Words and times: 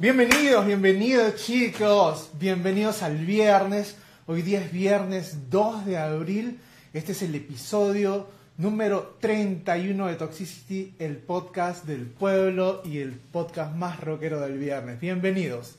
Bienvenidos, 0.00 0.64
bienvenidos 0.64 1.34
chicos, 1.44 2.30
bienvenidos 2.38 3.02
al 3.02 3.16
viernes. 3.16 3.96
Hoy 4.28 4.42
día 4.42 4.60
es 4.60 4.70
viernes 4.70 5.50
2 5.50 5.86
de 5.86 5.98
abril. 5.98 6.60
Este 6.92 7.10
es 7.10 7.22
el 7.22 7.34
episodio 7.34 8.28
número 8.58 9.16
31 9.18 10.06
de 10.06 10.14
Toxicity, 10.14 10.94
el 11.00 11.16
podcast 11.16 11.84
del 11.84 12.06
pueblo 12.06 12.80
y 12.84 12.98
el 12.98 13.14
podcast 13.14 13.74
más 13.74 13.98
rockero 13.98 14.38
del 14.38 14.56
viernes. 14.56 15.00
Bienvenidos. 15.00 15.74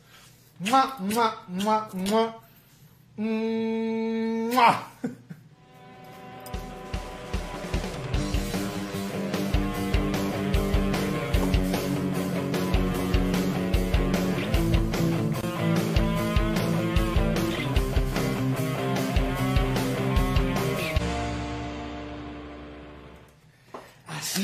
¡Mua, 0.60 0.98
mua, 1.00 1.46
mua, 1.48 1.90
mua! 1.94 2.42
¡Mua! 3.16 4.92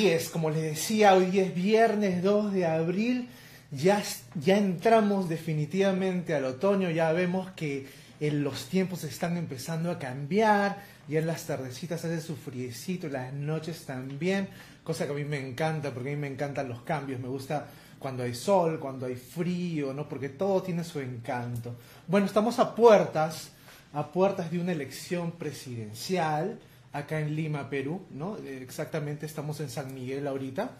Es, 0.10 0.30
como 0.30 0.52
les 0.52 0.62
decía, 0.62 1.16
hoy 1.16 1.40
es 1.40 1.56
viernes 1.56 2.22
2 2.22 2.54
de 2.54 2.66
abril, 2.68 3.28
ya, 3.72 4.04
ya 4.36 4.58
entramos 4.58 5.30
definitivamente 5.30 6.36
al 6.36 6.46
otoño, 6.46 6.92
ya 6.92 7.12
vemos 7.12 7.50
que 7.52 7.88
en 8.20 8.44
los 8.44 8.68
tiempos 8.68 9.04
están 9.04 9.36
empezando 9.36 9.90
a 9.90 9.98
cambiar, 9.98 10.78
ya 11.08 11.20
en 11.20 11.28
las 11.28 11.46
tardecitas 11.46 12.06
hace 12.06 12.22
su 12.22 12.36
friecito, 12.36 13.10
las 13.10 13.34
noches 13.34 13.86
también, 13.86 14.48
cosa 14.84 15.08
que 15.08 15.12
a 15.12 15.16
mí 15.16 15.24
me 15.24 15.40
encanta, 15.40 15.92
porque 15.92 16.12
a 16.12 16.16
mí 16.16 16.22
me 16.22 16.28
encantan 16.28 16.70
los 16.70 16.84
cambios, 16.84 17.20
me 17.20 17.28
gusta 17.28 17.68
cuando 17.98 18.22
hay 18.22 18.36
sol, 18.36 18.80
cuando 18.80 19.08
hay 19.08 19.16
frío, 19.16 19.92
¿no? 19.92 20.08
Porque 20.08 20.30
todo 20.30 20.62
tiene 20.62 20.84
su 20.84 21.00
encanto. 21.00 21.76
Bueno, 22.08 22.28
estamos 22.28 22.60
a 22.60 22.76
puertas, 22.76 23.50
a 23.94 24.12
puertas 24.12 24.52
de 24.52 24.60
una 24.60 24.72
elección 24.72 25.32
presidencial, 25.32 26.60
acá 26.96 27.20
en 27.20 27.36
Lima, 27.36 27.70
Perú, 27.70 28.02
¿no? 28.12 28.38
Exactamente, 28.38 29.26
estamos 29.26 29.60
en 29.60 29.70
San 29.70 29.94
Miguel 29.94 30.28
ahorita, 30.28 30.72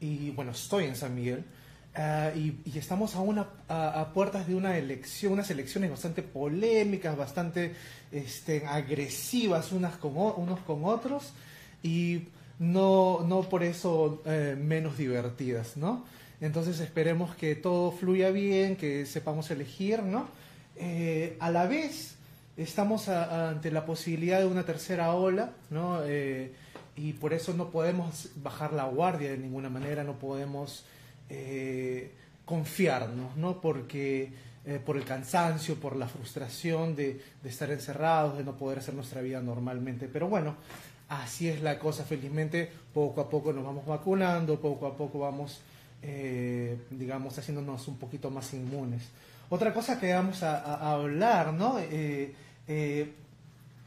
y 0.00 0.30
bueno, 0.30 0.52
estoy 0.52 0.84
en 0.84 0.96
San 0.96 1.14
Miguel, 1.14 1.44
ah, 1.94 2.30
y, 2.34 2.58
y 2.64 2.78
estamos 2.78 3.14
a, 3.16 3.20
una, 3.20 3.48
a, 3.68 4.00
a 4.00 4.12
puertas 4.12 4.46
de 4.46 4.54
una 4.54 4.78
elección, 4.78 5.32
unas 5.32 5.50
elecciones 5.50 5.90
bastante 5.90 6.22
polémicas, 6.22 7.16
bastante 7.16 7.74
este, 8.12 8.64
agresivas 8.66 9.72
unas 9.72 9.96
con, 9.96 10.12
unos 10.16 10.60
con 10.60 10.84
otros, 10.84 11.32
y 11.82 12.28
no, 12.58 13.24
no 13.26 13.42
por 13.42 13.62
eso 13.62 14.22
eh, 14.24 14.56
menos 14.58 14.96
divertidas, 14.96 15.76
¿no? 15.76 16.04
Entonces 16.40 16.80
esperemos 16.80 17.34
que 17.34 17.54
todo 17.54 17.92
fluya 17.92 18.30
bien, 18.30 18.76
que 18.76 19.06
sepamos 19.06 19.50
elegir, 19.50 20.02
¿no? 20.02 20.28
Eh, 20.76 21.36
a 21.40 21.50
la 21.50 21.66
vez, 21.66 22.15
estamos 22.56 23.08
ante 23.08 23.70
la 23.70 23.84
posibilidad 23.84 24.40
de 24.40 24.46
una 24.46 24.64
tercera 24.64 25.12
ola, 25.14 25.50
¿no? 25.70 26.00
Eh, 26.04 26.52
y 26.96 27.12
por 27.12 27.34
eso 27.34 27.52
no 27.52 27.70
podemos 27.70 28.30
bajar 28.36 28.72
la 28.72 28.84
guardia 28.84 29.30
de 29.30 29.38
ninguna 29.38 29.68
manera, 29.68 30.02
no 30.02 30.14
podemos 30.14 30.86
eh, 31.28 32.12
confiarnos, 32.46 33.36
¿no? 33.36 33.60
Porque 33.60 34.32
eh, 34.64 34.80
por 34.84 34.96
el 34.96 35.04
cansancio, 35.04 35.74
por 35.74 35.96
la 35.96 36.08
frustración 36.08 36.96
de, 36.96 37.20
estar 37.44 37.70
encerrados, 37.70 38.38
de 38.38 38.44
no 38.44 38.56
poder 38.56 38.78
hacer 38.78 38.94
nuestra 38.94 39.20
vida 39.20 39.42
normalmente. 39.42 40.08
Pero 40.10 40.28
bueno, 40.28 40.56
así 41.10 41.48
es 41.48 41.60
la 41.60 41.78
cosa. 41.78 42.04
Felizmente, 42.04 42.70
poco 42.94 43.20
a 43.20 43.28
poco 43.28 43.52
nos 43.52 43.64
vamos 43.64 43.84
vacunando, 43.84 44.58
poco 44.58 44.86
a 44.86 44.96
poco 44.96 45.18
vamos, 45.18 45.60
digamos, 46.90 47.36
haciéndonos 47.36 47.86
un 47.88 47.98
poquito 47.98 48.30
más 48.30 48.54
inmunes. 48.54 49.02
Otra 49.50 49.74
cosa 49.74 50.00
que 50.00 50.12
vamos 50.12 50.42
a, 50.42 50.92
hablar, 50.92 51.52
¿no? 51.52 51.78
Eh, 52.68 53.12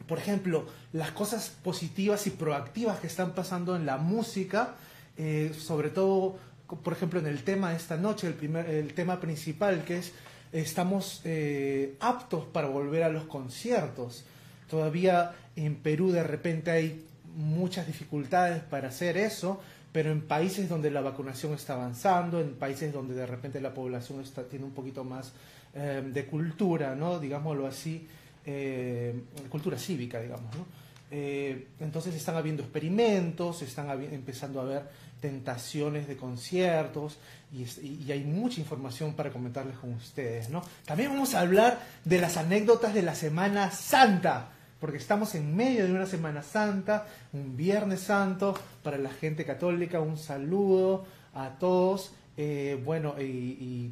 por 0.07 0.17
ejemplo, 0.17 0.65
las 0.91 1.11
cosas 1.11 1.49
positivas 1.63 2.25
y 2.27 2.31
proactivas 2.31 2.99
que 2.99 3.07
están 3.07 3.33
pasando 3.33 3.75
en 3.75 3.85
la 3.85 3.97
música, 3.97 4.75
eh, 5.17 5.51
sobre 5.57 5.89
todo, 5.89 6.39
por 6.83 6.93
ejemplo, 6.93 7.19
en 7.19 7.27
el 7.27 7.43
tema 7.43 7.71
de 7.71 7.75
esta 7.75 7.97
noche, 7.97 8.27
el, 8.27 8.33
primer, 8.33 8.67
el 8.69 8.93
tema 8.93 9.19
principal, 9.19 9.83
que 9.83 9.99
es 9.99 10.13
estamos 10.51 11.21
eh, 11.25 11.95
aptos 11.99 12.45
para 12.45 12.67
volver 12.67 13.03
a 13.03 13.09
los 13.09 13.25
conciertos. 13.25 14.25
Todavía 14.67 15.35
en 15.55 15.75
Perú 15.75 16.11
de 16.11 16.23
repente 16.23 16.71
hay 16.71 17.05
muchas 17.35 17.85
dificultades 17.85 18.63
para 18.63 18.87
hacer 18.87 19.15
eso, 19.15 19.61
pero 19.91 20.11
en 20.11 20.21
países 20.21 20.67
donde 20.67 20.89
la 20.89 21.01
vacunación 21.01 21.53
está 21.53 21.73
avanzando, 21.73 22.41
en 22.41 22.55
países 22.55 22.91
donde 22.91 23.13
de 23.13 23.27
repente 23.27 23.61
la 23.61 23.75
población 23.75 24.21
está, 24.21 24.43
tiene 24.43 24.65
un 24.65 24.71
poquito 24.71 25.03
más 25.03 25.33
de 25.71 26.25
cultura, 26.25 26.95
¿no? 26.95 27.19
digámoslo 27.19 27.67
así, 27.67 28.07
eh, 28.51 29.13
cultura 29.47 29.77
cívica, 29.77 30.19
digamos. 30.19 30.55
¿no? 30.55 30.65
Eh, 31.11 31.67
entonces 31.79 32.15
están 32.15 32.35
habiendo 32.35 32.63
experimentos, 32.63 33.61
están 33.61 33.89
empezando 34.11 34.59
a 34.59 34.63
haber 34.63 34.89
tentaciones 35.21 36.07
de 36.07 36.17
conciertos 36.17 37.19
y, 37.51 38.11
hay 38.11 38.23
mucha 38.23 38.59
información 38.59 39.13
para 39.13 39.29
comentarles 39.29 39.77
con 39.77 39.93
ustedes. 39.93 40.49
¿no? 40.49 40.63
También 40.85 41.11
vamos 41.11 41.35
a 41.35 41.41
hablar 41.41 41.79
de 42.05 42.19
las 42.19 42.37
anécdotas 42.37 42.93
de 42.95 43.03
la 43.03 43.13
Semana 43.13 43.69
Santa, 43.69 44.49
porque 44.79 44.97
estamos 44.97 45.35
en 45.35 45.55
medio 45.55 45.85
de 45.85 45.93
una 45.93 46.07
Semana 46.07 46.41
Santa, 46.41 47.05
un 47.33 47.55
Viernes 47.55 47.99
Santo, 47.99 48.57
para 48.81 48.97
la 48.97 49.11
gente 49.11 49.45
católica, 49.45 49.99
un 49.99 50.17
saludo 50.17 51.05
a 51.35 51.49
todos. 51.59 52.13
Eh, 52.35 52.81
bueno, 52.83 53.21
y 53.21 53.91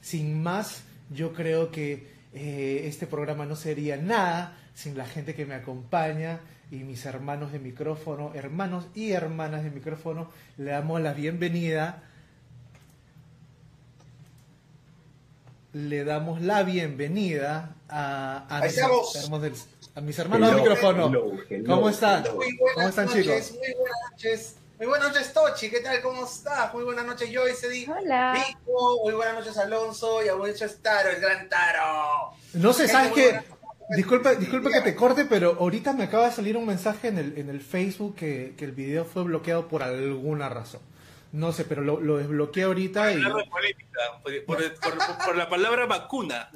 sin 0.00 0.40
más, 0.42 0.82
yo 1.10 1.32
creo 1.32 1.70
que 1.72 2.17
eh, 2.34 2.82
este 2.84 3.06
programa 3.06 3.46
no 3.46 3.56
sería 3.56 3.96
nada 3.96 4.56
sin 4.74 4.96
la 4.96 5.06
gente 5.06 5.34
que 5.34 5.46
me 5.46 5.54
acompaña 5.54 6.40
y 6.70 6.76
mis 6.84 7.04
hermanos 7.06 7.50
de 7.52 7.58
micrófono, 7.58 8.32
hermanos 8.34 8.86
y 8.94 9.12
hermanas 9.12 9.64
de 9.64 9.70
micrófono. 9.70 10.30
Le 10.58 10.70
damos 10.70 11.00
la 11.00 11.14
bienvenida. 11.14 12.02
Le 15.72 16.04
damos 16.04 16.40
la 16.40 16.62
bienvenida 16.62 17.74
a, 17.88 18.60
mis, 18.64 18.76
hermanos 18.78 19.42
del- 19.42 19.52
a 19.94 20.00
mis 20.00 20.18
hermanos 20.18 20.50
de 20.50 20.56
micrófono. 20.56 21.06
hello, 21.08 21.32
hello, 21.48 21.66
¿Cómo 21.74 21.88
están? 21.90 22.24
hello. 22.24 22.36
Muy 22.36 22.56
buenas 22.56 22.74
¿Cómo 22.74 22.88
están, 22.88 23.06
noches, 23.06 23.22
chicos? 23.24 23.58
muy 23.58 23.74
buenas 23.74 24.10
noches. 24.12 24.56
Muy 24.78 24.86
buenas 24.86 25.08
noches, 25.08 25.32
Tochi. 25.32 25.70
¿Qué 25.70 25.80
tal? 25.80 26.00
¿Cómo 26.02 26.24
estás? 26.24 26.72
Muy 26.72 26.84
buenas 26.84 27.04
noches, 27.04 27.28
Joyce. 27.32 27.68
Di- 27.68 27.86
Hola. 27.90 28.34
Rico. 28.34 29.00
Muy 29.04 29.12
buenas 29.14 29.34
noches, 29.34 29.56
Alonso. 29.58 30.24
Y 30.24 30.28
a 30.28 30.34
buenas 30.34 30.60
noches, 30.60 30.80
Taro, 30.82 31.10
el 31.10 31.20
gran 31.20 31.48
Taro. 31.48 32.30
No 32.54 32.72
sé, 32.72 32.86
¿sabes 32.86 33.12
qué? 33.12 33.32
noches. 33.32 33.50
Disculpa, 33.96 34.34
disculpa 34.34 34.70
que 34.70 34.80
te 34.82 34.94
corte, 34.94 35.24
pero 35.24 35.56
ahorita 35.58 35.94
me 35.94 36.04
acaba 36.04 36.26
de 36.26 36.32
salir 36.32 36.56
un 36.56 36.66
mensaje 36.66 37.08
en 37.08 37.18
el, 37.18 37.38
en 37.38 37.48
el 37.48 37.60
Facebook 37.60 38.14
que, 38.16 38.54
que 38.56 38.66
el 38.66 38.72
video 38.72 39.04
fue 39.04 39.24
bloqueado 39.24 39.66
por 39.66 39.82
alguna 39.82 40.48
razón. 40.48 40.80
No 41.30 41.52
sé, 41.52 41.64
pero 41.64 41.82
lo, 41.82 42.00
lo 42.00 42.16
desbloqueé 42.16 42.62
ahorita 42.64 43.12
y... 43.12 43.22
Por, 43.22 43.44
por- 44.46 44.56
por- 44.80 45.24
por 45.26 45.36
la 45.36 45.48
palabra 45.48 45.84
vacuna. 45.86 46.50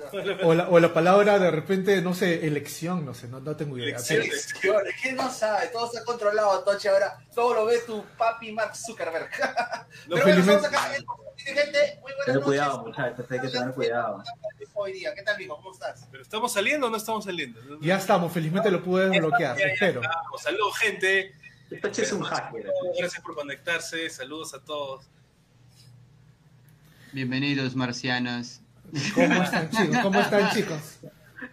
O 0.44 0.54
la, 0.54 0.68
o 0.68 0.80
la 0.80 0.94
palabra 0.94 1.38
de 1.38 1.50
repente, 1.50 2.00
no 2.00 2.14
sé, 2.14 2.46
elección, 2.46 3.04
no 3.04 3.12
sé, 3.12 3.28
no, 3.28 3.40
no 3.40 3.54
tengo 3.56 3.76
idea. 3.76 3.96
Elección. 3.96 4.22
Pero-. 4.62 4.78
¿Qué 5.02 5.12
no 5.12 5.30
sabe? 5.30 5.66
Todo 5.68 5.90
se 5.90 5.98
ha 5.98 6.04
controlado, 6.04 6.64
Tochi. 6.64 6.88
Ahora 6.88 7.18
todo 7.34 7.52
lo 7.54 7.64
ve 7.66 7.80
tu 7.86 8.02
papi 8.16 8.52
Mark 8.52 8.74
Zuckerberg. 8.74 9.28
No, 9.30 9.36
Pero 10.16 10.22
bueno, 10.22 10.24
felizmente- 10.24 10.66
estamos 10.66 10.86
acá. 10.86 11.04
Gente, 11.36 11.98
muy 12.00 12.12
buenas 12.12 12.24
Ten 12.26 12.34
noches. 12.34 12.44
cuidado, 12.46 12.82
muchachos, 12.86 13.26
hay 13.30 13.40
que 13.40 13.48
tener 13.48 13.74
cuidado. 13.74 14.22
Hoy 14.74 14.92
día. 14.92 15.14
¿Qué 15.14 15.22
tal, 15.22 15.36
Vico? 15.36 15.56
¿Cómo 15.56 15.72
estás? 15.72 16.06
¿Pero 16.10 16.22
estamos 16.22 16.52
saliendo 16.52 16.86
o 16.86 16.90
no 16.90 16.96
estamos 16.96 17.24
saliendo? 17.24 17.60
Ya 17.80 17.96
estamos, 17.96 18.32
felizmente 18.32 18.70
lo 18.70 18.82
pude 18.82 19.08
desbloquear, 19.10 19.60
espero. 19.60 20.00
Saludos, 20.40 20.78
gente. 20.78 21.34
Es 21.80 22.12
un 22.12 22.22
hacker. 22.22 22.66
Gracias 22.98 23.22
por 23.22 23.34
conectarse. 23.34 24.08
Saludos 24.10 24.52
a 24.54 24.62
todos. 24.62 25.06
Bienvenidos, 27.12 27.74
marcianos. 27.74 28.60
¿Cómo 29.14 29.42
están 29.42 29.70
chicos? 29.70 29.98
¿Cómo 30.02 30.20
están 30.20 30.50
chicos? 30.50 30.98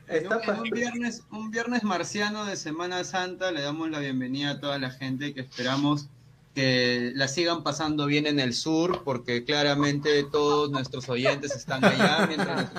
Un, 0.10 0.69
viernes, 0.71 1.24
un 1.31 1.51
viernes 1.51 1.83
marciano 1.83 2.45
de 2.45 2.56
Semana 2.56 3.04
Santa 3.04 3.51
le 3.51 3.62
damos 3.62 3.89
la 3.89 4.00
bienvenida 4.00 4.51
a 4.51 4.60
toda 4.60 4.77
la 4.77 4.92
gente 4.92 5.33
que 5.33 5.42
esperamos 5.42 6.07
que 6.54 7.12
la 7.15 7.27
sigan 7.27 7.63
pasando 7.63 8.06
bien 8.06 8.25
en 8.25 8.39
el 8.39 8.54
sur, 8.54 9.04
porque 9.04 9.45
claramente 9.45 10.24
todos 10.24 10.69
nuestros 10.72 11.07
oyentes 11.10 11.56
están 11.56 11.86
allá, 11.86 12.25
mientras 12.27 12.72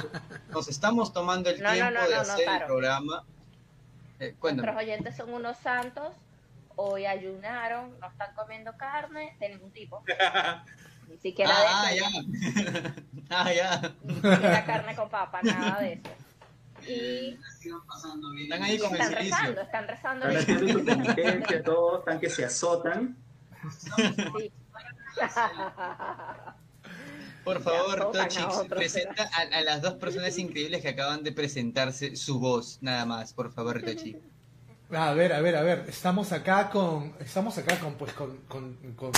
nos 0.52 0.68
estamos 0.68 1.12
tomando 1.12 1.50
el 1.50 1.62
No, 1.62 1.72
tiempo 1.72 1.94
no, 1.94 2.08
de 2.08 2.16
no, 2.16 2.24
no, 2.24 2.32
hacer 2.32 2.48
el 2.48 2.66
programa. 2.66 3.24
Eh. 4.18 4.34
Nuestros 4.42 4.76
oyentes 4.76 5.16
son 5.16 5.32
unos 5.32 5.56
santos. 5.58 6.14
Hoy 6.76 7.06
ayunaron, 7.06 7.98
no 8.00 8.08
están 8.08 8.34
comiendo 8.34 8.76
carne 8.76 9.36
de 9.38 9.48
ningún 9.50 9.70
tipo. 9.72 10.02
Ni 11.08 11.18
siquiera 11.18 11.52
Ah, 11.56 11.90
de 11.90 11.96
ya. 11.96 12.94
ah, 13.30 13.52
ya. 13.52 13.92
Ni 14.04 14.14
siquiera 14.14 14.64
carne 14.64 14.94
con 14.94 15.08
papa, 15.10 15.40
nada 15.42 15.80
de 15.80 15.92
eso. 15.94 16.02
Y 16.88 17.36
Están 18.44 18.62
ahí 18.62 18.78
con 18.78 18.96
están 18.96 19.12
rezando, 19.12 19.60
están 19.60 19.86
rezando. 19.86 20.28
Están 20.28 20.86
penitencia, 21.14 21.62
todos 21.62 21.98
están 21.98 22.18
que 22.18 22.30
se 22.30 22.46
azotan. 22.46 23.18
Sí. 23.70 24.50
Por 27.44 27.60
favor, 27.62 27.98
tocan 28.00 28.20
a 28.22 28.28
Tochi, 28.28 28.42
otros, 28.42 28.68
presenta 28.68 29.24
a, 29.24 29.58
a 29.58 29.62
las 29.62 29.82
dos 29.82 29.94
personas 29.94 30.38
increíbles 30.38 30.80
que 30.80 30.88
acaban 30.88 31.22
de 31.22 31.32
presentarse 31.32 32.16
su 32.16 32.38
voz, 32.40 32.78
nada 32.80 33.04
más, 33.04 33.34
por 33.34 33.52
favor, 33.52 33.82
Tochi. 33.82 34.16
A 34.92 35.12
ver, 35.14 35.32
a 35.32 35.40
ver, 35.40 35.56
a 35.56 35.62
ver. 35.62 35.84
Estamos 35.88 36.32
acá 36.32 36.68
con. 36.70 37.14
Estamos 37.20 37.56
acá 37.58 37.78
con 37.78 37.94
pues 37.94 38.12
con, 38.12 38.38
con, 38.48 38.76
con 38.96 39.12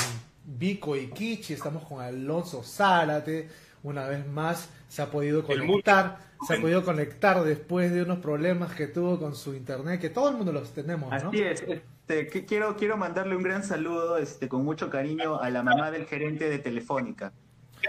Vico 0.45 0.97
y 0.97 1.09
Kichi, 1.09 1.55
estamos 1.55 1.85
con 1.85 2.03
Alonso 2.03 2.63
Zárate. 2.63 3.49
Una 3.83 4.07
vez 4.07 4.27
más 4.27 4.69
se 4.89 5.03
ha 5.03 5.11
podido 5.11 5.45
conectar. 5.45 6.19
Se 6.47 6.57
ha 6.57 6.61
podido 6.61 6.85
conectar 6.85 7.43
después 7.45 7.93
de 7.93 8.03
unos 8.03 8.19
problemas 8.19 8.75
que 8.75 8.87
tuvo 8.89 9.19
con 9.19 9.35
su 9.35 9.55
internet, 9.55 10.01
que 10.01 10.11
todo 10.11 10.29
el 10.29 10.37
mundo 10.37 10.53
los 10.53 10.73
tenemos, 10.73 11.11
¿no? 11.11 11.29
Así 11.29 11.41
es. 11.41 11.63
Este, 11.63 12.27
que 12.27 12.45
quiero, 12.45 12.77
quiero 12.77 12.97
mandarle 12.97 13.37
un 13.37 13.43
gran 13.43 13.63
saludo 13.63 14.19
este, 14.19 14.49
con 14.49 14.65
mucho 14.65 14.91
cariño 14.91 15.41
a 15.41 15.51
la 15.51 15.63
mamá 15.63 15.91
del 15.91 16.07
gerente 16.07 16.51
de 16.51 16.59
Telefónica. 16.59 17.33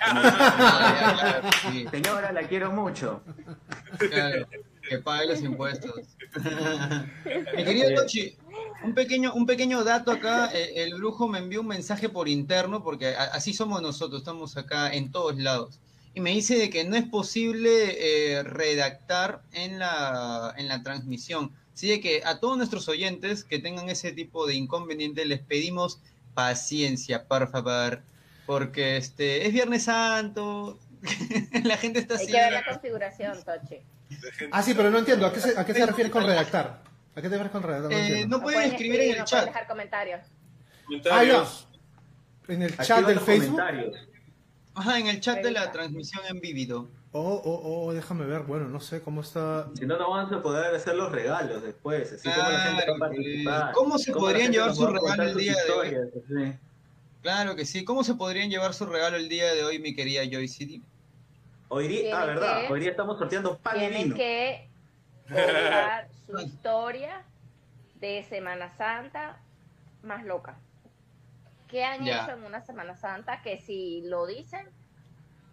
Ah, 0.02 1.42
Señora, 1.92 2.32
la 2.32 2.44
quiero 2.44 2.72
mucho. 2.72 3.24
claro, 3.98 4.48
que 4.88 4.98
pague 5.00 5.28
los 5.28 5.42
impuestos. 5.42 5.92
Mi 7.56 7.64
querido 7.64 7.94
Tochi, 7.96 8.36
un 8.84 8.94
pequeño, 8.94 9.34
un 9.34 9.46
pequeño 9.46 9.84
dato 9.84 10.12
acá. 10.12 10.50
eh, 10.54 10.74
El 10.84 10.96
brujo 10.96 11.28
me 11.28 11.40
envió 11.40 11.62
un 11.62 11.68
mensaje 11.68 12.10
por 12.10 12.28
interno, 12.28 12.84
porque 12.84 13.08
a- 13.16 13.24
así 13.34 13.54
somos 13.54 13.82
nosotros, 13.82 14.22
estamos 14.22 14.58
acá 14.58 14.94
en 14.94 15.12
todos 15.12 15.38
lados. 15.38 15.80
Y 16.16 16.22
me 16.22 16.32
dice 16.32 16.58
de 16.58 16.70
que 16.70 16.84
no 16.84 16.96
es 16.96 17.06
posible 17.06 17.70
eh, 18.38 18.44
redactar 18.44 19.42
en 19.52 19.80
la, 19.80 20.54
en 20.58 20.68
la 20.68 20.84
transmisión. 20.84 21.52
Así 21.74 21.88
de 21.90 22.00
que 22.02 22.22
a 22.24 22.40
todos 22.40 22.56
nuestros 22.58 22.88
oyentes 22.88 23.44
que 23.44 23.58
tengan 23.58 23.90
ese 23.90 24.12
tipo 24.12 24.46
de 24.46 24.54
inconveniente 24.54 25.26
les 25.26 25.40
pedimos 25.40 26.00
paciencia, 26.36 27.26
por 27.28 27.50
favor. 27.50 28.04
Porque 28.46 28.98
este 28.98 29.48
es 29.48 29.54
Viernes 29.54 29.84
Santo, 29.86 30.78
la 31.64 31.78
gente 31.78 32.00
está 32.00 32.16
Hay 32.16 32.24
así. 32.26 32.32
que 32.32 32.38
ver 32.40 32.52
la 32.54 32.66
configuración, 32.66 33.38
Tochi. 33.44 33.78
Ah, 34.52 34.62
sí, 34.64 34.74
pero 34.74 34.90
no 34.90 35.00
entiendo. 35.00 35.26
¿A 35.28 35.34
qué 35.34 35.40
se, 35.40 35.58
a 35.60 35.66
qué 35.66 35.74
se 35.74 35.86
refiere 35.86 36.10
con 36.12 36.26
redactar? 36.26 36.82
¿A 37.16 37.22
qué 37.22 37.30
te 37.30 37.38
refieres 37.38 37.52
con 37.52 37.64
redactar? 37.64 37.92
No 37.92 37.98
Eh, 37.98 38.26
no 38.28 38.42
pueden 38.42 38.62
escribir 38.72 39.00
en 39.02 39.12
el 39.14 39.18
no 39.20 39.26
chat. 39.26 39.46
dejar 39.46 39.68
comentarios. 39.68 40.22
Ah, 40.26 40.26
ya. 40.28 40.88
Comentarios. 40.88 41.68
En 42.48 42.62
el 42.64 42.72
chat 42.78 42.90
Activa 42.92 43.08
del 43.10 43.20
Facebook. 43.20 43.62
Ajá, 44.76 45.00
en 45.00 45.08
el 45.08 45.22
chat 45.22 45.40
de 45.44 45.52
la 45.52 45.72
transmisión 45.72 46.24
en 46.28 46.40
vívido. 46.40 46.90
Oh, 47.12 47.22
oh, 47.46 47.86
oh, 47.86 47.94
déjame 47.94 48.26
ver. 48.26 48.42
Bueno, 48.42 48.68
no 48.68 48.80
sé 48.80 49.02
cómo 49.02 49.22
está. 49.22 49.70
Si 49.78 49.86
no, 49.86 49.98
no 50.00 50.10
vamos 50.10 50.32
a 50.34 50.42
poder 50.42 50.74
hacer 50.74 50.96
los 50.96 51.12
regalos 51.12 51.62
después. 51.62 52.12
Así 52.12 52.28
como 52.28 52.50
la 52.50 52.60
gente 52.60 52.74
va 52.74 52.80
a 52.82 52.86
Claro, 52.86 53.00
participar. 53.00 53.72
¿cómo 53.74 53.98
se 54.00 54.12
podrían 54.12 54.52
llevar 54.52 54.74
su 54.74 54.88
regalo 54.88 55.24
el 55.24 55.38
día 55.38 55.54
de 55.54 55.72
hoy? 55.72 56.54
Claro 57.22 57.56
que 57.56 57.66
sí. 57.66 57.86
¿Cómo 57.86 58.04
se 58.04 58.16
podrían 58.16 58.50
llevar 58.50 58.74
su 58.74 58.86
regalo 58.88 59.16
el 59.18 59.30
día 59.30 59.54
de 59.54 59.64
hoy, 59.64 59.78
mi 59.80 59.94
querida 59.94 60.24
Joy 60.26 60.48
City? 60.48 60.82
Hoy 61.70 61.88
día, 61.88 62.02
Tienen 62.02 62.20
ah, 62.20 62.26
verdad, 62.26 62.62
que- 62.68 62.74
hoy 62.74 62.80
día 62.80 62.92
estamos 62.92 63.18
sorteando 63.18 63.58
pan 63.58 63.76
y 63.76 63.80
Tienen 63.80 64.04
vino. 64.04 64.16
que 64.16 64.70
contar 65.28 66.08
su 66.28 66.40
historia 66.40 67.24
de 67.96 68.24
Semana 68.24 68.70
Santa 68.78 69.40
más 70.04 70.24
loca. 70.26 70.56
¿Qué 71.68 71.84
han 71.84 72.04
Ya. 72.06 72.24
hecho 72.24 72.32
en 72.34 72.44
una 72.44 72.62
Semana 72.62 72.96
Santa 72.96 73.42
que 73.42 73.58
si 73.58 74.02
lo 74.06 74.26
dicen 74.28 74.68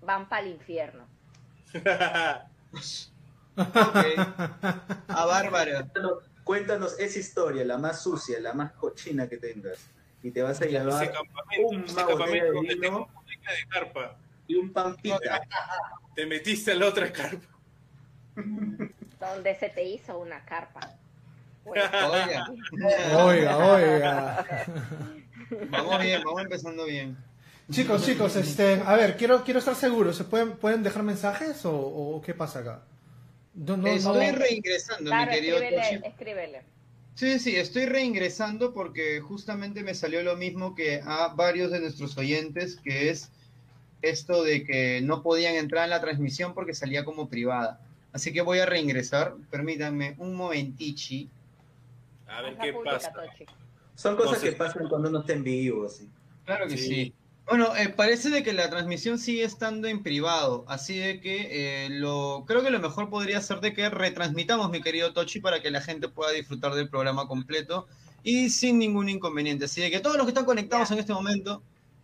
van 0.03 0.29
para 0.29 0.43
el 0.43 0.53
infierno? 0.53 1.07
Ok. 3.57 3.97
A 5.09 5.25
Bárbara. 5.27 5.79
Cuéntanos, 5.81 6.13
cuéntanos 6.45 6.99
esa 6.99 7.19
historia, 7.19 7.65
la 7.65 7.79
más 7.79 8.03
sucia, 8.03 8.39
la 8.41 8.53
más 8.53 8.73
cochina 8.73 9.29
que 9.29 9.37
tengas. 9.39 9.89
Y 10.23 10.31
te 10.31 10.43
vas 10.43 10.61
a 10.61 10.67
llevar 10.67 10.87
una 10.87 10.95
botella 10.97 11.13
campamento 12.07 12.53
de 12.63 12.75
vino. 12.75 12.81
tengo 12.81 13.09
de 13.27 13.69
carpa. 13.69 14.17
Y 14.51 14.57
un 14.57 14.73
pan 14.73 14.97
pita. 14.97 15.47
Te 16.15 16.27
metiste 16.27 16.73
a 16.73 16.75
la 16.75 16.89
otra 16.89 17.13
carpa. 17.13 17.47
Donde 19.21 19.55
se 19.55 19.69
te 19.69 19.85
hizo 19.85 20.19
una 20.19 20.45
carpa. 20.45 20.81
Oiga. 21.65 22.47
Oiga, 23.23 23.59
oiga. 23.59 24.47
Vamos 25.69 26.03
bien, 26.03 26.23
vamos 26.25 26.43
empezando 26.43 26.85
bien. 26.87 27.17
Chicos, 27.71 28.05
chicos, 28.05 28.35
este, 28.35 28.83
a 28.85 28.97
ver, 28.97 29.17
quiero, 29.17 29.45
quiero 29.45 29.61
estar 29.61 29.77
seguro. 29.77 30.13
¿Se 30.13 30.25
pueden, 30.25 30.57
pueden 30.57 30.83
dejar 30.83 31.03
mensajes 31.05 31.65
o, 31.67 31.77
o 31.77 32.21
qué 32.23 32.35
pasa 32.35 32.61
acá? 32.61 32.83
No, 33.55 33.77
no, 33.77 33.85
no. 33.85 33.89
Estoy 33.89 34.31
reingresando, 34.31 35.11
claro, 35.11 35.31
mi 35.31 35.37
querido 35.37 35.59
escríbele, 35.59 36.09
escríbele. 36.09 36.63
Sí, 37.15 37.39
sí, 37.39 37.55
estoy 37.57 37.87
reingresando 37.87 38.73
porque 38.73 39.21
justamente 39.21 39.85
me 39.85 39.95
salió 39.95 40.23
lo 40.23 40.37
mismo 40.37 40.75
que 40.75 41.03
a 41.05 41.29
varios 41.29 41.71
de 41.71 41.81
nuestros 41.81 42.17
oyentes, 42.17 42.77
que 42.83 43.11
es 43.11 43.31
esto 44.03 44.43
de 44.43 44.65
que 44.65 45.01
no 45.03 45.23
podían 45.23 45.55
entrar 45.57 45.85
en 45.85 45.91
la 45.91 46.01
transmisión 46.01 46.55
porque 46.55 46.75
salía 46.75 47.05
como 47.05 47.29
privada. 47.29 47.81
Así 48.13 48.33
que 48.33 48.41
voy 48.43 48.59
a 48.59 48.67
reingresar. 48.67 49.35
Permítanme 49.51 50.15
un 50.19 50.35
momentichi. 50.35 51.29
A 52.27 52.43
ver 52.43 52.57
qué 52.59 52.73
pasa. 52.85 53.13
Son 53.95 54.17
cosas 54.17 54.33
No 54.35 54.39
sé. 54.39 54.51
que 54.51 54.57
pasan 54.57 54.89
cuando 54.89 55.09
uno 55.09 55.21
está 55.21 55.33
en 55.35 55.45
vivo, 55.45 55.87
así. 55.87 56.09
Claro 56.45 56.67
que 56.69 56.77
Sí. 56.77 56.89
sí. 56.89 57.15
Bueno, 57.47 57.75
eh, 57.77 57.89
parece 57.89 58.31
de 58.31 58.45
que 58.45 58.53
la 58.53 58.71
transmisión 58.71 59.19
sigue 59.19 59.43
estando 59.43 59.89
en 59.89 60.05
privado, 60.05 60.65
así 60.69 60.97
de 60.97 61.21
que 61.21 61.87
eh, 61.87 61.91
lo 61.91 62.45
creo 62.47 62.63
que 62.63 62.71
lo 62.71 62.79
mejor 62.79 63.11
podría 63.11 63.41
ser 63.41 63.59
de 63.61 63.75
que 63.75 63.89
retransmitamos, 63.91 64.71
mi 64.71 64.81
querido 64.81 65.13
Tochi, 65.13 65.41
para 65.41 65.61
que 65.61 65.71
la 65.73 65.81
gente 65.81 66.09
pueda 66.09 66.31
disfrutar 66.31 66.75
del 66.75 66.89
programa 66.89 67.27
completo 67.27 67.89
y 68.23 68.51
sin 68.51 68.79
ningún 68.79 69.09
inconveniente. 69.09 69.65
Así 69.65 69.81
de 69.81 69.91
que 69.91 69.99
todos 69.99 70.17
los 70.17 70.27
que 70.27 70.31
están 70.31 70.45
conectados 70.45 70.89
Ya. 70.91 70.95
en 70.95 71.01
este 71.01 71.13
momento, 71.13 71.61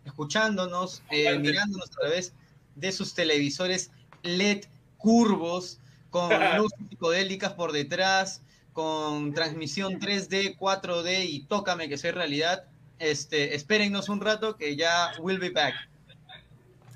escuchándonos, 0.07 1.03
eh, 1.11 1.37
mirándonos 1.37 1.89
a 1.89 1.91
través 1.91 2.33
de 2.75 2.91
sus 2.91 3.13
televisores 3.13 3.91
LED 4.23 4.65
curvos, 4.97 5.79
con 6.09 6.29
luces 6.57 6.79
psicodélicas 6.89 7.53
por 7.53 7.71
detrás, 7.71 8.41
con 8.73 9.33
transmisión 9.33 9.99
3D, 9.99 10.57
4D 10.57 11.25
y 11.27 11.43
tócame 11.43 11.89
que 11.89 11.97
soy 11.97 12.11
realidad. 12.11 12.65
Este, 12.99 13.55
espérennos 13.55 14.09
un 14.09 14.21
rato 14.21 14.55
que 14.55 14.75
ya 14.75 15.11
will 15.19 15.39
be 15.39 15.49
back. 15.49 15.75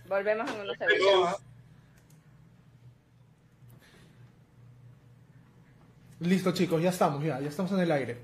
Volvemos 0.08 0.50
en 0.50 0.62
unos 0.62 0.77
segundos. 0.77 1.36
Listo, 6.20 6.51
chicos, 6.51 6.82
ya 6.82 6.89
estamos, 6.89 7.24
ya, 7.24 7.39
ya 7.39 7.50
estamos 7.50 7.72
en 7.72 7.80
el 7.80 7.91
aire. 7.91 8.22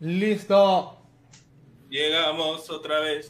Listo. 0.00 1.05
Llegamos 1.88 2.68
otra 2.70 3.00
vez. 3.00 3.28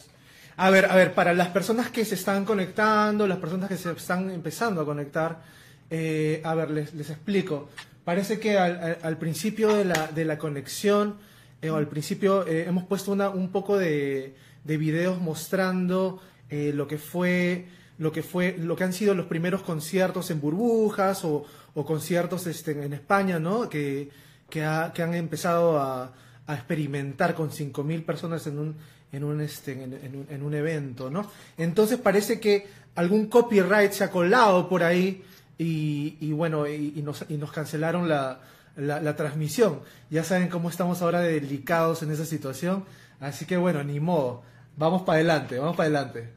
A 0.57 0.71
ver, 0.71 0.87
a 0.87 0.95
ver, 0.97 1.13
para 1.13 1.35
las 1.35 1.49
personas 1.49 1.91
que 1.91 2.05
se 2.05 2.15
están 2.15 2.45
conectando, 2.45 3.27
las 3.27 3.39
personas 3.39 3.69
que 3.69 3.77
se 3.77 3.91
están 3.93 4.31
empezando 4.31 4.81
a 4.81 4.85
conectar, 4.87 5.43
eh, 5.91 6.41
a 6.45 6.55
ver, 6.55 6.71
les, 6.71 7.11
explico. 7.11 7.69
Parece 8.05 8.39
que 8.41 8.57
al, 8.59 8.99
al- 9.03 9.19
principio 9.19 9.75
de 9.75 9.85
la, 9.85 10.07
de 10.09 10.25
la 10.25 10.39
conexión, 10.39 11.17
eh, 11.61 11.71
o 11.71 11.77
al 11.77 11.89
principio 11.89 12.47
eh, 12.47 12.65
hemos 12.67 12.85
puesto 12.85 13.13
una, 13.13 13.29
un 13.29 13.51
poco 13.53 13.77
de, 13.77 14.35
de 14.65 14.77
videos 14.79 15.21
mostrando 15.21 16.23
eh, 16.49 16.73
lo 16.75 16.87
que 16.87 16.99
fue 16.99 17.67
lo 17.99 18.13
que 18.13 18.23
fue 18.23 18.57
lo 18.59 18.77
que 18.77 18.85
han 18.85 18.93
sido 18.93 19.15
los 19.15 19.25
primeros 19.27 19.63
conciertos 19.63 20.31
en 20.31 20.39
burbujas 20.41 21.25
o, 21.25 21.45
conciertos 21.75 22.47
este, 22.47 22.73
en 22.85 22.93
España, 22.93 23.39
¿no? 23.39 23.69
Que, 23.71 24.11
que 24.51 24.63
han 24.63 25.15
empezado 25.15 25.79
a, 25.79 26.13
a 26.47 26.55
experimentar 26.55 27.35
con 27.35 27.51
5.000 27.51 28.05
personas 28.05 28.47
en 28.47 28.59
un, 28.59 28.77
en 29.13 29.25
un, 29.25 29.41
este, 29.41 29.73
en, 29.73 30.17
un, 30.17 30.27
en 30.31 30.43
un 30.43 30.55
evento, 30.55 31.11
¿no? 31.11 31.31
Entonces 31.57 31.99
parece 31.99 32.41
que 32.41 32.67
algún 32.95 33.27
copyright 33.27 33.93
se 33.93 34.05
ha 34.05 34.11
colado 34.11 34.69
por 34.69 34.83
ahí 34.83 35.23
y, 35.59 36.17
y 36.21 36.33
bueno, 36.33 36.67
y, 36.67 37.03
nos, 37.03 37.25
y 37.29 37.37
nos 37.37 37.53
cancelaron 37.53 38.09
la, 38.09 38.41
la, 38.77 39.01
la 39.01 39.17
transmisión. 39.17 39.81
Ya 40.11 40.23
saben 40.25 40.49
cómo 40.49 40.71
estamos 40.71 41.03
ahora 41.03 41.21
delicados 41.21 42.03
en 42.03 42.11
esa 42.11 42.25
situación, 42.25 42.85
así 43.21 43.45
que 43.45 43.57
bueno, 43.57 43.83
ni 43.83 44.01
modo. 44.01 44.43
Vamos 44.77 45.03
para 45.03 45.17
adelante, 45.17 45.59
vamos 45.59 45.77
para 45.77 45.89
adelante. 45.89 46.33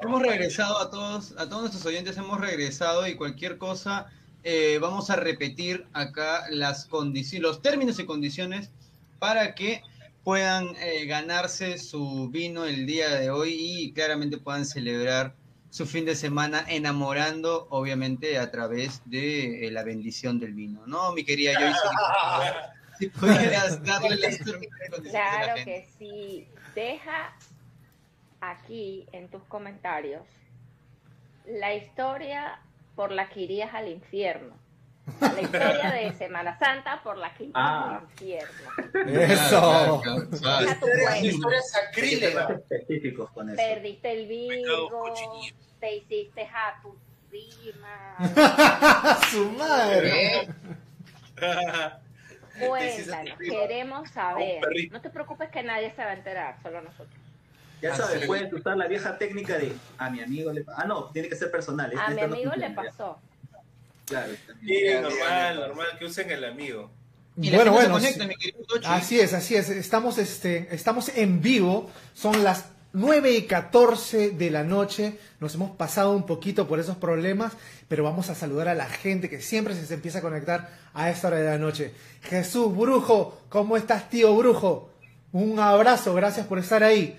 Hemos 0.00 0.22
regresado 0.22 0.78
a 0.78 0.90
todos, 0.90 1.34
a 1.36 1.48
todos 1.48 1.62
nuestros 1.62 1.84
oyentes 1.84 2.16
hemos 2.16 2.40
regresado 2.40 3.06
y 3.06 3.16
cualquier 3.16 3.58
cosa 3.58 4.06
eh, 4.44 4.78
vamos 4.80 5.10
a 5.10 5.16
repetir 5.16 5.86
acá 5.92 6.44
las 6.50 6.86
condiciones, 6.86 7.42
los 7.42 7.62
términos 7.62 7.98
y 7.98 8.06
condiciones 8.06 8.70
para 9.18 9.54
que 9.54 9.82
puedan 10.24 10.74
eh, 10.76 11.06
ganarse 11.06 11.78
su 11.78 12.28
vino 12.30 12.64
el 12.64 12.86
día 12.86 13.10
de 13.10 13.30
hoy 13.30 13.54
y 13.58 13.92
claramente 13.92 14.38
puedan 14.38 14.64
celebrar 14.66 15.34
su 15.70 15.86
fin 15.86 16.04
de 16.04 16.16
semana 16.16 16.64
enamorando, 16.68 17.68
obviamente, 17.70 18.38
a 18.38 18.50
través 18.50 19.02
de 19.04 19.66
eh, 19.66 19.70
la 19.70 19.84
bendición 19.84 20.40
del 20.40 20.52
vino, 20.52 20.84
¿no? 20.86 21.12
Mi 21.12 21.24
querida 21.24 21.52
Joyce, 21.58 21.78
si 22.98 23.08
pudieras 23.08 23.82
darle 23.84 24.16
las 24.16 24.40
la 24.40 25.10
Claro 25.10 25.56
gente. 25.56 25.64
que 25.64 25.88
sí. 25.98 26.48
Deja 26.74 27.34
aquí 28.40 29.06
en 29.12 29.28
tus 29.28 29.42
comentarios 29.44 30.22
la 31.46 31.74
historia 31.74 32.60
por 33.00 33.12
la 33.12 33.30
que 33.30 33.40
irías 33.40 33.72
al 33.72 33.88
infierno. 33.88 34.54
La 35.22 35.40
historia 35.40 35.90
de 35.90 36.12
Semana 36.12 36.58
Santa 36.58 37.00
por 37.02 37.16
la 37.16 37.32
que 37.32 37.48
Ah. 37.54 37.96
al 37.96 38.02
infierno. 38.02 38.68
Eso. 39.22 40.02
Específicos 42.70 43.30
con 43.30 43.48
eso. 43.48 43.56
Perdiste 43.56 44.12
el 44.12 44.62
cochinillo. 44.90 45.54
te 45.80 45.96
hiciste 45.96 46.42
a 46.42 46.78
tu 46.82 46.94
prima. 47.30 48.18
Su 49.30 49.50
madre. 49.52 50.50
Cuéntanos, 52.68 53.38
queremos 53.38 54.10
saber. 54.10 54.60
No 54.90 55.00
te 55.00 55.08
preocupes 55.08 55.48
que 55.48 55.62
nadie 55.62 55.90
se 55.92 56.04
va 56.04 56.10
a 56.10 56.14
enterar, 56.16 56.62
solo 56.62 56.82
nosotros. 56.82 57.19
Ya 57.82 57.94
sabes, 57.96 58.18
Así. 58.18 58.26
puedes 58.26 58.52
usar 58.52 58.76
la 58.76 58.86
vieja 58.86 59.16
técnica 59.18 59.56
de 59.58 59.72
a 59.98 60.10
mi 60.10 60.20
amigo 60.20 60.52
le 60.52 60.64
Ah, 60.76 60.84
no, 60.86 61.04
tiene 61.06 61.28
que 61.28 61.36
ser 61.36 61.50
personal. 61.50 61.92
A 61.98 62.10
mi 62.10 62.16
no 62.16 62.22
amigo 62.24 62.52
le 62.54 62.70
pasó. 62.70 63.18
Claro, 64.06 64.32
Sí, 64.66 64.84
normal, 65.00 65.56
normal, 65.60 65.86
que 65.98 66.04
usen 66.04 66.30
el 66.30 66.44
amigo. 66.44 66.90
Y 67.40 67.50
Bueno, 67.54 67.72
bueno. 67.72 67.92
conecta, 67.94 68.24
sí. 68.24 68.28
mi 68.28 68.34
querido 68.36 68.64
Tochi. 68.64 68.86
Así 68.88 69.20
es, 69.20 69.32
así 69.32 69.54
es. 69.54 69.70
Estamos, 69.70 70.18
este, 70.18 70.68
estamos 70.74 71.10
en 71.16 71.40
vivo. 71.40 71.88
Son 72.12 72.42
las 72.42 72.66
9 72.92 73.30
y 73.30 73.42
14 73.46 74.30
de 74.32 74.50
la 74.50 74.64
noche. 74.64 75.16
Nos 75.38 75.54
hemos 75.54 75.70
pasado 75.70 76.10
un 76.10 76.26
poquito 76.26 76.66
por 76.66 76.80
esos 76.80 76.96
problemas, 76.96 77.52
pero 77.88 78.02
vamos 78.02 78.28
a 78.30 78.34
saludar 78.34 78.68
a 78.68 78.74
la 78.74 78.86
gente 78.86 79.30
que 79.30 79.40
siempre 79.40 79.74
se 79.74 79.94
empieza 79.94 80.18
a 80.18 80.22
conectar 80.22 80.68
a 80.92 81.08
esta 81.08 81.28
hora 81.28 81.36
de 81.38 81.44
la 81.50 81.58
noche. 81.58 81.94
Jesús 82.22 82.76
Brujo, 82.76 83.40
¿cómo 83.48 83.76
estás, 83.76 84.10
tío 84.10 84.36
Brujo? 84.36 84.90
Un 85.32 85.60
abrazo, 85.60 86.12
gracias 86.14 86.46
por 86.48 86.58
estar 86.58 86.82
ahí. 86.82 87.16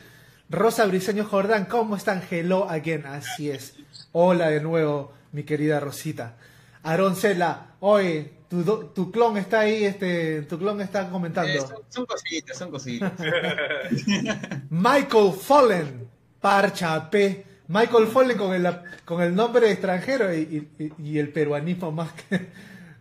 Rosa 0.52 0.86
Briseño 0.86 1.24
Jordán, 1.24 1.64
¿cómo 1.66 1.96
están? 1.96 2.22
Hello 2.30 2.70
again. 2.70 3.06
Así 3.06 3.50
es. 3.50 3.76
Hola 4.12 4.50
de 4.50 4.60
nuevo, 4.60 5.14
mi 5.32 5.44
querida 5.44 5.80
Rosita. 5.80 6.36
Aroncela, 6.84 7.76
oye, 7.80 8.34
tu, 8.50 8.64
tu 8.94 9.12
clon 9.12 9.38
está 9.38 9.62
ahí, 9.62 9.86
este, 9.86 10.42
tu 10.42 10.60
clon 10.60 10.82
está 10.82 11.10
comentando. 11.10 11.50
Eh, 11.54 11.62
son, 11.62 11.78
son 11.88 12.06
cositas, 12.06 12.58
son 12.58 12.70
cositas. 12.70 13.14
Michael 14.70 15.32
Fallen, 15.40 16.10
Parchapé. 16.42 17.46
Michael 17.70 18.08
Fallen 18.08 18.38
con 18.38 18.54
el, 18.54 18.68
con 19.06 19.22
el 19.22 19.34
nombre 19.34 19.72
extranjero 19.72 20.34
y, 20.36 20.70
y- 20.78 20.92
y 21.02 21.18
el 21.20 21.30
peruanismo 21.30 21.94
más 21.94 22.12
que, 22.14 22.50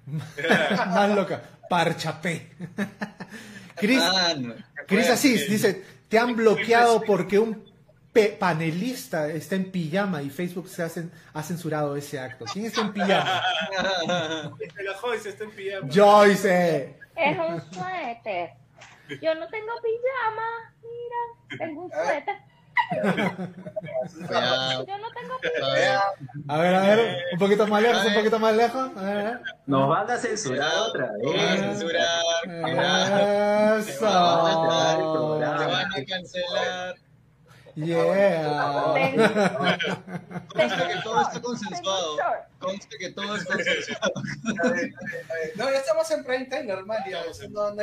más 0.86 1.10
loca. 1.16 1.42
Parchapé. 1.68 2.50
Chris, 3.76 4.00
Ah. 4.00 4.34
Chris 4.86 5.08
Asís 5.08 5.48
dice, 5.50 5.82
te 6.10 6.18
han 6.18 6.36
bloqueado 6.36 7.00
porque 7.02 7.38
un 7.38 7.64
pe- 8.12 8.36
panelista 8.38 9.28
está 9.28 9.54
en 9.54 9.70
pijama 9.70 10.20
y 10.22 10.28
Facebook 10.28 10.68
se 10.68 10.82
hacen- 10.82 11.10
ha 11.32 11.42
censurado 11.42 11.96
ese 11.96 12.18
acto. 12.18 12.44
¿Quién 12.52 12.66
está 12.66 12.82
en 12.82 12.92
pijama? 12.92 13.42
La 14.06 14.52
se 15.22 15.28
está 15.30 15.44
en 15.44 15.50
pijama. 15.52 15.88
Joyce. 15.90 16.96
Es 17.16 17.38
un 17.38 17.60
suéter. 17.72 18.50
Yo 19.22 19.34
no 19.36 19.48
tengo 19.48 19.72
pijama. 19.82 20.74
Mira, 20.82 21.58
tengo 21.66 21.84
un 21.84 21.90
suéter. 21.90 22.36
Ya, 22.90 24.84
Yo 24.86 24.98
no 24.98 25.10
tengo 25.12 25.34
a 26.48 26.58
ver. 26.58 26.74
A 26.74 26.80
ver, 26.80 27.16
un 27.32 27.38
poquito 27.38 27.66
más 27.66 27.82
lejos, 27.82 28.04
un 28.04 28.14
poquito 28.14 28.38
más 28.38 28.54
lejos. 28.54 28.90
A 28.96 29.02
ver, 29.02 29.16
a 29.18 29.22
ver. 29.22 29.40
Nos 29.66 29.88
van 29.88 30.10
a 30.10 30.16
censurar 30.16 30.72
otra 30.78 31.12
Te 31.20 31.26
van 31.26 31.38
a 31.38 31.52
vez. 31.52 31.60
censurar, 31.60 32.22
mira. 32.46 33.76
Eso. 33.78 33.98
Te 34.00 34.04
van 35.66 35.92
a 35.92 36.04
cancelar. 36.06 36.94
Yeah. 37.76 38.92
Ven, 38.94 39.16
Consta 40.48 40.88
que 40.88 40.96
todo 41.04 41.22
está 41.22 41.40
consensuado. 41.40 42.16
Consta 42.58 42.96
que 42.98 43.10
todo 43.10 43.36
es 43.36 43.44
consensuado. 43.46 44.12
No, 45.54 45.70
ya 45.70 45.78
estamos 45.78 46.10
en 46.10 46.24
prime 46.24 46.46
time 46.46 46.64
normal, 46.64 46.98
ya. 47.08 47.22
No, 47.50 47.72
no 47.72 47.82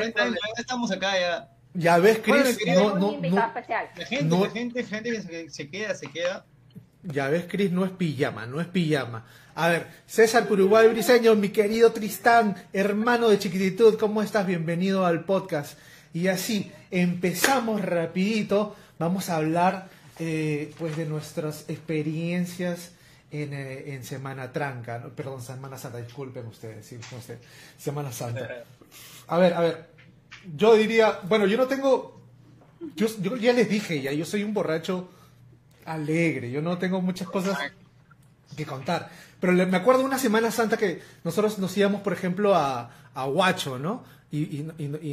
estamos 0.57 0.91
acá 0.91 1.17
ya. 1.19 1.49
Ya 1.73 1.97
ves, 1.99 2.19
Chris, 2.23 2.57
no, 2.75 2.93
un 2.93 2.99
no, 2.99 3.13
invitado 3.13 3.41
no, 3.41 3.47
especial. 3.47 3.89
La 3.95 4.05
gente, 4.05 4.25
No. 4.25 4.45
la 4.45 4.51
gente, 4.51 4.83
gente 4.83 5.11
que 5.11 5.21
se, 5.21 5.49
se 5.49 5.69
queda, 5.69 5.93
se 5.95 6.07
queda. 6.07 6.45
ya 7.03 7.27
ves, 7.29 7.45
Chris, 7.47 7.71
no 7.71 7.85
es 7.85 7.91
pijama, 7.91 8.45
no 8.45 8.59
es 8.59 8.67
pijama. 8.67 9.25
A 9.53 9.69
ver, 9.69 9.87
César 10.05 10.47
Uruguay 10.51 10.87
Briseño, 10.87 11.35
mi 11.35 11.49
querido 11.49 11.91
Tristán, 11.91 12.55
hermano 12.73 13.29
de 13.29 13.39
chiquititud, 13.39 13.97
¿cómo 13.97 14.21
estás? 14.21 14.45
Bienvenido 14.47 15.05
al 15.05 15.23
podcast. 15.25 15.77
Y 16.13 16.27
así, 16.27 16.71
empezamos 16.91 17.81
rapidito, 17.81 18.75
vamos 18.97 19.29
a 19.29 19.35
hablar 19.37 19.89
eh, 20.19 20.73
pues 20.79 20.95
de 20.97 21.05
nuestras 21.05 21.65
experiencias 21.69 22.91
en, 23.31 23.53
eh, 23.53 23.93
en 23.93 24.03
Semana 24.03 24.51
Tranca, 24.51 24.99
¿no? 24.99 25.09
perdón, 25.09 25.41
Semana 25.41 25.77
Santa, 25.77 25.97
disculpen 25.99 26.45
ustedes, 26.47 26.85
sí, 26.85 26.97
no 27.11 27.21
sé, 27.21 27.37
Semana 27.77 28.11
Santa. 28.11 28.63
A 29.27 29.37
ver, 29.37 29.53
a 29.53 29.59
ver, 29.61 29.85
yo 30.55 30.75
diría, 30.75 31.19
bueno, 31.27 31.45
yo 31.45 31.57
no 31.57 31.67
tengo, 31.67 32.19
yo, 32.95 33.07
yo 33.21 33.35
ya 33.37 33.53
les 33.53 33.69
dije, 33.69 34.01
ya, 34.01 34.11
yo 34.11 34.25
soy 34.25 34.43
un 34.43 34.53
borracho 34.53 35.09
alegre, 35.85 36.51
yo 36.51 36.61
no 36.61 36.77
tengo 36.77 37.01
muchas 37.01 37.27
cosas 37.29 37.57
que 38.55 38.65
contar. 38.65 39.09
Pero 39.39 39.53
le- 39.53 39.65
me 39.65 39.77
acuerdo 39.77 40.03
una 40.03 40.17
Semana 40.17 40.51
Santa 40.51 40.77
que 40.77 41.01
nosotros 41.23 41.59
nos 41.59 41.75
íbamos, 41.77 42.01
por 42.01 42.13
ejemplo, 42.13 42.55
a, 42.55 42.89
a 43.13 43.25
Huacho, 43.25 43.77
¿no? 43.79 44.03
Y, 44.31 44.65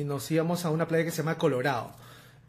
nos 0.04 0.30
íbamos 0.30 0.64
a 0.64 0.70
una 0.70 0.88
playa 0.88 1.04
que 1.04 1.10
se 1.10 1.18
llama 1.18 1.38
Colorado. 1.38 1.92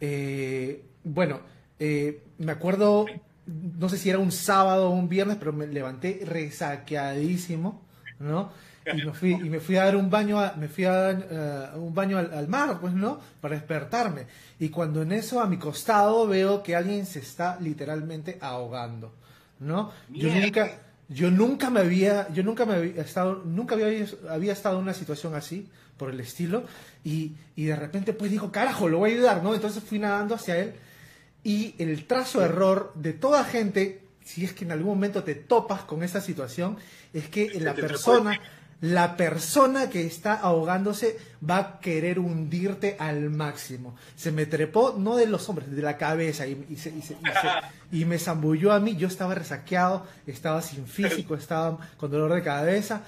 Eh, 0.01 0.83
bueno, 1.03 1.39
eh, 1.79 2.23
me 2.39 2.51
acuerdo, 2.51 3.05
no 3.45 3.89
sé 3.89 3.97
si 3.97 4.09
era 4.09 4.17
un 4.19 4.31
sábado 4.31 4.87
o 4.89 4.91
un 4.91 5.07
viernes, 5.07 5.37
pero 5.37 5.53
me 5.53 5.67
levanté 5.67 6.21
resaqueadísimo, 6.25 7.81
¿no? 8.19 8.51
Y 8.93 9.01
me 9.03 9.13
fui, 9.13 9.31
y 9.31 9.49
me 9.49 9.59
fui 9.59 9.77
a 9.77 9.85
dar 9.85 9.95
un 9.95 10.09
baño, 10.09 10.39
a- 10.39 10.53
me 10.57 10.67
fui 10.67 10.85
a 10.85 10.91
dar 10.91 11.27
eh, 11.29 11.77
un 11.77 11.93
baño 11.93 12.17
al, 12.17 12.33
al 12.33 12.47
mar, 12.47 12.77
pues, 12.79 12.93
¿no? 12.93 13.19
Para 13.41 13.55
despertarme. 13.55 14.27
Y 14.59 14.69
cuando 14.69 15.01
en 15.01 15.11
eso 15.11 15.41
a 15.41 15.47
mi 15.47 15.57
costado 15.57 16.27
veo 16.27 16.61
que 16.61 16.75
alguien 16.75 17.05
se 17.05 17.19
está 17.19 17.57
literalmente 17.59 18.37
ahogando, 18.41 19.13
¿no? 19.59 19.91
Yo 20.09 20.29
nunca, 20.45 20.69
yo 21.09 21.31
nunca 21.31 21.69
me 21.69 21.79
había, 21.79 22.27
yo 22.31 22.43
nunca 22.43 22.65
me 22.65 22.75
había 22.75 23.01
estado, 23.01 23.41
nunca 23.45 23.75
había, 23.75 24.05
había 24.29 24.53
estado 24.53 24.77
en 24.77 24.83
una 24.83 24.93
situación 24.93 25.33
así, 25.35 25.67
por 25.97 26.09
el 26.09 26.19
estilo, 26.19 26.65
y, 27.03 27.31
y 27.55 27.65
de 27.65 27.75
repente 27.75 28.11
pues 28.13 28.29
dijo, 28.29 28.51
carajo, 28.51 28.89
lo 28.89 28.97
voy 28.99 29.11
a 29.11 29.13
ayudar, 29.13 29.41
¿no? 29.43 29.55
Entonces 29.55 29.81
fui 29.83 29.97
nadando 29.97 30.35
hacia 30.35 30.57
él, 30.57 30.73
y 31.43 31.73
el 31.77 32.05
trazo 32.05 32.43
error 32.43 32.91
de 32.95 33.13
toda 33.13 33.43
gente, 33.45 34.01
si 34.23 34.43
es 34.43 34.53
que 34.53 34.65
en 34.65 34.71
algún 34.71 34.95
momento 34.95 35.23
te 35.23 35.35
topas 35.35 35.81
con 35.83 36.03
esa 36.03 36.19
situación, 36.21 36.77
es 37.13 37.29
que 37.29 37.45
la 37.61 37.73
te 37.75 37.81
persona, 37.83 38.31
la 38.85 39.15
persona 39.17 39.89
que 39.89 40.05
está 40.05 40.33
ahogándose 40.33 41.17
va 41.47 41.57
a 41.57 41.79
querer 41.79 42.19
hundirte 42.19 42.95
al 42.99 43.29
máximo. 43.29 43.95
Se 44.15 44.31
me 44.31 44.45
trepó, 44.45 44.95
no 44.97 45.15
de 45.15 45.25
los 45.27 45.47
hombres, 45.49 45.71
de 45.71 45.81
la 45.81 45.97
cabeza, 45.97 46.45
y, 46.45 46.55
se- 46.75 46.89
y 46.95 47.01
se- 47.01 47.15
y 47.91 48.05
me 48.05 48.19
zambulló 48.19 48.71
a 48.73 48.79
mí. 48.79 48.95
Yo 48.95 49.07
estaba 49.07 49.33
resaqueado, 49.35 50.05
estaba 50.27 50.61
sin 50.61 50.85
físico, 50.87 51.35
estaba 51.35 51.77
con 51.97 52.11
dolor 52.11 52.33
de 52.33 52.43
cabeza. 52.43 53.01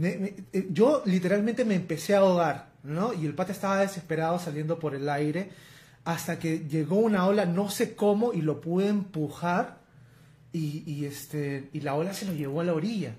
Eh, 0.00 0.44
yo 0.70 1.02
literalmente 1.04 1.64
me 1.64 1.74
empecé 1.74 2.14
a 2.14 2.18
ahogar, 2.20 2.70
¿no? 2.82 3.12
Y 3.12 3.26
el 3.26 3.34
pata 3.34 3.52
estaba 3.52 3.80
desesperado 3.80 4.38
saliendo 4.38 4.78
por 4.78 4.94
el 4.94 5.08
aire 5.08 5.50
hasta 6.04 6.38
que 6.38 6.60
llegó 6.60 6.96
una 6.96 7.26
ola, 7.26 7.44
no 7.44 7.68
sé 7.68 7.94
cómo, 7.94 8.32
y 8.32 8.40
lo 8.40 8.60
pude 8.60 8.88
empujar 8.88 9.80
y, 10.52 10.82
y, 10.86 11.04
este, 11.04 11.68
y 11.72 11.80
la 11.80 11.94
ola 11.94 12.14
se 12.14 12.24
lo 12.24 12.32
llevó 12.32 12.60
a 12.62 12.64
la 12.64 12.72
orilla, 12.72 13.14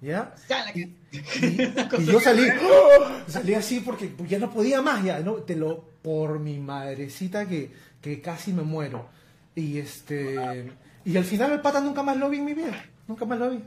¿ya? 0.00 0.34
Y, 0.74 0.80
y- 0.82 0.94
y 1.98 2.04
yo 2.06 2.20
salí, 2.20 2.48
¡oh! 2.62 3.20
salí 3.28 3.54
así 3.54 3.80
porque 3.80 4.14
ya 4.28 4.38
no 4.38 4.50
podía 4.50 4.82
más, 4.82 5.02
ya, 5.04 5.20
¿no? 5.20 5.34
Te 5.34 5.56
lo, 5.56 5.84
por 6.02 6.38
mi 6.38 6.58
madrecita 6.58 7.46
que, 7.48 7.70
que 8.00 8.20
casi 8.20 8.52
me 8.52 8.62
muero. 8.62 9.08
Y 9.54 9.78
este, 9.78 10.70
y 11.04 11.16
al 11.16 11.24
final 11.24 11.52
el 11.52 11.60
pata 11.60 11.80
nunca 11.80 12.02
más 12.02 12.16
lo 12.16 12.28
vi 12.28 12.38
en 12.38 12.44
mi 12.44 12.54
vida, 12.54 12.84
nunca 13.08 13.24
más 13.24 13.38
lo 13.38 13.50
vi. 13.50 13.60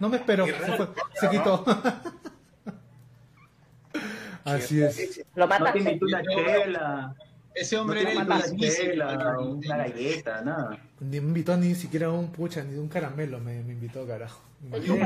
No 0.00 0.08
me 0.08 0.16
esperó, 0.16 0.46
se, 0.46 0.52
raro, 0.52 0.76
fue, 0.76 0.88
se 1.20 1.30
quitó. 1.30 1.64
Así 4.44 4.82
es. 4.82 5.20
Lo 5.34 5.46
No 5.46 5.72
te 5.72 5.98
una 6.00 6.22
chela, 6.22 7.14
Ese 7.54 7.76
no 7.76 7.82
hombre 7.82 8.04
te 8.04 8.12
era 8.12 8.22
una 8.22 8.42
chela, 8.42 9.38
una 9.38 9.76
galleta, 9.76 10.40
nada. 10.42 10.78
Ni 11.00 11.20
me 11.20 11.28
invitó 11.28 11.56
ni 11.56 11.74
siquiera 11.74 12.10
un 12.10 12.30
pucha, 12.30 12.62
ni 12.62 12.76
un 12.78 12.88
caramelo 12.88 13.40
me, 13.40 13.62
me 13.62 13.72
invitó, 13.72 14.06
carajo. 14.06 14.40
Pero 14.70 14.98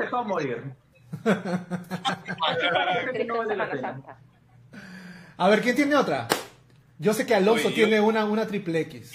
dejó 0.00 0.16
a 0.16 0.22
morir. 0.24 0.64
No. 3.26 4.04
A 5.36 5.48
ver, 5.48 5.62
¿quién 5.62 5.74
tiene 5.74 5.96
otra? 5.96 6.28
Yo 6.98 7.14
sé 7.14 7.24
que 7.24 7.34
Alonso 7.34 7.68
Oye, 7.68 7.76
yo- 7.76 7.86
tiene 7.86 8.00
una, 8.00 8.24
una 8.26 8.46
triple 8.46 8.80
X. 8.80 9.12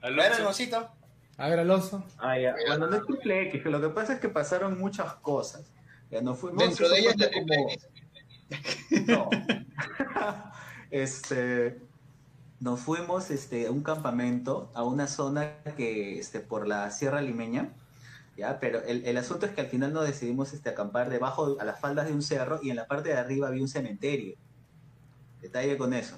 Bueno, 0.00 0.20
Alonso, 0.22 0.38
hermosito. 0.40 0.88
A 1.36 1.48
ver, 1.48 1.60
Alonso. 1.60 2.04
Ah, 2.18 2.36
ya. 2.38 2.54
Bueno, 2.66 2.88
no 2.88 2.96
es 2.96 3.06
triple 3.06 3.42
X, 3.48 3.62
que 3.62 3.70
lo 3.70 3.80
que 3.80 3.88
pasa 3.90 4.14
es 4.14 4.20
que 4.20 4.28
pasaron 4.28 4.78
muchas 4.78 5.14
cosas. 5.14 5.70
Ya 6.10 6.20
no 6.22 6.34
fuimos. 6.34 6.62
Dentro 6.64 6.88
de 6.88 6.98
ellas 6.98 7.16
la 7.16 7.30
triple 7.30 7.56
X. 7.72 7.88
No. 9.06 9.28
Este, 10.90 11.80
nos 12.60 12.80
fuimos 12.80 13.30
este, 13.30 13.66
a 13.66 13.70
un 13.70 13.82
campamento, 13.82 14.70
a 14.74 14.84
una 14.84 15.06
zona 15.06 15.56
que 15.76 16.18
este, 16.18 16.40
por 16.40 16.66
la 16.66 16.90
Sierra 16.90 17.20
Limeña, 17.20 17.70
¿ya? 18.36 18.58
Pero 18.58 18.82
el, 18.82 19.04
el 19.04 19.16
asunto 19.16 19.46
es 19.46 19.52
que 19.52 19.60
al 19.60 19.68
final 19.68 19.92
nos 19.92 20.06
decidimos 20.06 20.52
este, 20.52 20.70
acampar 20.70 21.10
debajo, 21.10 21.56
a 21.60 21.64
las 21.64 21.80
faldas 21.80 22.06
de 22.06 22.12
un 22.12 22.22
cerro, 22.22 22.60
y 22.62 22.70
en 22.70 22.76
la 22.76 22.86
parte 22.86 23.10
de 23.10 23.16
arriba 23.16 23.48
había 23.48 23.62
un 23.62 23.68
cementerio. 23.68 24.36
Detalle 25.40 25.76
con 25.78 25.94
eso. 25.94 26.16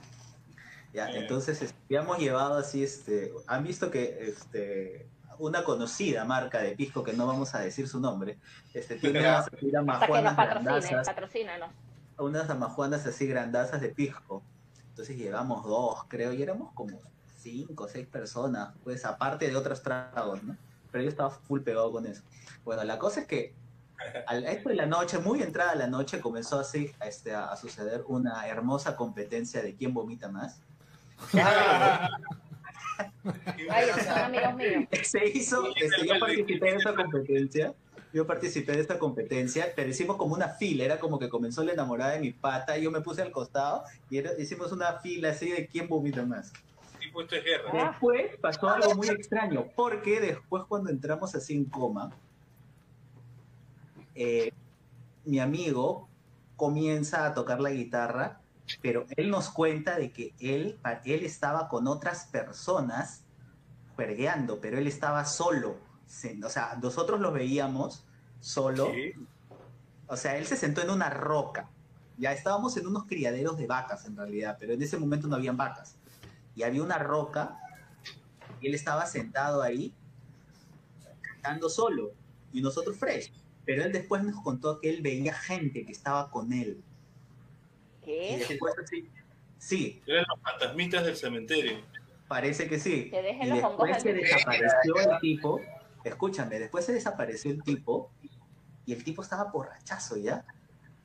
¿ya? 0.94 1.06
Bien. 1.06 1.22
Entonces, 1.22 1.60
este, 1.62 1.76
habíamos 1.86 2.18
llevado 2.18 2.58
así, 2.58 2.82
este, 2.82 3.32
han 3.46 3.64
visto 3.64 3.90
que 3.90 4.18
este, 4.20 5.06
una 5.38 5.64
conocida 5.64 6.24
marca 6.24 6.58
de 6.58 6.72
pisco, 6.76 7.02
que 7.02 7.12
no 7.12 7.26
vamos 7.26 7.54
a 7.54 7.60
decir 7.60 7.88
su 7.88 8.00
nombre, 8.00 8.38
este, 8.74 8.96
tiene 8.96 9.20
unas 9.20 9.46
Hasta 9.46 9.56
que 10.06 10.22
nos 10.22 10.34
patrocínanos. 11.06 11.70
unas 12.18 12.48
amajuanas 12.50 13.06
así 13.06 13.26
grandazas 13.26 13.80
de 13.80 13.88
pisco. 13.88 14.42
Entonces 14.90 15.16
llevamos 15.16 15.64
dos, 15.64 16.04
creo, 16.08 16.32
y 16.32 16.42
éramos 16.42 16.72
como 16.74 16.98
cinco 17.38 17.84
o 17.84 17.88
seis 17.88 18.06
personas, 18.06 18.74
pues 18.84 19.04
aparte 19.04 19.48
de 19.48 19.56
otros 19.56 19.82
tragos, 19.82 20.42
¿no? 20.42 20.56
Pero 20.92 21.04
yo 21.04 21.10
estaba 21.10 21.30
full 21.30 21.60
pegado 21.60 21.90
con 21.90 22.06
eso. 22.06 22.22
Bueno, 22.64 22.84
la 22.84 22.98
cosa 22.98 23.20
es 23.20 23.26
que 23.26 23.54
al 24.26 24.44
esto 24.44 24.68
de 24.70 24.76
la 24.76 24.86
noche, 24.86 25.18
muy 25.18 25.42
entrada 25.42 25.74
la 25.74 25.86
noche, 25.86 26.20
comenzó 26.20 26.58
así 26.58 26.90
a, 27.00 27.06
este, 27.06 27.34
a, 27.34 27.50
a 27.52 27.56
suceder 27.56 28.04
una 28.06 28.46
hermosa 28.46 28.96
competencia 28.96 29.62
de 29.62 29.74
quién 29.74 29.94
vomita 29.94 30.28
más. 30.28 30.60
Ay, 33.68 33.86
míos. 34.56 34.88
Se 35.02 35.26
hizo, 35.26 35.64
este, 35.76 36.06
yo 36.06 36.18
participé 36.18 36.70
de 36.72 36.76
esta 36.76 36.94
competencia, 36.94 37.74
yo 38.12 38.26
participé 38.26 38.72
de 38.72 38.80
esta 38.80 38.98
competencia, 38.98 39.72
pero 39.76 39.90
hicimos 39.90 40.16
como 40.16 40.34
una 40.34 40.48
fila, 40.48 40.84
era 40.84 40.98
como 40.98 41.18
que 41.18 41.28
comenzó 41.28 41.62
la 41.62 41.72
enamorada 41.72 42.12
de 42.12 42.20
mi 42.20 42.32
pata, 42.32 42.76
y 42.76 42.82
yo 42.82 42.90
me 42.90 43.00
puse 43.00 43.22
al 43.22 43.30
costado 43.30 43.84
y 44.08 44.18
era- 44.18 44.32
hicimos 44.38 44.72
una 44.72 44.98
fila 45.00 45.30
así 45.30 45.50
de 45.50 45.66
quién 45.68 45.88
vomita 45.88 46.24
más. 46.24 46.52
Tipo, 46.98 47.22
esto 47.22 47.36
es 47.36 47.44
guerra. 47.44 47.72
Después 47.72 48.36
pasó 48.40 48.68
algo 48.68 48.94
muy 48.94 49.08
extraño, 49.08 49.66
porque 49.76 50.20
después 50.20 50.64
cuando 50.68 50.90
entramos 50.90 51.34
así 51.34 51.54
en 51.54 51.64
coma, 51.66 52.10
eh, 54.14 54.52
mi 55.24 55.38
amigo 55.38 56.08
comienza 56.56 57.26
a 57.26 57.32
tocar 57.32 57.60
la 57.60 57.70
guitarra, 57.70 58.40
pero 58.82 59.06
él 59.16 59.30
nos 59.30 59.50
cuenta 59.50 59.96
de 59.96 60.12
que 60.12 60.34
él, 60.40 60.78
él 61.04 61.24
estaba 61.24 61.68
con 61.68 61.86
otras 61.86 62.26
personas 62.26 63.22
juergueando, 63.94 64.60
pero 64.60 64.78
él 64.78 64.86
estaba 64.86 65.24
solo. 65.24 65.89
Se- 66.10 66.36
O 66.44 66.48
sea, 66.48 66.76
nosotros 66.82 67.20
lo 67.20 67.30
veíamos 67.30 68.04
solo. 68.40 68.90
Sí. 68.92 69.12
O 70.08 70.16
sea, 70.16 70.36
él 70.38 70.44
se 70.46 70.56
sentó 70.56 70.82
en 70.82 70.90
una 70.90 71.08
roca. 71.08 71.70
Ya 72.18 72.32
estábamos 72.32 72.76
en 72.76 72.88
unos 72.88 73.04
criaderos 73.04 73.56
de 73.56 73.68
vacas 73.68 74.04
en 74.06 74.16
realidad, 74.16 74.56
pero 74.58 74.72
en 74.72 74.82
ese 74.82 74.98
momento 74.98 75.28
no 75.28 75.36
habían 75.36 75.56
vacas. 75.56 75.94
Y 76.56 76.64
había 76.64 76.82
una 76.82 76.98
roca 76.98 77.56
y 78.60 78.66
él 78.66 78.74
estaba 78.74 79.06
sentado 79.06 79.62
ahí 79.62 79.94
cantando 81.22 81.68
solo 81.70 82.10
y 82.52 82.60
nosotros 82.60 82.96
fresh. 82.96 83.32
Pero 83.64 83.84
él 83.84 83.92
después 83.92 84.24
nos 84.24 84.42
contó 84.42 84.80
que 84.80 84.90
él 84.90 85.02
veía 85.02 85.32
gente 85.32 85.86
que 85.86 85.92
estaba 85.92 86.28
con 86.30 86.52
él. 86.52 86.82
Y 88.02 88.04
¿Qué? 88.04 88.44
después 88.48 88.74
sí, 89.58 90.02
Eran 90.06 90.24
los 90.28 90.40
fantasmitas 90.42 91.04
del 91.04 91.16
cementerio. 91.16 91.78
parece 92.26 92.68
que 92.68 92.80
sí. 92.80 93.10
Que 93.10 93.22
dejen 93.22 93.46
Y 93.46 93.50
los 93.50 93.62
hongos 93.62 93.86
después 93.86 94.02
se 94.02 94.10
al- 94.10 94.16
desapareció 94.16 94.96
el 95.12 95.20
tipo. 95.20 95.60
Escúchame, 96.04 96.58
después 96.58 96.84
se 96.84 96.92
desapareció 96.92 97.50
el 97.50 97.62
tipo 97.62 98.10
y 98.86 98.92
el 98.92 99.04
tipo 99.04 99.22
estaba 99.22 99.44
borrachazo 99.44 100.16
ya. 100.16 100.44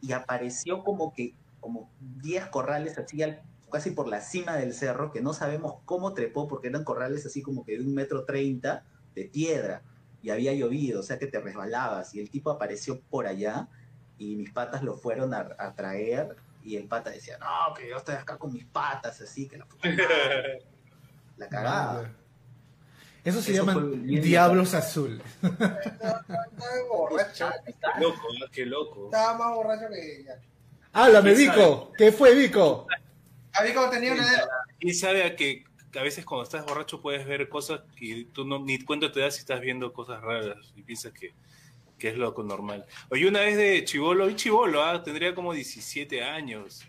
Y 0.02 0.12
apareció 0.14 0.84
como 0.84 1.14
que, 1.14 1.36
como 1.60 1.92
10 2.00 2.46
corrales 2.48 2.98
así 2.98 3.22
al- 3.24 3.42
casi 3.72 3.92
por 3.92 4.08
la 4.08 4.22
cima 4.22 4.56
del 4.56 4.74
cerro, 4.74 5.12
que 5.12 5.22
no 5.22 5.34
sabemos 5.34 5.82
cómo 5.86 6.14
trepó, 6.14 6.48
porque 6.48 6.68
eran 6.70 6.84
corrales 6.84 7.26
así 7.26 7.42
como 7.42 7.66
que 7.66 7.78
de 7.78 7.84
un 7.84 7.94
metro 7.94 8.24
treinta 8.26 8.84
de 9.14 9.26
piedra. 9.26 9.82
Y 10.22 10.30
había 10.30 10.54
llovido, 10.54 11.02
o 11.02 11.04
sea 11.04 11.20
que 11.20 11.28
te 11.28 11.40
resbalabas. 11.40 12.16
Y 12.16 12.20
el 12.20 12.30
tipo 12.30 12.50
apareció 12.50 13.02
por 13.02 13.28
allá 13.28 13.68
y 14.18 14.36
mis 14.36 14.52
patas 14.52 14.82
lo 14.82 14.96
fueron 14.96 15.34
a, 15.34 15.50
a 15.60 15.74
traer. 15.76 16.36
Y 16.64 16.78
el 16.78 16.88
pata 16.88 17.12
decía, 17.12 17.38
no, 17.38 17.74
que 17.76 17.88
yo 17.90 17.98
estoy 17.98 18.16
acá 18.16 18.38
con 18.38 18.52
mis 18.52 18.66
patas, 18.66 19.22
así 19.22 19.48
que 19.48 19.58
la, 19.58 19.66
puta 19.66 19.88
madre". 19.88 20.64
la 21.38 21.48
cagaba. 21.50 22.12
Eso 23.26 23.42
se 23.42 23.54
Eso 23.54 23.66
llaman 23.66 24.06
Diablos 24.06 24.76
Azul. 24.76 25.20
Estaba 25.42 26.22
borracho. 26.88 27.50
Loco, 28.00 28.22
¿no? 28.40 28.46
qué 28.52 28.66
loco. 28.68 29.06
Estaba 29.06 29.36
más 29.36 29.56
borracho 29.56 29.88
que 29.90 30.20
ella. 30.20 30.40
Háblame, 30.94 31.34
¿Quién 31.34 31.52
Vico. 31.52 31.92
¿Qué 31.98 32.12
fue, 32.12 32.36
Vico? 32.36 32.86
A 33.54 33.64
mí 33.64 33.74
como 33.74 33.90
tenía 33.90 34.14
una 34.14 34.22
edad. 34.30 34.48
Y 34.80 34.94
sabe 34.94 35.24
a 35.24 35.36
que 35.36 35.64
a 35.98 36.04
veces 36.04 36.24
cuando 36.24 36.44
estás 36.44 36.66
borracho 36.68 37.02
puedes 37.02 37.26
ver 37.26 37.50
cosas 37.50 37.82
y 38.00 38.26
tú 38.26 38.46
no, 38.46 38.60
ni 38.60 38.78
cuenta 38.80 39.12
te 39.12 39.22
das 39.22 39.34
si 39.34 39.40
estás 39.40 39.60
viendo 39.60 39.92
cosas 39.92 40.22
raras 40.22 40.58
y 40.76 40.84
piensas 40.84 41.12
que, 41.12 41.34
que 41.98 42.10
es 42.10 42.18
loco 42.18 42.44
normal. 42.44 42.86
Oye, 43.10 43.28
una 43.28 43.40
vez 43.40 43.58
de 43.58 43.84
chivolo, 43.86 44.30
y 44.30 44.36
chivolo, 44.36 44.84
ah, 44.84 45.02
tendría 45.02 45.34
como 45.34 45.52
17 45.52 46.24
años. 46.24 46.86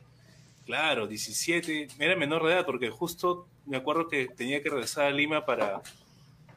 Claro, 0.67 1.07
17, 1.07 1.89
era 1.99 2.15
menor 2.15 2.45
de 2.45 2.53
edad 2.53 2.67
porque 2.67 2.91
justo 2.91 3.49
me 3.65 3.79
acuerdo 3.79 4.09
que 4.09 4.27
tenía 4.27 4.63
que 4.63 4.69
regresar 4.69 5.07
a 5.07 5.11
Lima 5.11 5.47
para 5.47 5.81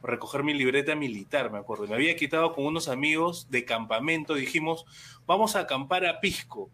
recoger 0.02 0.42
mi 0.42 0.54
libreta 0.54 0.94
militar, 0.94 1.50
me 1.50 1.58
acuerdo. 1.58 1.86
Me 1.86 1.94
había 1.94 2.16
quitado 2.16 2.54
con 2.54 2.64
unos 2.64 2.88
amigos 2.88 3.48
de 3.50 3.64
campamento, 3.64 4.34
dijimos, 4.34 4.84
vamos 5.26 5.56
a 5.56 5.60
acampar 5.60 6.06
a 6.06 6.20
Pisco. 6.20 6.70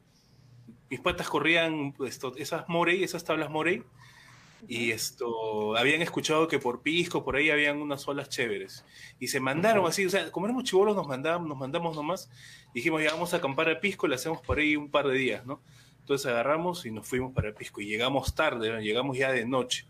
Mis 0.89 1.01
patas 1.01 1.29
corrían 1.29 1.95
esto, 2.07 2.35
esas 2.37 2.69
Morey, 2.69 3.03
esas 3.03 3.25
tablas 3.25 3.51
Morey, 3.51 3.83
y 4.69 4.91
esto 4.91 5.77
habían 5.77 6.03
escuchado 6.03 6.49
que 6.49 6.59
por 6.59 6.83
Pisco 6.83 7.25
por 7.25 7.37
ahí 7.37 7.51
habían 7.51 7.81
unas 7.83 8.07
olas 8.09 8.29
chéveres. 8.29 8.85
Y 9.21 9.29
se 9.29 9.41
mandaron 9.41 9.87
así 9.87 10.07
o 10.07 10.11
sea 10.11 10.31
como 10.33 10.47
éramos 10.47 10.65
chivolos 10.65 10.97
nos 10.97 11.07
nos 11.07 11.59
mandamos 11.59 11.97
nomás. 11.97 12.31
Dijimos 12.75 13.03
ya 13.03 13.13
vamos 13.13 13.35
a 13.35 13.39
acampar 13.39 13.69
a 13.69 13.81
Pisco 13.81 14.07
le 14.07 14.15
hacemos 14.15 14.41
por 14.41 14.59
ahí 14.59 14.77
un 14.77 14.91
par 14.91 15.07
de 15.09 15.15
días 15.15 15.47
no 15.47 15.61
entonces 16.01 16.27
agarramos 16.31 16.87
y 16.87 16.93
nos 16.93 17.07
fuimos 17.07 17.33
para 17.35 17.53
Pisco. 17.53 17.81
Y 17.81 17.87
llegamos 17.87 18.33
tarde 18.35 18.71
¿no? 18.71 18.81
llegamos 18.81 19.19
ya 19.19 19.33
de 19.33 19.45
noche 19.45 19.87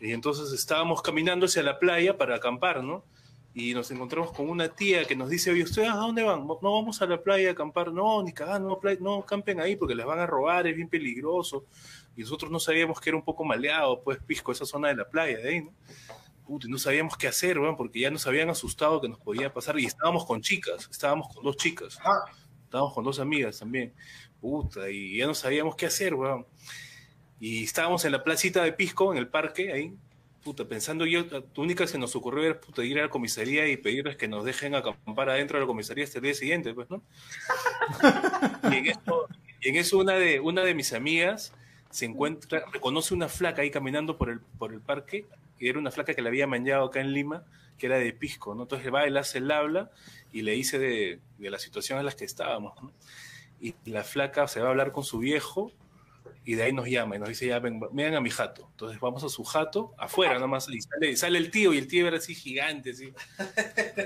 y 0.00 0.12
entonces 0.12 0.52
estábamos 0.52 1.02
caminando 1.02 1.46
hacia 1.46 1.62
la 1.62 1.78
playa 1.78 2.16
para 2.16 2.36
acampar 2.36 2.82
no 2.84 3.04
y 3.54 3.74
nos 3.74 3.90
encontramos 3.90 4.30
con 4.32 4.48
una 4.48 4.68
tía 4.68 5.04
que 5.04 5.16
nos 5.16 5.28
dice 5.30 5.50
oye 5.50 5.64
ustedes 5.64 5.88
a 5.88 5.94
dónde 5.96 6.22
van 6.22 6.46
no 6.46 6.56
vamos 6.60 7.02
a 7.02 7.06
la 7.06 7.20
playa 7.20 7.48
a 7.48 7.52
acampar. 7.52 7.92
No 7.92 8.22
ni 8.22 8.32
cagando 8.32 8.68
no, 8.68 8.78
playa- 8.78 9.00
no 9.00 9.24
campen 9.26 9.58
ahí 9.60 9.74
porque 9.74 9.94
les 9.94 10.06
van 10.06 10.20
a 10.20 10.26
robar 10.26 10.66
es 10.66 10.76
bien 10.76 10.88
peligroso 10.88 11.64
y 12.16 12.20
nosotros 12.22 12.50
no 12.50 12.60
sabíamos 12.60 13.00
que 13.00 13.10
era 13.10 13.16
un 13.16 13.24
poco 13.24 13.44
maleado, 13.44 14.00
pues 14.02 14.18
Pisco, 14.24 14.52
esa 14.52 14.64
zona 14.66 14.88
de 14.88 14.96
la 14.96 15.08
playa 15.08 15.38
de 15.38 15.48
ahí, 15.48 15.60
¿no? 15.62 15.72
Puta, 16.46 16.66
no 16.68 16.78
sabíamos 16.78 17.16
qué 17.16 17.28
hacer, 17.28 17.58
weón, 17.58 17.76
porque 17.76 18.00
ya 18.00 18.10
nos 18.10 18.26
habían 18.26 18.48
asustado 18.50 19.00
que 19.00 19.08
nos 19.08 19.18
podía 19.20 19.52
pasar. 19.52 19.78
Y 19.78 19.84
estábamos 19.84 20.24
con 20.24 20.40
chicas, 20.40 20.88
estábamos 20.90 21.28
con 21.34 21.44
dos 21.44 21.56
chicas, 21.56 21.98
Ajá. 22.00 22.24
estábamos 22.64 22.94
con 22.94 23.04
dos 23.04 23.20
amigas 23.20 23.58
también, 23.58 23.92
puta, 24.40 24.88
y 24.90 25.18
ya 25.18 25.26
no 25.26 25.34
sabíamos 25.34 25.76
qué 25.76 25.86
hacer, 25.86 26.14
weón. 26.14 26.46
Y 27.40 27.64
estábamos 27.64 28.04
en 28.04 28.12
la 28.12 28.24
placita 28.24 28.64
de 28.64 28.72
Pisco, 28.72 29.12
en 29.12 29.18
el 29.18 29.28
parque, 29.28 29.72
ahí, 29.72 29.94
puta, 30.42 30.64
pensando 30.66 31.06
yo, 31.06 31.24
la 31.30 31.42
única 31.56 31.84
que 31.84 31.88
se 31.88 31.98
nos 31.98 32.16
ocurrió 32.16 32.44
era, 32.44 32.60
puta, 32.60 32.84
ir 32.84 32.98
a 32.98 33.02
la 33.02 33.10
comisaría 33.10 33.68
y 33.68 33.76
pedirles 33.76 34.16
que 34.16 34.28
nos 34.28 34.44
dejen 34.44 34.74
acampar 34.74 35.30
adentro 35.30 35.58
de 35.58 35.64
la 35.64 35.66
comisaría 35.66 36.04
hasta 36.04 36.18
el 36.18 36.24
día 36.24 36.34
siguiente, 36.34 36.74
pues, 36.74 36.88
¿no? 36.90 37.02
y 38.72 38.76
en 38.76 38.86
eso, 38.86 39.28
y 39.60 39.68
en 39.68 39.76
eso 39.76 39.98
una, 39.98 40.14
de, 40.14 40.40
una 40.40 40.62
de 40.62 40.74
mis 40.74 40.92
amigas 40.92 41.52
se 41.90 42.06
encuentra, 42.06 42.64
reconoce 42.72 43.14
una 43.14 43.28
flaca 43.28 43.62
ahí 43.62 43.70
caminando 43.70 44.16
por 44.16 44.30
el, 44.30 44.40
por 44.40 44.72
el 44.72 44.80
parque, 44.80 45.26
y 45.58 45.68
era 45.68 45.78
una 45.78 45.90
flaca 45.90 46.14
que 46.14 46.22
la 46.22 46.28
había 46.28 46.46
manchado 46.46 46.86
acá 46.86 47.00
en 47.00 47.12
Lima, 47.12 47.44
que 47.78 47.86
era 47.86 47.98
de 47.98 48.12
Pisco, 48.12 48.54
¿no? 48.54 48.62
Entonces 48.62 48.92
va, 48.92 49.04
él 49.04 49.16
hace 49.16 49.38
el 49.38 49.50
habla 49.50 49.90
y 50.32 50.42
le 50.42 50.52
dice 50.52 50.78
de, 50.78 51.20
de 51.38 51.50
la 51.50 51.58
situación 51.58 51.98
en 51.98 52.06
la 52.06 52.12
que 52.12 52.24
estábamos, 52.24 52.80
¿no? 52.82 52.92
Y 53.60 53.74
la 53.84 54.04
flaca 54.04 54.46
se 54.48 54.60
va 54.60 54.66
a 54.66 54.70
hablar 54.70 54.92
con 54.92 55.04
su 55.04 55.18
viejo 55.18 55.72
y 56.48 56.54
de 56.54 56.62
ahí 56.62 56.72
nos 56.72 56.86
llama 56.88 57.14
y 57.14 57.18
nos 57.18 57.28
dice, 57.28 57.46
ya, 57.46 57.58
ven, 57.58 57.78
vengan 57.92 58.14
a 58.14 58.20
mi 58.22 58.30
jato. 58.30 58.68
Entonces 58.70 58.98
vamos 59.00 59.22
a 59.22 59.28
su 59.28 59.44
jato, 59.44 59.92
afuera 59.98 60.38
nomás, 60.38 60.66
y 60.70 60.80
sale, 60.80 61.14
sale 61.14 61.36
el 61.36 61.50
tío, 61.50 61.74
y 61.74 61.76
el 61.76 61.86
tío 61.86 62.08
era 62.08 62.16
así 62.16 62.34
gigante, 62.34 62.92
así. 62.92 63.12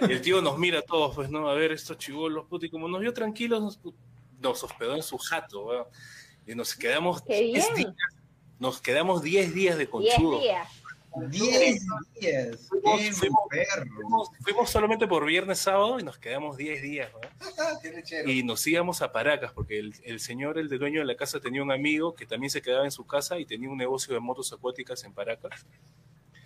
Y 0.08 0.12
el 0.12 0.20
tío 0.20 0.42
nos 0.42 0.58
mira 0.58 0.80
a 0.80 0.82
todos, 0.82 1.14
pues, 1.14 1.30
¿no? 1.30 1.48
A 1.48 1.54
ver, 1.54 1.70
estos 1.70 1.98
chivolos, 1.98 2.46
puta, 2.46 2.66
y 2.66 2.68
como 2.70 2.88
nos 2.88 3.00
vio 3.00 3.12
tranquilos, 3.12 3.62
nos, 3.62 3.80
nos 4.40 4.64
hospedó 4.64 4.96
en 4.96 5.04
su 5.04 5.18
jato. 5.18 5.88
Y 6.44 6.56
nos 6.56 6.74
quedamos 6.74 7.22
¡Qué 7.22 7.42
10 7.42 7.52
bien! 7.52 7.76
días, 7.76 7.94
nos 8.58 8.80
quedamos 8.80 9.22
10 9.22 9.54
días 9.54 9.76
de 9.78 9.86
10 9.86 9.88
conchudo. 9.88 10.40
días. 10.40 10.68
10 11.28 11.82
días. 12.20 12.68
Fuimos- 12.68 13.00
¡Qué 13.00 13.12
fuimos- 13.12 13.40
perro! 13.50 13.86
Fuimos, 13.94 14.30
fuimos 14.42 14.70
solamente 14.70 15.06
por 15.06 15.24
viernes, 15.26 15.58
sábado 15.58 15.98
y 16.00 16.02
nos 16.02 16.18
quedamos 16.18 16.56
10 16.56 16.82
días, 16.82 17.10
lechero. 17.96 18.30
Y 18.30 18.42
nos 18.42 18.66
íbamos 18.66 19.02
a 19.02 19.12
Paracas, 19.12 19.52
porque 19.52 19.78
el, 19.78 19.94
el 20.04 20.20
señor, 20.20 20.58
el 20.58 20.68
de 20.68 20.78
dueño 20.78 21.00
de 21.00 21.06
la 21.06 21.16
casa, 21.16 21.40
tenía 21.40 21.62
un 21.62 21.72
amigo 21.72 22.14
que 22.14 22.26
también 22.26 22.50
se 22.50 22.62
quedaba 22.62 22.84
en 22.84 22.90
su 22.90 23.06
casa 23.06 23.38
y 23.38 23.44
tenía 23.46 23.68
un 23.70 23.76
negocio 23.78 24.14
de 24.14 24.20
motos 24.20 24.52
acuáticas 24.52 25.04
en 25.04 25.12
Paracas. 25.12 25.66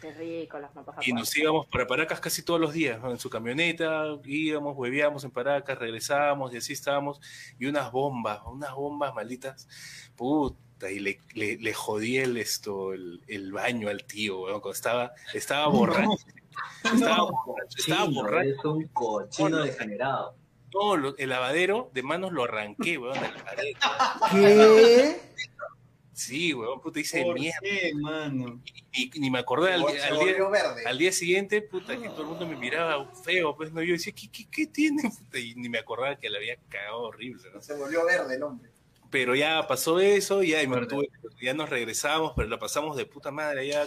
Qué 0.01 0.13
rico 0.13 0.59
las 0.59 0.75
motos 0.75 0.95
Y 1.07 1.13
nos 1.15 1.35
íbamos 1.39 1.67
para 1.69 1.87
Paracas 1.87 2.21
casi 2.21 2.43
todos 2.43 2.61
los 2.61 2.75
días, 2.75 3.01
¿no? 3.01 3.11
en 3.11 3.19
su 3.19 3.31
camioneta, 3.31 4.05
íbamos, 4.25 4.77
hueveábamos 4.77 5.25
en 5.25 5.31
Paracas, 5.31 5.79
regresábamos 5.79 6.53
y 6.53 6.59
así 6.59 6.75
estábamos. 6.75 7.19
Y 7.59 7.65
unas 7.67 7.91
bombas, 7.91 8.41
unas 8.47 8.75
bombas 8.75 9.15
malditas. 9.15 9.67
Puta, 10.15 10.57
y 10.91 10.99
le, 11.01 11.21
le, 11.35 11.57
le 11.59 11.75
jodí 11.75 12.19
el, 12.19 12.37
esto, 12.37 12.93
el, 12.93 13.21
el 13.29 13.53
baño 13.53 13.89
al 13.89 14.05
tío, 14.05 14.41
weón, 14.43 14.61
cuando 14.61 14.75
estaba, 14.77 15.13
estaba 15.35 15.67
borracho. 15.69 16.11
Estaba 16.85 17.23
borracho, 17.31 17.79
estaba 17.79 18.07
Chino, 18.07 18.23
borracho. 18.23 18.49
Es 18.51 18.65
un 18.65 18.89
cochino 18.89 19.49
No, 19.51 19.57
no. 19.59 19.65
degenerado. 19.65 20.37
No, 20.73 20.97
lo- 20.97 21.17
el 21.19 21.29
lavadero 21.29 21.91
de 21.93 22.03
manos 22.03 22.33
lo 22.33 22.45
arranqué, 22.45 22.97
weón, 22.99 23.15
del 23.21 23.35
lavadero. 23.35 23.79
¿Qué? 24.33 25.21
Sí, 26.13 26.55
weón, 26.55 26.81
puta, 26.81 26.99
hice 27.01 27.23
¿Por 27.25 27.35
mierda. 27.39 27.59
qué, 27.61 27.93
mano? 27.95 28.63
Y, 28.93 29.11
ni 29.21 29.31
me 29.31 29.39
acordé 29.39 29.75
al, 29.75 29.83
al 29.87 30.17
volvió 30.17 30.35
día, 30.35 30.49
verde. 30.49 30.87
al 30.87 30.97
día 30.97 31.13
siguiente, 31.13 31.61
puta, 31.61 31.95
que 32.01 32.09
todo 32.09 32.23
el 32.23 32.29
mundo 32.29 32.47
me 32.47 32.57
miraba 32.57 33.07
feo, 33.23 33.55
pues 33.55 33.71
no, 33.73 33.83
yo 33.83 33.93
decía, 33.93 34.15
¿qué, 34.17 34.31
qué, 34.31 34.47
qué 34.51 34.67
tiene? 34.67 35.03
Puta, 35.11 35.39
y 35.39 35.55
ni 35.57 35.69
me 35.69 35.79
acordaba 35.79 36.17
que 36.17 36.31
le 36.31 36.39
había 36.39 36.57
cagado 36.71 37.01
horrible, 37.03 37.43
¿no? 37.53 37.61
Se 37.61 37.75
volvió 37.75 38.03
verde 38.07 38.37
el 38.37 38.43
hombre. 38.45 38.71
Pero 39.19 39.35
ya 39.35 39.67
pasó 39.67 39.99
eso, 39.99 40.43
ya, 40.43 40.63
y 40.63 40.67
me 40.67 40.75
Fuerte. 40.77 40.95
tuve- 40.95 41.09
ya 41.41 41.55
nos 41.55 41.71
regresamos, 41.71 42.35
pero 42.37 42.49
la 42.51 42.59
pasamos 42.59 42.99
de 42.99 43.07
puta 43.07 43.31
madre, 43.31 43.67
ya 43.67 43.85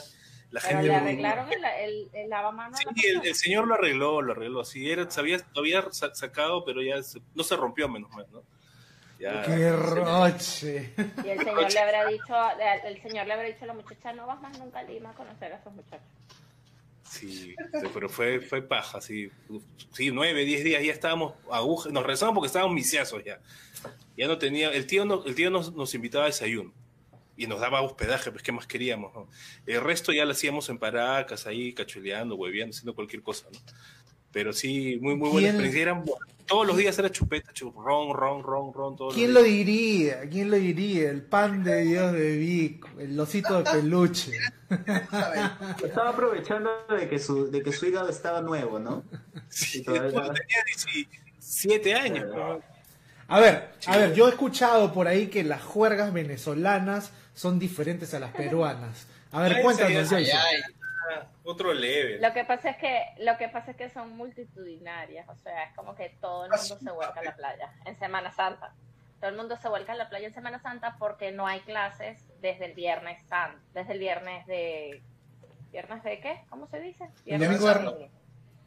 la 0.49 0.59
Pero 0.59 0.77
gente... 0.79 0.87
le 0.87 0.95
arreglaron 0.95 1.53
el, 1.53 1.63
el, 1.65 2.09
el 2.13 2.29
lavamanos. 2.31 2.79
Sí, 2.95 3.07
el, 3.07 3.23
el 3.23 3.35
señor 3.35 3.67
lo 3.67 3.75
arregló, 3.75 4.23
lo 4.23 4.31
arregló. 4.31 4.65
Sí, 4.65 4.89
era, 4.89 5.07
se 5.11 5.19
había, 5.19 5.37
lo 5.53 5.59
había 5.61 5.83
sa- 5.91 6.15
sacado, 6.15 6.65
pero 6.65 6.81
ya 6.81 7.03
se- 7.03 7.21
no 7.35 7.43
se 7.43 7.55
rompió, 7.55 7.87
menos 7.87 8.09
mal, 8.09 8.25
¿no? 8.31 8.41
Ya, 9.19 9.43
¡Qué 9.43 9.71
roche! 9.71 10.93
Y 11.23 11.29
el 11.29 11.37
señor 11.43 11.71
le 11.71 11.79
habrá 11.79 12.07
dicho, 12.07 12.35
el 12.85 13.01
señor 13.03 13.27
le 13.27 13.33
habrá 13.33 13.47
dicho 13.49 13.65
a 13.65 13.67
la 13.67 13.73
muchacha, 13.73 14.11
no 14.13 14.25
vas 14.25 14.41
más 14.41 14.57
nunca 14.57 14.79
a 14.79 14.83
Lima 14.83 15.11
a 15.11 15.13
conocer 15.13 15.53
a 15.53 15.57
esos 15.57 15.73
muchachos. 15.73 16.07
Sí, 17.03 17.55
pero 17.93 18.09
fue, 18.09 18.39
fue 18.41 18.61
paja, 18.61 19.01
sí. 19.01 19.29
Sí, 19.93 20.11
nueve, 20.11 20.45
diez 20.45 20.63
días, 20.63 20.83
ya 20.83 20.91
estábamos 20.91 21.33
agujas, 21.51 21.91
nos 21.91 22.05
rezamos 22.05 22.35
porque 22.35 22.47
estábamos 22.47 22.75
misiazos 22.75 23.23
ya. 23.23 23.39
Ya 24.17 24.27
no 24.27 24.37
tenía, 24.37 24.71
el 24.71 24.85
tío, 24.85 25.05
no, 25.05 25.23
el 25.25 25.35
tío 25.35 25.49
nos, 25.49 25.73
nos 25.73 25.93
invitaba 25.95 26.25
a 26.25 26.27
desayuno 26.27 26.73
y 27.39 27.47
nos 27.47 27.61
daba 27.61 27.81
hospedaje, 27.81 28.31
pues 28.31 28.43
qué 28.43 28.51
más 28.51 28.67
queríamos. 28.67 29.13
El 29.65 29.79
resto 29.79 30.11
ya 30.11 30.25
lo 30.25 30.31
hacíamos 30.31 30.67
en 30.67 30.77
Paracas, 30.77 31.47
ahí 31.47 31.73
cachuleando, 31.73 32.35
hueveando, 32.35 32.75
haciendo 32.75 32.93
cualquier 32.93 33.23
cosa, 33.23 33.47
¿no? 33.51 33.59
Pero 34.31 34.53
sí, 34.53 34.97
muy, 35.01 35.15
muy 35.15 35.29
buena 35.29 35.49
¿Quién- 35.49 35.55
experiencia. 35.65 35.81
Eran, 35.81 36.05
todos 36.45 36.65
los 36.65 36.77
días 36.77 36.97
era 36.97 37.11
chupeta, 37.11 37.53
chup, 37.53 37.75
ron, 37.77 38.15
ron, 38.15 38.41
ron, 38.43 38.73
ron, 38.73 38.95
todos 38.95 39.13
¿Quién 39.13 39.33
los 39.33 39.43
lo 39.43 39.49
diría? 39.49 40.21
¿Quién 40.29 40.49
lo 40.49 40.57
diría? 40.57 41.09
El 41.11 41.21
pan 41.21 41.63
de 41.63 41.81
Dios 41.83 42.11
de 42.11 42.37
Vic, 42.37 42.87
el 42.99 43.19
osito 43.19 43.61
de 43.61 43.71
peluche. 43.71 44.31
Estaba 45.83 46.09
aprovechando 46.09 46.69
de 46.89 47.07
que 47.07 47.19
su, 47.19 47.49
de 47.51 47.61
que 47.63 47.71
su 47.71 47.85
hígado 47.87 48.09
estaba 48.09 48.41
nuevo, 48.41 48.79
¿no? 48.79 49.03
Sí, 49.49 49.83
todavía- 49.83 50.11
cuando 50.11 50.33
tenía 50.33 50.63
17 50.65 51.93
años. 51.95 52.25
A 53.27 53.39
ver, 53.39 53.69
a 53.85 53.97
ver, 53.97 54.13
yo 54.15 54.25
he 54.27 54.31
escuchado 54.31 54.91
por 54.91 55.07
ahí 55.07 55.27
que 55.27 55.43
las 55.43 55.61
juergas 55.61 56.11
venezolanas 56.13 57.11
son 57.35 57.59
diferentes 57.59 58.13
a 58.15 58.19
las 58.19 58.31
peruanas. 58.33 59.05
A 59.31 59.41
ver, 59.43 59.61
cuéntanos, 59.61 60.11
Ay, 60.11 60.25
ay. 60.25 60.61
Ah, 61.49 61.53
Otro 61.53 61.73
level. 61.73 62.21
Lo 62.21 62.33
que 62.33 62.43
pasa 62.45 62.69
es 62.69 62.77
que, 62.77 63.05
lo 63.17 63.37
que 63.37 63.49
pasa 63.49 63.71
es 63.71 63.77
que 63.77 63.89
son 63.89 64.15
multitudinarias, 64.15 65.27
o 65.29 65.35
sea, 65.35 65.63
es 65.63 65.75
como 65.75 65.95
que 65.95 66.09
todo 66.21 66.45
el 66.45 66.51
mundo 66.51 66.77
se 66.77 66.91
vuelca 66.91 67.19
a 67.19 67.23
la 67.23 67.35
playa 67.35 67.73
en 67.85 67.97
Semana 67.97 68.31
Santa. 68.31 68.73
Todo 69.19 69.31
el 69.31 69.35
mundo 69.35 69.57
se 69.57 69.67
vuelca 69.67 69.93
a 69.93 69.95
la 69.95 70.09
playa 70.09 70.27
en 70.27 70.33
Semana 70.33 70.59
Santa 70.59 70.95
porque 70.97 71.31
no 71.31 71.45
hay 71.45 71.59
clases 71.61 72.23
desde 72.39 72.65
el 72.65 72.73
viernes 72.73 73.21
santo, 73.27 73.59
desde 73.73 73.93
el 73.93 73.99
viernes 73.99 74.45
de 74.47 75.01
¿viernes 75.71 76.03
de 76.03 76.19
qué? 76.19 76.45
¿Cómo 76.49 76.67
se 76.67 76.79
dice? 76.79 77.05
El 77.25 77.39
Viernes 77.39 77.59
de. 77.61 78.09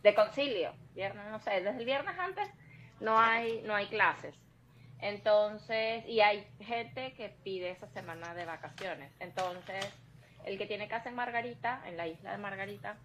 De 0.02 0.14
concilio, 0.16 0.74
viernes, 0.94 1.24
no 1.30 1.38
sé, 1.38 1.60
desde 1.62 1.78
el 1.78 1.84
viernes 1.84 2.18
antes 2.18 2.48
no 3.00 3.18
hay 3.18 3.62
no 3.62 3.74
hay 3.74 3.86
clases. 3.86 4.34
Entonces, 4.98 6.04
y 6.06 6.20
hay 6.20 6.46
gente 6.60 7.12
que 7.14 7.28
pide 7.42 7.70
esa 7.70 7.88
semana 7.88 8.34
de 8.34 8.44
vacaciones. 8.44 9.12
Entonces, 9.20 9.84
el 10.44 10.58
que 10.58 10.66
tiene 10.66 10.88
casa 10.88 11.08
en 11.08 11.14
Margarita, 11.14 11.82
en 11.86 11.96
la 11.96 12.06
isla 12.06 12.32
de 12.32 12.38
Margarita, 12.38 12.96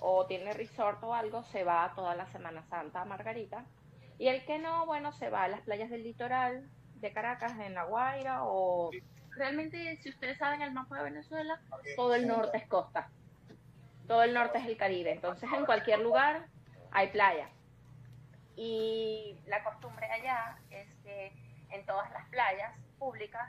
o 0.00 0.26
tiene 0.26 0.52
resort 0.52 1.02
o 1.02 1.14
algo, 1.14 1.42
se 1.44 1.64
va 1.64 1.92
toda 1.94 2.14
la 2.14 2.26
Semana 2.26 2.62
Santa 2.64 3.02
a 3.02 3.04
Margarita. 3.04 3.64
Y 4.18 4.28
el 4.28 4.44
que 4.44 4.58
no, 4.58 4.86
bueno, 4.86 5.12
se 5.12 5.28
va 5.28 5.44
a 5.44 5.48
las 5.48 5.60
playas 5.62 5.90
del 5.90 6.04
litoral 6.04 6.68
de 6.96 7.12
Caracas, 7.12 7.58
en 7.58 7.74
La 7.74 7.84
Guaira, 7.84 8.44
o 8.44 8.90
realmente, 9.30 9.96
si 9.96 10.10
ustedes 10.10 10.38
saben 10.38 10.62
el 10.62 10.72
mapa 10.72 10.98
de 10.98 11.04
Venezuela, 11.04 11.60
todo 11.96 12.14
el 12.14 12.26
norte 12.26 12.58
es 12.58 12.66
costa. 12.66 13.10
Todo 14.06 14.22
el 14.22 14.34
norte 14.34 14.58
es 14.58 14.66
el 14.66 14.76
Caribe. 14.76 15.12
Entonces, 15.12 15.50
en 15.52 15.64
cualquier 15.64 16.00
lugar 16.00 16.46
hay 16.92 17.08
playa. 17.08 17.48
Y 18.56 19.36
la 19.46 19.64
costumbre 19.64 20.06
allá 20.06 20.58
es 20.70 20.94
que 21.02 21.32
en 21.70 21.84
todas 21.86 22.10
las 22.12 22.28
playas 22.28 22.72
públicas 22.98 23.48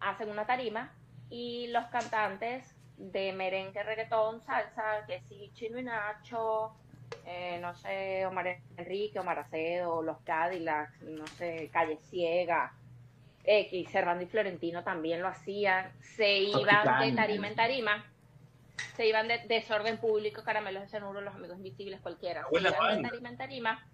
hacen 0.00 0.30
una 0.30 0.46
tarima 0.46 0.92
y 1.30 1.68
los 1.68 1.86
cantantes 1.86 2.74
de 2.96 3.32
merengue, 3.32 3.82
reggaetón, 3.82 4.40
salsa, 4.42 5.04
que 5.06 5.20
sí, 5.22 5.50
Chino 5.54 5.78
y 5.78 5.82
Nacho, 5.82 6.74
eh, 7.26 7.58
no 7.60 7.74
sé, 7.74 8.26
Omar 8.26 8.58
Enrique, 8.76 9.18
Omar 9.18 9.40
Acedo, 9.40 10.02
los 10.02 10.18
Cadillacs, 10.20 11.02
no 11.02 11.26
sé, 11.26 11.70
Calle 11.72 11.98
Ciega, 12.08 12.72
X, 13.44 13.90
Servando 13.90 14.24
y 14.24 14.26
Florentino 14.26 14.84
también 14.84 15.20
lo 15.20 15.28
hacían, 15.28 15.92
se 16.00 16.38
iban 16.38 17.00
de 17.00 17.12
tarima 17.12 17.48
en 17.48 17.54
tarima, 17.56 18.04
se 18.96 19.06
iban 19.06 19.28
de 19.28 19.38
desorden 19.48 19.98
público, 19.98 20.42
caramelos 20.42 20.82
de 20.82 20.88
cenuro, 20.88 21.20
los 21.20 21.34
amigos 21.34 21.56
invisibles, 21.58 22.00
cualquiera, 22.00 22.46
se 22.50 22.60
iban 22.60 23.02
de 23.02 23.08
tarima 23.08 23.28
en 23.28 23.36
tarima. 23.36 23.88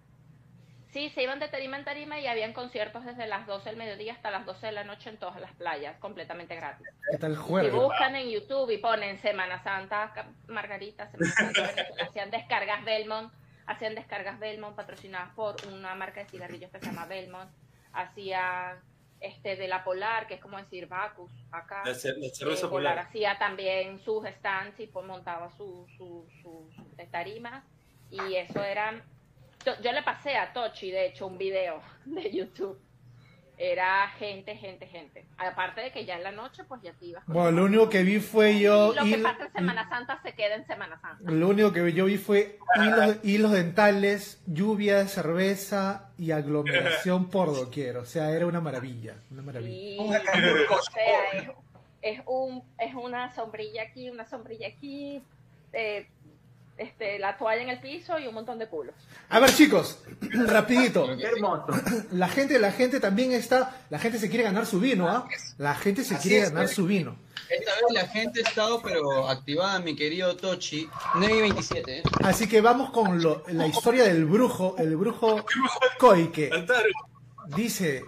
Sí, 0.91 1.09
se 1.11 1.23
iban 1.23 1.39
de 1.39 1.47
tarima 1.47 1.77
en 1.77 1.85
tarima 1.85 2.19
y 2.19 2.27
habían 2.27 2.51
conciertos 2.51 3.05
desde 3.05 3.25
las 3.25 3.47
12 3.47 3.69
del 3.69 3.77
mediodía 3.77 4.11
hasta 4.13 4.29
las 4.29 4.45
12 4.45 4.65
de 4.67 4.71
la 4.73 4.83
noche 4.83 5.09
en 5.09 5.17
todas 5.17 5.39
las 5.39 5.53
playas, 5.53 5.97
completamente 5.99 6.53
gratis. 6.55 6.85
¿Qué 7.09 7.17
tal 7.17 7.35
Si 7.35 7.41
juerga? 7.41 7.75
buscan 7.77 8.15
en 8.17 8.29
YouTube 8.29 8.69
y 8.71 8.77
ponen 8.77 9.17
Semana 9.21 9.63
Santa 9.63 10.11
Margarita, 10.47 11.09
Semana 11.09 11.31
Santa 11.33 11.61
Venezuela, 11.75 12.03
hacían 12.09 12.29
descargas 12.31 12.83
Belmont, 12.83 13.33
hacían 13.67 13.95
descargas 13.95 14.37
Belmont 14.39 14.75
patrocinadas 14.75 15.29
por 15.33 15.55
una 15.67 15.95
marca 15.95 16.21
de 16.23 16.29
cigarrillos 16.29 16.69
que 16.71 16.79
se 16.79 16.87
llama 16.87 17.05
Belmont, 17.05 17.49
hacían 17.93 18.79
este 19.21 19.55
de 19.55 19.67
la 19.69 19.83
Polar, 19.85 20.27
que 20.27 20.33
es 20.33 20.41
como 20.41 20.57
decir 20.57 20.87
Bacus 20.87 21.31
acá. 21.51 21.83
La, 21.85 21.91
Eh, 21.91 21.95
cerveza 22.33 22.69
Polar 22.69 22.99
hacía 22.99 23.37
también 23.37 23.99
sus 23.99 24.25
stands 24.27 24.77
y 24.79 24.87
pues 24.87 25.05
montaba 25.05 25.49
sus 25.51 25.89
su, 25.95 26.27
su, 26.41 26.69
su- 26.75 27.05
tarimas 27.11 27.63
y 28.09 28.35
eso 28.35 28.61
eran 28.63 29.03
yo 29.65 29.91
le 29.91 30.03
pasé 30.03 30.37
a 30.37 30.53
Tochi 30.53 30.91
de 30.91 31.07
hecho 31.07 31.27
un 31.27 31.37
video 31.37 31.81
de 32.05 32.31
YouTube. 32.31 32.79
Era 33.57 34.07
gente 34.17 34.55
gente 34.55 34.87
gente. 34.87 35.27
Aparte 35.37 35.81
de 35.81 35.91
que 35.91 36.03
ya 36.03 36.17
en 36.17 36.23
la 36.23 36.31
noche 36.31 36.63
pues 36.63 36.81
ya 36.81 36.93
te 36.93 37.05
ibas 37.05 37.23
con 37.25 37.35
Bueno, 37.35 37.51
lo 37.51 37.65
único 37.65 37.89
que 37.89 38.01
vi 38.01 38.19
fue 38.19 38.59
yo 38.59 38.91
lo 38.91 39.03
que 39.03 39.19
pasa 39.19 39.45
en 39.45 39.53
Semana 39.53 39.87
Santa 39.87 40.19
se 40.23 40.33
queda 40.33 40.55
en 40.55 40.65
Semana 40.65 40.99
Santa. 40.99 41.31
Lo 41.31 41.49
único 41.49 41.71
que 41.71 41.93
yo 41.93 42.05
vi 42.05 42.17
fue 42.17 42.57
hilos, 42.75 43.17
hilos 43.21 43.51
dentales, 43.51 44.41
lluvia 44.47 44.97
de 44.97 45.07
cerveza 45.07 46.09
y 46.17 46.31
aglomeración 46.31 47.29
por 47.29 47.53
doquier. 47.53 47.97
O 47.97 48.05
sea, 48.05 48.31
era 48.31 48.47
una 48.47 48.61
maravilla, 48.61 49.17
una 49.29 49.43
maravilla. 49.43 49.77
y 49.77 49.99
o 49.99 50.81
sea 50.81 51.23
es, 51.33 51.49
es 52.01 52.21
un 52.25 52.63
es 52.79 52.95
una 52.95 53.29
sombrilla 53.35 53.83
aquí 53.83 54.09
una 54.09 54.25
sombrilla 54.25 54.69
aquí. 54.69 55.21
Eh, 55.73 56.09
este 56.81 57.19
la 57.19 57.37
toalla 57.37 57.61
en 57.63 57.69
el 57.69 57.79
piso 57.79 58.17
y 58.19 58.27
un 58.27 58.33
montón 58.33 58.57
de 58.59 58.67
culos 58.67 58.95
A 59.29 59.39
ver, 59.39 59.53
chicos, 59.53 59.99
rapidito. 60.47 61.09
Hermoso. 61.11 61.65
La 62.11 62.27
gente, 62.27 62.59
la 62.59 62.71
gente 62.71 62.99
también 62.99 63.31
está, 63.31 63.81
la 63.89 63.99
gente 63.99 64.19
se 64.19 64.29
quiere 64.29 64.43
ganar 64.43 64.65
su 64.65 64.79
vino, 64.79 65.07
¿ah? 65.07 65.27
La 65.57 65.75
gente 65.75 66.03
se 66.03 66.15
Así 66.15 66.29
quiere 66.29 66.45
es, 66.45 66.51
ganar 66.51 66.67
su 66.67 66.85
vino. 66.85 67.15
Esta 67.49 67.71
vez 67.73 67.83
la 67.93 68.07
gente 68.07 68.41
ha 68.43 68.47
estado 68.47 68.81
pero 68.81 69.27
activada, 69.27 69.79
mi 69.79 69.95
querido 69.95 70.35
Tochi. 70.35 70.89
9 71.15 71.35
y 71.37 71.41
27, 71.41 71.97
¿eh? 71.99 72.03
Así 72.23 72.47
que 72.47 72.61
vamos 72.61 72.91
con 72.91 73.21
lo- 73.21 73.43
la 73.47 73.67
historia 73.67 74.03
del 74.05 74.25
brujo, 74.25 74.75
el 74.77 74.95
brujo 74.95 75.43
Koike. 75.99 76.49
Dice, 77.55 78.03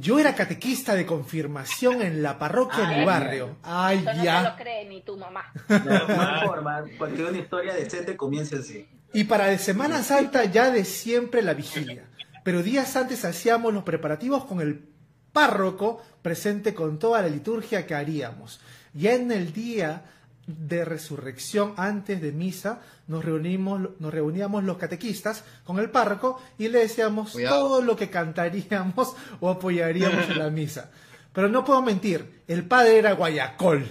yo 0.00 0.18
era 0.18 0.34
catequista 0.34 0.94
de 0.94 1.06
confirmación 1.06 2.02
en 2.02 2.22
la 2.22 2.38
parroquia 2.38 2.86
de 2.88 2.96
mi 2.98 3.04
barrio. 3.04 3.56
Ay, 3.62 3.98
eso 3.98 4.06
no 4.06 4.12
te 4.12 4.18
lo 4.18 4.24
ya. 4.24 4.56
cree 4.56 4.84
ni 4.88 5.02
tu 5.02 5.16
mamá 5.16 5.52
No, 5.68 6.46
forma. 6.46 6.84
Cualquier 6.98 7.28
una 7.28 7.38
historia 7.38 7.74
decente 7.74 8.16
comienza 8.16 8.56
así. 8.56 8.86
Y 9.12 9.24
para 9.24 9.46
de 9.46 9.58
Semana 9.58 10.02
Santa 10.02 10.44
ya 10.44 10.70
de 10.70 10.84
siempre 10.84 11.42
la 11.42 11.54
vigilia. 11.54 12.04
Pero 12.42 12.62
días 12.62 12.96
antes 12.96 13.24
hacíamos 13.24 13.72
los 13.72 13.84
preparativos 13.84 14.44
con 14.44 14.60
el 14.60 14.88
párroco 15.32 16.02
presente 16.22 16.74
con 16.74 16.98
toda 16.98 17.22
la 17.22 17.28
liturgia 17.28 17.86
que 17.86 17.94
haríamos. 17.94 18.60
Ya 18.92 19.14
en 19.14 19.30
el 19.32 19.52
día 19.52 20.02
de 20.46 20.84
resurrección 20.84 21.72
antes 21.76 22.20
de 22.20 22.32
misa 22.32 22.80
nos 23.06 23.24
reunimos 23.24 23.80
nos 23.98 24.12
reuníamos 24.12 24.64
los 24.64 24.76
catequistas 24.76 25.44
con 25.64 25.78
el 25.78 25.90
párroco 25.90 26.40
y 26.58 26.68
le 26.68 26.80
decíamos 26.80 27.32
Cuidado. 27.32 27.60
todo 27.60 27.82
lo 27.82 27.96
que 27.96 28.10
cantaríamos 28.10 29.14
o 29.40 29.50
apoyaríamos 29.50 30.28
en 30.28 30.38
la 30.38 30.50
misa. 30.50 30.90
Pero 31.32 31.48
no 31.48 31.64
puedo 31.64 31.82
mentir, 31.82 32.42
el 32.46 32.64
padre 32.64 32.98
era 32.98 33.12
guayacol. 33.12 33.86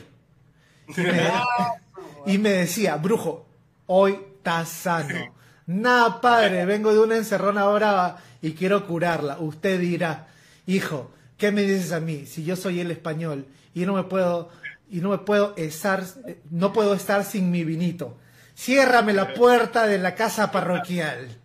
Y 0.87 1.01
me, 1.01 1.31
y 2.25 2.37
me 2.37 2.49
decía, 2.49 2.95
brujo, 2.95 3.45
hoy 3.87 4.17
estás 4.37 4.69
sano. 4.69 5.33
Nada, 5.65 6.19
padre, 6.19 6.65
vengo 6.65 6.93
de 6.93 6.99
una 6.99 7.15
encerrona 7.15 7.65
brava 7.65 8.17
y 8.41 8.53
quiero 8.53 8.85
curarla. 8.85 9.39
Usted 9.39 9.79
dirá, 9.79 10.27
hijo, 10.65 11.11
¿qué 11.37 11.51
me 11.51 11.61
dices 11.63 11.91
a 11.93 11.99
mí 11.99 12.25
si 12.25 12.43
yo 12.43 12.55
soy 12.55 12.79
el 12.79 12.91
español 12.91 13.45
y 13.73 13.85
no 13.85 13.93
me 13.93 14.03
puedo 14.03 14.49
y 14.93 15.01
no 15.01 15.09
me 15.09 15.17
puedo 15.17 15.55
estar 15.57 16.03
no 16.51 16.71
puedo 16.71 16.93
estar 16.93 17.25
sin 17.25 17.49
mi 17.49 17.63
vinito? 17.63 18.17
Ciérrame 18.55 19.11
la 19.11 19.33
puerta 19.33 19.87
de 19.87 19.97
la 19.97 20.13
casa 20.13 20.51
parroquial. 20.51 21.35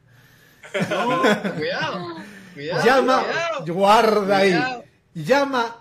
No, 0.90 1.22
cuidado. 1.56 2.16
Cuidado. 2.52 2.84
Llama, 2.84 3.24
cuidado. 3.24 3.74
guarda 3.74 4.37
ahí. 4.37 4.82
Llama 5.14 5.76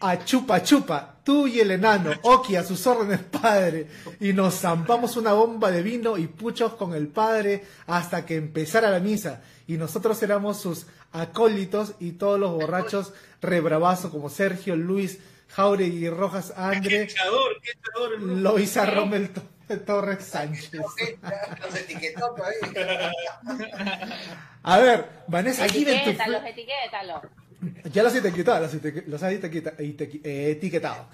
a 0.00 0.24
Chupa 0.24 0.62
Chupa, 0.62 1.16
tú 1.22 1.46
y 1.46 1.60
el 1.60 1.72
enano, 1.72 2.10
Oki 2.22 2.56
a 2.56 2.64
sus 2.64 2.86
órdenes, 2.86 3.20
padre, 3.20 3.86
y 4.18 4.32
nos 4.32 4.60
zampamos 4.60 5.18
una 5.18 5.34
bomba 5.34 5.70
de 5.70 5.82
vino 5.82 6.16
y 6.16 6.26
puchos 6.26 6.72
con 6.72 6.94
el 6.94 7.08
padre 7.08 7.64
hasta 7.86 8.24
que 8.24 8.36
empezara 8.36 8.90
la 8.90 9.00
misa. 9.00 9.42
Y 9.66 9.74
nosotros 9.74 10.22
éramos 10.22 10.58
sus 10.58 10.86
acólitos 11.12 11.94
y 12.00 12.12
todos 12.12 12.40
los 12.40 12.52
borrachos 12.52 13.12
rebravazos 13.42 14.10
como 14.10 14.30
Sergio, 14.30 14.74
Luis, 14.74 15.18
Jauregui, 15.48 16.08
Rojas, 16.10 16.52
Andre, 16.56 16.88
¡Qué 16.90 17.02
echador! 17.12 17.60
¡Qué 17.62 17.70
echador! 17.72 18.18
bro! 18.20 18.34
Loisa 18.36 18.86
Rommel 18.86 19.30
To- 19.30 19.42
Torres 19.86 20.24
Sánchez. 20.24 20.70
Los 20.74 21.74
etiquetó 21.76 22.34
todavía. 22.34 23.12
A 24.62 24.78
ver, 24.78 25.08
Vanessa, 25.26 25.64
aquí 25.64 25.84
ven 25.84 26.04
tu 26.04 26.10
Etiquétalos. 26.10 27.22
Ya 27.92 28.02
los 28.02 28.14
etiquetado, 28.14 28.60
los, 28.60 28.74
etiquet- 28.74 29.06
los 29.06 29.22
has 29.22 29.32
etiqueta- 29.32 29.74
etiqu- 29.78 30.20
eh, 30.24 30.50
etiquetado. 30.50 31.06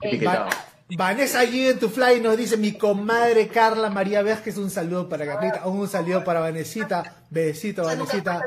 Etiquetado. 0.00 0.44
Va- 0.46 0.64
Vanessa 0.96 1.40
allí 1.40 1.66
en 1.66 1.80
tu 1.80 1.88
fly 1.88 2.20
nos 2.20 2.36
dice 2.36 2.56
mi 2.56 2.78
comadre 2.78 3.48
Carla 3.48 3.90
María 3.90 4.22
Vázquez, 4.22 4.56
un 4.58 4.70
saludo 4.70 5.08
para 5.08 5.26
Carlita, 5.26 5.66
un 5.66 5.88
saludo 5.88 6.22
para 6.22 6.38
Vanesita, 6.38 7.14
besito 7.30 7.82
Vanesita. 7.82 8.42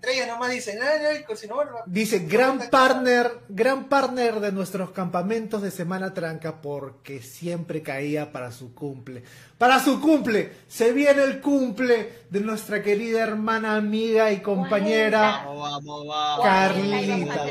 Entre 0.00 0.14
ellos 0.14 0.28
nomás 0.28 0.50
dicen, 0.50 0.78
ay, 0.82 1.24
ay, 1.28 1.36
si 1.36 1.46
no, 1.46 1.56
bueno, 1.56 1.72
Dice, 1.84 2.20
gran 2.20 2.70
partner, 2.70 3.30
gran 3.50 3.86
partner 3.90 4.40
de 4.40 4.50
nuestros 4.50 4.92
campamentos 4.92 5.60
de 5.60 5.70
Semana 5.70 6.14
Tranca 6.14 6.62
porque 6.62 7.20
siempre 7.20 7.82
caía 7.82 8.32
para 8.32 8.50
su 8.50 8.74
cumple. 8.74 9.22
Para 9.58 9.78
su 9.78 10.00
cumple, 10.00 10.52
se 10.68 10.92
viene 10.92 11.22
el 11.24 11.42
cumple 11.42 12.12
de 12.30 12.40
nuestra 12.40 12.82
querida 12.82 13.20
hermana, 13.20 13.76
amiga 13.76 14.32
y 14.32 14.40
compañera. 14.40 15.44
Vamos, 15.44 15.70
vamos, 15.70 16.06
vamos. 16.06 16.46
Carlita. 16.46 17.46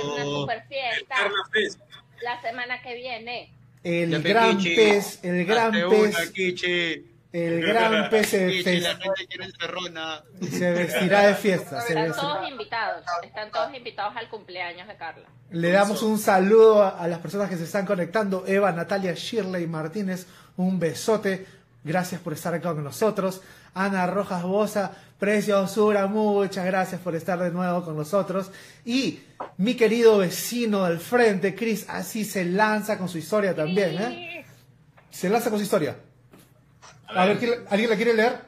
La 2.24 2.42
semana 2.42 2.82
que 2.82 2.96
viene. 2.96 3.54
El 3.84 4.10
Ya, 4.10 4.28
gran 4.28 4.58
pez, 4.58 5.20
el 5.24 5.46
gran 5.46 5.72
pez. 5.72 6.34
El 7.32 7.62
gran 7.66 7.92
la 7.94 8.10
gente 8.10 9.28
quiere 9.28 9.46
encerrona. 9.46 10.24
se 10.50 10.72
vestirá 10.72 11.28
de 11.28 11.36
fiesta. 11.36 11.82
se 11.82 11.90
Están 11.90 12.06
vestirá. 12.06 12.34
todos 12.34 12.50
invitados. 12.50 13.04
Están 13.24 13.52
todos 13.52 13.76
invitados 13.76 14.14
al 14.18 14.30
cumpleaños 14.30 14.88
de 14.88 14.96
Carla. 14.96 15.28
Le 15.52 15.70
damos 15.72 16.02
un 16.04 16.18
saludo 16.20 16.84
a, 16.84 16.90
a 16.90 17.08
las 17.08 17.20
personas 17.20 17.50
que 17.50 17.58
se 17.58 17.64
están 17.64 17.86
conectando. 17.86 18.46
Eva, 18.48 18.72
Natalia, 18.72 19.14
Shirley 19.14 19.68
Martínez, 19.68 20.28
un 20.58 20.80
besote. 20.80 21.46
Gracias 21.84 22.20
por 22.22 22.34
estar 22.34 22.54
acá 22.54 22.74
con 22.74 22.84
nosotros. 22.84 23.42
Ana 23.74 24.06
Rojas 24.08 24.44
Bosa, 24.44 24.92
Preciosura, 25.20 26.08
muchas 26.08 26.66
gracias 26.66 27.00
por 27.02 27.14
estar 27.16 27.38
de 27.40 27.52
nuevo 27.52 27.84
con 27.84 27.96
nosotros. 27.96 28.52
Y 28.86 29.20
mi 29.58 29.76
querido 29.76 30.18
vecino 30.18 30.86
del 30.86 31.00
frente, 31.00 31.56
Chris, 31.56 31.86
así 31.90 32.24
se 32.26 32.46
lanza 32.46 32.98
con 32.98 33.10
su 33.10 33.18
historia 33.18 33.54
también. 33.54 34.02
¿eh? 34.02 34.46
Se 35.12 35.30
lanza 35.30 35.50
con 35.50 35.60
su 35.60 35.64
historia. 35.64 35.96
A 37.16 37.26
ver, 37.26 37.38
¿quién- 37.40 37.66
¿alguien 37.70 37.90
la 37.90 37.96
quiere 37.96 38.14
leer? 38.14 38.42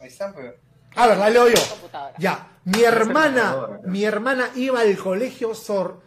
ahí 0.00 0.08
están, 0.08 0.32
pues. 0.32 0.54
A 0.96 1.06
ver, 1.06 1.18
la 1.18 1.30
leo 1.30 1.48
yo. 1.48 1.54
Computadora. 1.70 2.14
Ya, 2.18 2.48
mi 2.64 2.82
hermana, 2.82 3.80
mi 3.84 4.04
hermana 4.04 4.50
iba 4.56 4.80
al 4.80 4.96
colegio 4.96 5.54
Sor, 5.54 6.00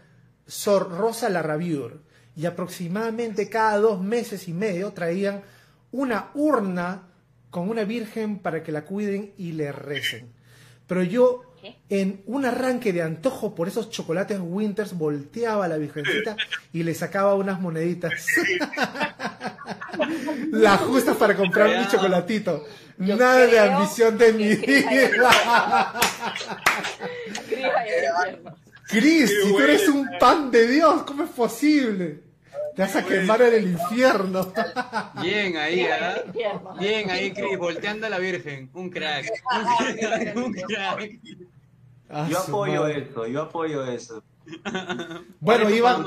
Sor 0.46 0.92
Rosa 0.98 1.30
Larraviur 1.30 2.02
y 2.36 2.46
aproximadamente 2.46 3.50
cada 3.50 3.78
dos 3.78 4.02
meses 4.02 4.48
y 4.48 4.54
medio 4.54 4.92
traían 4.92 5.44
una 5.92 6.32
urna 6.34 7.04
con 7.50 7.70
una 7.70 7.84
virgen 7.84 8.40
para 8.40 8.64
que 8.64 8.72
la 8.72 8.84
cuiden 8.84 9.34
y 9.38 9.54
le 9.54 9.72
recen. 9.72 10.34
Pero 10.88 11.04
yo. 11.04 11.51
En 11.90 12.22
un 12.26 12.46
arranque 12.46 12.94
de 12.94 13.02
antojo 13.02 13.56
por 13.56 13.68
esos 13.68 13.90
chocolates 13.90 14.40
Winters, 14.42 14.98
volteaba 14.98 15.66
a 15.66 15.68
la 15.68 15.78
virgencita 15.78 16.36
y 16.74 16.84
le 16.84 16.96
sacaba 16.96 17.36
unas 17.36 17.60
moneditas. 17.60 18.12
Las 20.52 20.82
justas 20.82 21.18
para 21.18 21.36
comprar 21.36 21.78
mi 21.78 21.88
chocolatito. 21.88 22.66
Yo 22.98 23.16
Nada 23.16 23.48
de 23.48 23.60
ambición 23.60 24.18
de 24.18 24.34
mi 24.34 24.56
vida. 24.56 25.94
Cris 28.88 29.30
si 29.30 29.50
tú 29.50 29.60
eres 29.60 29.88
un 29.88 30.10
pan 30.20 30.52
de 30.52 30.68
Dios, 30.68 31.04
¿cómo 31.04 31.24
es 31.24 31.30
posible? 31.30 32.31
Te 32.76 32.82
vas 32.82 32.96
a 32.96 33.06
quemar 33.06 33.42
en 33.42 33.54
el 33.54 33.72
infierno. 33.72 34.52
Bien 35.22 35.58
ahí, 35.58 35.86
¿ah? 35.86 36.24
Bien 36.80 37.10
ahí, 37.10 37.32
Cris, 37.32 37.58
volteando 37.58 38.08
a 38.08 38.10
la 38.10 38.20
Virgen. 38.20 38.70
Un 38.74 38.90
crack. 38.90 39.26
Un 39.52 39.98
crack. 39.98 40.36
Un 40.36 40.54
crack. 40.54 41.20
Yo 42.30 42.40
apoyo 42.40 42.88
eso, 42.88 43.28
yo 43.28 43.42
apoyo 43.44 43.86
eso. 43.86 44.24
Bueno, 45.40 45.70
iban, 45.70 46.04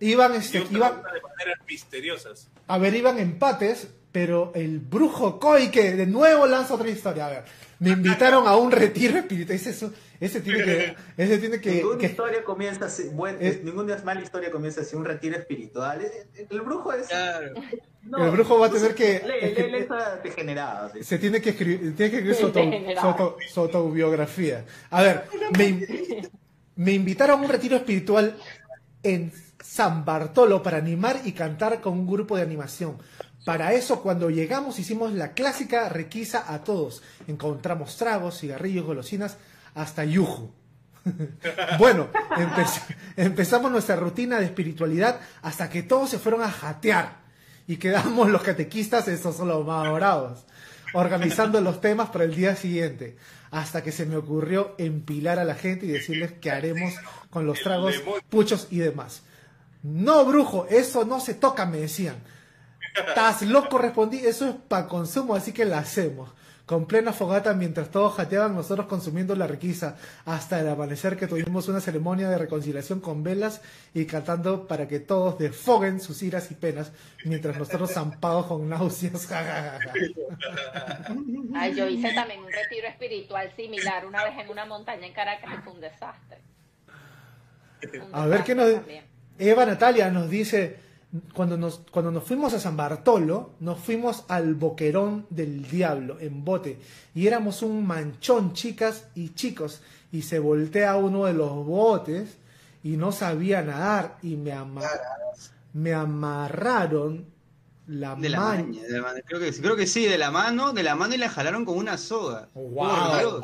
iban, 0.00 0.34
este, 0.34 0.66
iban, 0.70 0.94
cosa 0.94 1.12
de 1.12 1.20
maneras 1.20 1.58
misteriosas. 1.66 2.50
a 2.66 2.78
ver, 2.78 2.94
iban 2.94 3.18
empates, 3.18 3.88
pero 4.14 4.52
el 4.54 4.78
brujo 4.78 5.40
Koike 5.40 5.96
de 5.96 6.06
nuevo 6.06 6.46
lanza 6.46 6.74
otra 6.74 6.88
historia. 6.88 7.26
A 7.26 7.30
ver, 7.30 7.44
me 7.80 7.90
invitaron 7.90 8.46
a 8.46 8.54
un 8.56 8.70
retiro 8.70 9.18
espiritual. 9.18 9.56
Ese, 9.56 9.70
es 9.70 9.84
ese 10.20 10.40
tiene 10.40 10.62
que, 10.62 10.94
ese 11.16 11.38
tiene 11.38 11.60
que, 11.60 11.72
ninguna 11.72 11.98
que- 11.98 12.06
historia 12.06 12.44
comienza 12.44 12.84
así, 12.84 13.08
buen- 13.12 13.38
Eh. 13.40 13.60
ninguna 13.64 13.96
mala 14.04 14.20
historia 14.20 14.52
comienza 14.52 14.82
así, 14.82 14.94
un 14.94 15.04
retiro 15.04 15.36
espiritual. 15.36 16.00
Eh, 16.00 16.28
eh, 16.36 16.46
El 16.48 16.60
brujo 16.60 16.92
es. 16.92 17.08
Claro. 17.08 17.54
no, 18.04 18.24
el 18.24 18.30
brujo 18.30 18.56
va 18.56 18.68
a 18.68 18.70
tener 18.70 18.94
que, 18.94 19.20
Lee, 19.26 19.52
lee, 19.52 19.70
lee 19.72 19.78
esa 19.78 20.16
degenerada. 20.22 20.92
sí. 20.92 21.02
se 21.02 21.18
tiene 21.18 21.40
que 21.40 21.50
escribir, 21.50 21.96
tiene 21.96 22.10
que 22.12 22.16
escribir 22.18 22.34
su, 22.36 22.46
auto- 22.46 22.60
Degenerado. 22.60 23.00
su 23.00 23.06
auto- 23.08 23.36
su 23.52 23.60
autobiografía. 23.62 24.64
A 24.90 25.02
ver, 25.02 25.24
me, 25.58 25.64
in- 25.66 26.28
me 26.76 26.92
invitaron 26.92 27.40
a 27.40 27.42
un 27.42 27.48
retiro 27.50 27.74
espiritual 27.74 28.36
en 29.02 29.32
San 29.60 30.04
Bartolo 30.04 30.62
para 30.62 30.76
animar 30.76 31.20
y 31.24 31.32
cantar 31.32 31.80
con 31.80 31.94
un 31.94 32.06
grupo 32.06 32.36
de 32.36 32.42
animación. 32.42 32.96
Para 33.44 33.72
eso, 33.74 34.00
cuando 34.02 34.30
llegamos, 34.30 34.78
hicimos 34.78 35.12
la 35.12 35.32
clásica 35.34 35.88
requisa 35.88 36.44
a 36.52 36.64
todos. 36.64 37.02
Encontramos 37.28 37.96
tragos, 37.96 38.38
cigarrillos, 38.40 38.86
golosinas, 38.86 39.36
hasta 39.74 40.04
yuju. 40.04 40.50
bueno, 41.78 42.08
empe- 42.30 42.96
empezamos 43.16 43.70
nuestra 43.70 43.96
rutina 43.96 44.38
de 44.38 44.46
espiritualidad 44.46 45.20
hasta 45.42 45.68
que 45.68 45.82
todos 45.82 46.08
se 46.10 46.18
fueron 46.18 46.42
a 46.42 46.50
jatear 46.50 47.18
y 47.66 47.76
quedamos 47.76 48.30
los 48.30 48.42
catequistas, 48.42 49.08
esos 49.08 49.36
son 49.36 49.48
los 49.48 49.66
más 49.66 49.92
bravos, 49.92 50.44
organizando 50.94 51.60
los 51.60 51.80
temas 51.82 52.08
para 52.10 52.24
el 52.24 52.34
día 52.34 52.56
siguiente, 52.56 53.16
hasta 53.50 53.82
que 53.82 53.92
se 53.92 54.06
me 54.06 54.16
ocurrió 54.16 54.74
empilar 54.78 55.38
a 55.38 55.44
la 55.44 55.54
gente 55.54 55.84
y 55.86 55.90
decirles 55.90 56.32
qué 56.40 56.50
haremos 56.50 56.94
con 57.30 57.46
los 57.46 57.60
tragos, 57.60 57.94
puchos 58.30 58.68
y 58.70 58.78
demás. 58.78 59.22
No, 59.82 60.24
brujo, 60.24 60.66
eso 60.70 61.04
no 61.04 61.20
se 61.20 61.34
toca, 61.34 61.66
me 61.66 61.78
decían. 61.80 62.16
Estás 62.94 63.42
loco, 63.42 63.78
respondí, 63.78 64.18
eso 64.18 64.48
es 64.48 64.54
para 64.68 64.86
consumo, 64.86 65.34
así 65.34 65.52
que 65.52 65.64
la 65.64 65.78
hacemos. 65.78 66.30
Con 66.66 66.86
plena 66.86 67.12
fogata, 67.12 67.52
mientras 67.52 67.90
todos 67.90 68.14
jateaban, 68.14 68.54
nosotros 68.54 68.86
consumiendo 68.86 69.36
la 69.36 69.46
riqueza, 69.46 69.96
hasta 70.24 70.60
el 70.60 70.68
amanecer 70.68 71.18
que 71.18 71.26
tuvimos 71.26 71.68
una 71.68 71.80
ceremonia 71.80 72.30
de 72.30 72.38
reconciliación 72.38 73.00
con 73.00 73.22
velas 73.22 73.60
y 73.92 74.06
cantando 74.06 74.66
para 74.66 74.88
que 74.88 74.98
todos 74.98 75.38
desfoguen 75.38 76.00
sus 76.00 76.22
iras 76.22 76.50
y 76.50 76.54
penas, 76.54 76.90
mientras 77.26 77.58
nosotros 77.58 77.92
zampados 77.92 78.46
con 78.46 78.66
náuseas. 78.66 79.28
Ay, 81.54 81.74
yo 81.74 81.86
hice 81.86 82.14
también 82.14 82.42
un 82.42 82.50
retiro 82.50 82.88
espiritual 82.88 83.52
similar 83.56 84.06
una 84.06 84.24
vez 84.24 84.38
en 84.38 84.48
una 84.48 84.64
montaña 84.64 85.06
en 85.06 85.12
Caracas 85.12 85.50
fue 85.64 85.74
un 85.74 85.82
desastre. 85.82 86.38
Un 88.06 88.14
A 88.14 88.24
ver 88.24 88.42
qué 88.42 88.54
nos... 88.54 88.72
también. 88.72 89.04
Eva 89.38 89.66
Natalia 89.66 90.10
nos 90.10 90.30
dice, 90.30 90.78
cuando 91.32 91.56
nos, 91.56 91.80
cuando 91.90 92.10
nos 92.10 92.24
fuimos 92.24 92.54
a 92.54 92.60
San 92.60 92.76
Bartolo, 92.76 93.50
nos 93.60 93.78
fuimos 93.78 94.24
al 94.28 94.54
Boquerón 94.54 95.26
del 95.30 95.68
Diablo, 95.68 96.18
en 96.20 96.44
bote, 96.44 96.78
y 97.14 97.26
éramos 97.26 97.62
un 97.62 97.86
manchón, 97.86 98.52
chicas 98.52 99.06
y 99.14 99.30
chicos, 99.34 99.80
y 100.10 100.22
se 100.22 100.38
voltea 100.38 100.96
uno 100.96 101.24
de 101.26 101.32
los 101.34 101.52
botes 101.66 102.36
y 102.82 102.96
no 102.96 103.12
sabía 103.12 103.62
nadar, 103.62 104.18
y 104.22 104.36
me, 104.36 104.52
ama- 104.52 104.82
me 105.72 105.92
amarraron 105.94 107.26
la, 107.86 108.14
De 108.16 108.28
la 108.28 108.40
mano. 108.40 108.64
maña, 108.64 108.82
de 108.82 108.90
la 108.92 109.02
mano. 109.02 109.18
Creo 109.26 109.40
que, 109.40 109.52
creo 109.52 109.76
que 109.76 109.86
sí, 109.86 110.06
de 110.06 110.18
la 110.18 110.30
mano, 110.30 110.72
de 110.72 110.82
la 110.82 110.94
mano 110.94 111.14
y 111.14 111.18
la 111.18 111.28
jalaron 111.28 111.64
con 111.64 111.76
una 111.78 111.98
soga. 111.98 112.48
Wow. 112.54 113.40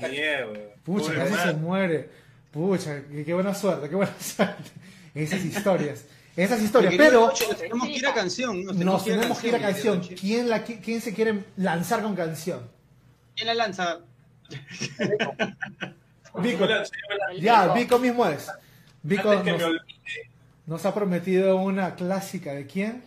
La 0.00 0.08
mierda. 0.08 0.60
Pucha, 0.84 1.14
casi 1.14 1.34
se 1.34 1.54
muere. 1.54 2.10
Pucha, 2.50 3.02
qué, 3.10 3.24
qué 3.24 3.34
buena 3.34 3.54
suerte, 3.54 3.88
qué 3.88 3.94
buena 3.96 4.12
suerte. 4.20 4.70
Esas 5.14 5.44
historias. 5.44 6.04
Esas 6.38 6.62
historias, 6.62 6.94
pero... 6.96 7.26
Nos 7.26 7.58
tenemos 7.58 7.88
que 7.88 7.94
ir 7.94 8.06
a 8.06 8.14
canción. 8.14 8.64
Nos 8.64 9.04
tenemos 9.04 9.38
que 9.40 9.48
ir 9.48 9.56
a 9.56 9.58
canción. 9.60 10.00
¿Quién, 10.00 10.48
la, 10.48 10.64
qui- 10.64 10.80
¿Quién 10.80 11.00
se 11.00 11.12
quiere 11.12 11.42
lanzar 11.56 12.00
con 12.00 12.14
canción? 12.14 12.70
¿Quién 13.34 13.48
la 13.48 13.54
lanza? 13.54 13.98
Vico. 16.40 16.64
Ya, 17.40 17.72
Vico. 17.74 17.98
Mismo 17.98 18.24
es. 18.26 18.46
Vico 19.02 19.30
Antes 19.30 19.44
que 19.44 19.52
me 19.52 19.58
nos, 19.58 19.66
olvide. 19.68 20.30
nos 20.66 20.86
ha 20.86 20.94
prometido 20.94 21.56
una 21.56 21.96
clásica 21.96 22.52
de 22.52 22.66
quién? 22.68 23.02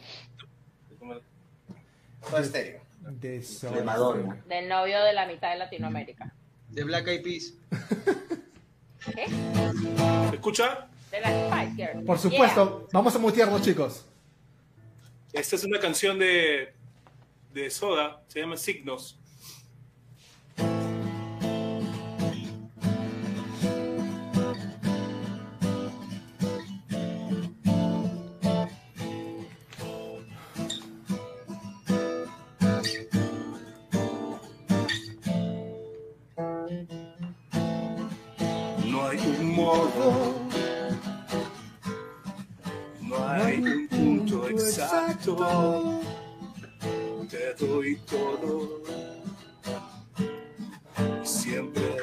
De, 3.21 3.41
Soda 3.43 3.77
De 3.77 3.83
Madonna. 3.83 4.43
Del 4.45 4.67
novio 4.67 5.01
de 5.03 5.13
la 5.13 5.25
mitad 5.25 5.51
de 5.51 5.57
Latinoamérica. 5.57 6.33
De 6.67 6.83
Black 6.83 7.07
Eyed 7.07 7.23
Peas. 7.23 7.53
¿Qué? 9.05 9.25
¿Se 10.29 10.35
escucha? 10.35 10.87
De 11.11 11.19
las 11.19 11.31
Spice 11.31 11.75
Girls. 11.75 12.05
Por 12.05 12.17
supuesto, 12.17 12.87
vamos 12.93 13.15
a 13.15 13.19
mutearnos, 13.19 13.61
chicos. 13.61 14.05
Esta 15.33 15.55
es 15.55 15.63
una 15.63 15.79
canción 15.79 16.17
de, 16.19 16.73
de 17.53 17.69
Soda, 17.69 18.23
se 18.27 18.39
llama 18.39 18.57
Signos. 18.57 19.17
No 38.85 39.07
hay 39.07 39.19
un 39.19 39.55
modo, 39.55 40.40
Te 47.29 47.65
doy 47.65 47.95
todo, 48.07 48.83
siempre 51.23 51.95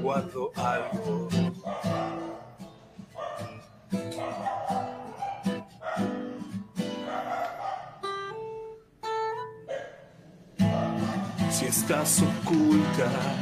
guardo 0.00 0.50
algo. 0.56 1.28
Si 11.50 11.66
estás 11.66 12.22
oculta, 12.22 13.37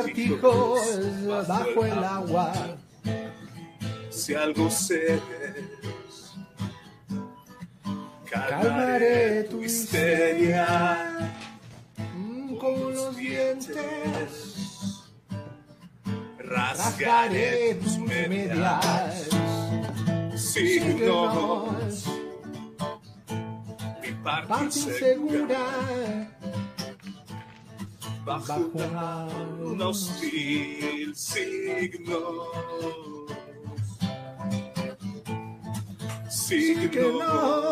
Acertijos 0.00 0.80
bajo 1.46 1.84
el 1.84 2.04
agua. 2.04 2.52
Si 4.10 4.34
algo 4.34 4.70
cedes, 4.70 5.20
Calmaré 8.30 9.44
tu 9.44 9.62
histeria. 9.62 11.30
Mm, 12.14 12.56
Con 12.56 12.94
los 12.94 13.16
dientes 13.16 13.78
Rasgaré 16.38 17.74
tus 17.74 17.98
medias. 17.98 19.28
Signos, 20.36 22.06
mi 24.02 24.12
parte 24.22 24.48
Parte 24.48 24.78
insegura. 24.78 25.66
Bajo 28.24 28.70
luna 29.60 29.88
hostil 29.88 31.14
signos. 31.14 32.48
Signos 36.30 37.64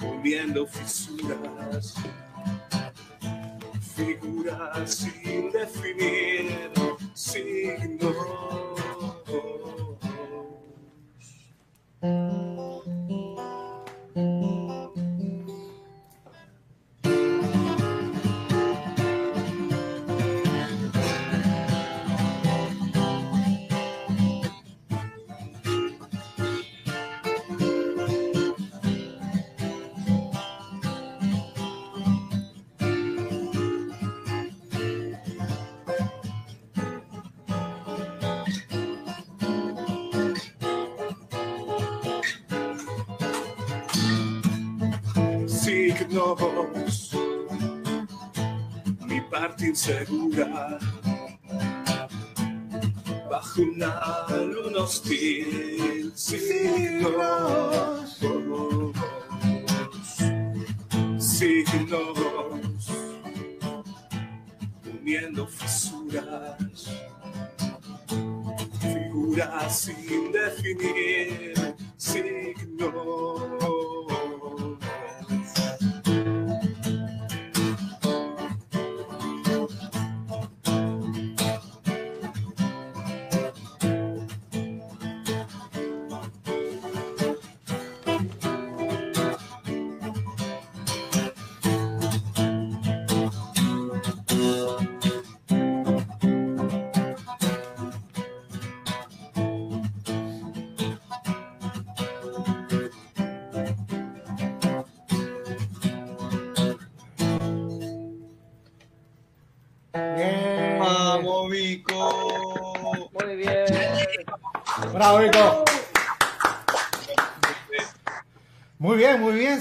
uniendo 0.00 0.66
fisuras, 0.66 1.94
figuras 3.96 4.94
sin 4.94 5.50
definir. 5.50 6.70
Signos, 7.14 8.71
insegura, 49.72 50.78
bajo 53.30 53.62
una 53.62 54.26
luna 54.28 54.80
hostil, 54.82 56.01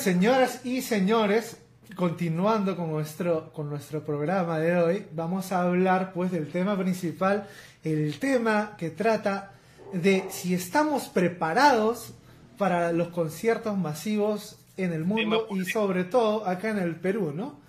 señoras 0.02 0.66
y 0.66 0.82
señores. 0.82 1.58
Continuando 1.96 2.76
con 2.76 2.90
nuestro, 2.90 3.52
con 3.54 3.70
nuestro 3.70 4.04
programa 4.04 4.58
de 4.58 4.78
hoy, 4.78 5.06
vamos 5.12 5.52
a 5.52 5.62
hablar 5.62 6.14
pues 6.14 6.32
del 6.32 6.50
tema 6.50 6.78
principal, 6.78 7.48
el 7.84 8.18
tema 8.18 8.76
que 8.78 8.90
trata 8.90 9.52
de 9.94 10.24
si 10.30 10.54
estamos 10.54 11.10
preparados 11.10 12.14
para 12.58 12.94
los 12.94 13.10
conciertos 13.10 13.78
masivos 13.78 14.58
en 14.78 14.94
el 14.94 15.04
mundo 15.04 15.48
y 15.52 15.66
sobre 15.66 16.06
todo 16.06 16.48
acá 16.48 16.70
en 16.70 16.80
el 16.80 16.96
Perú, 16.96 17.34
¿no? 17.36 17.60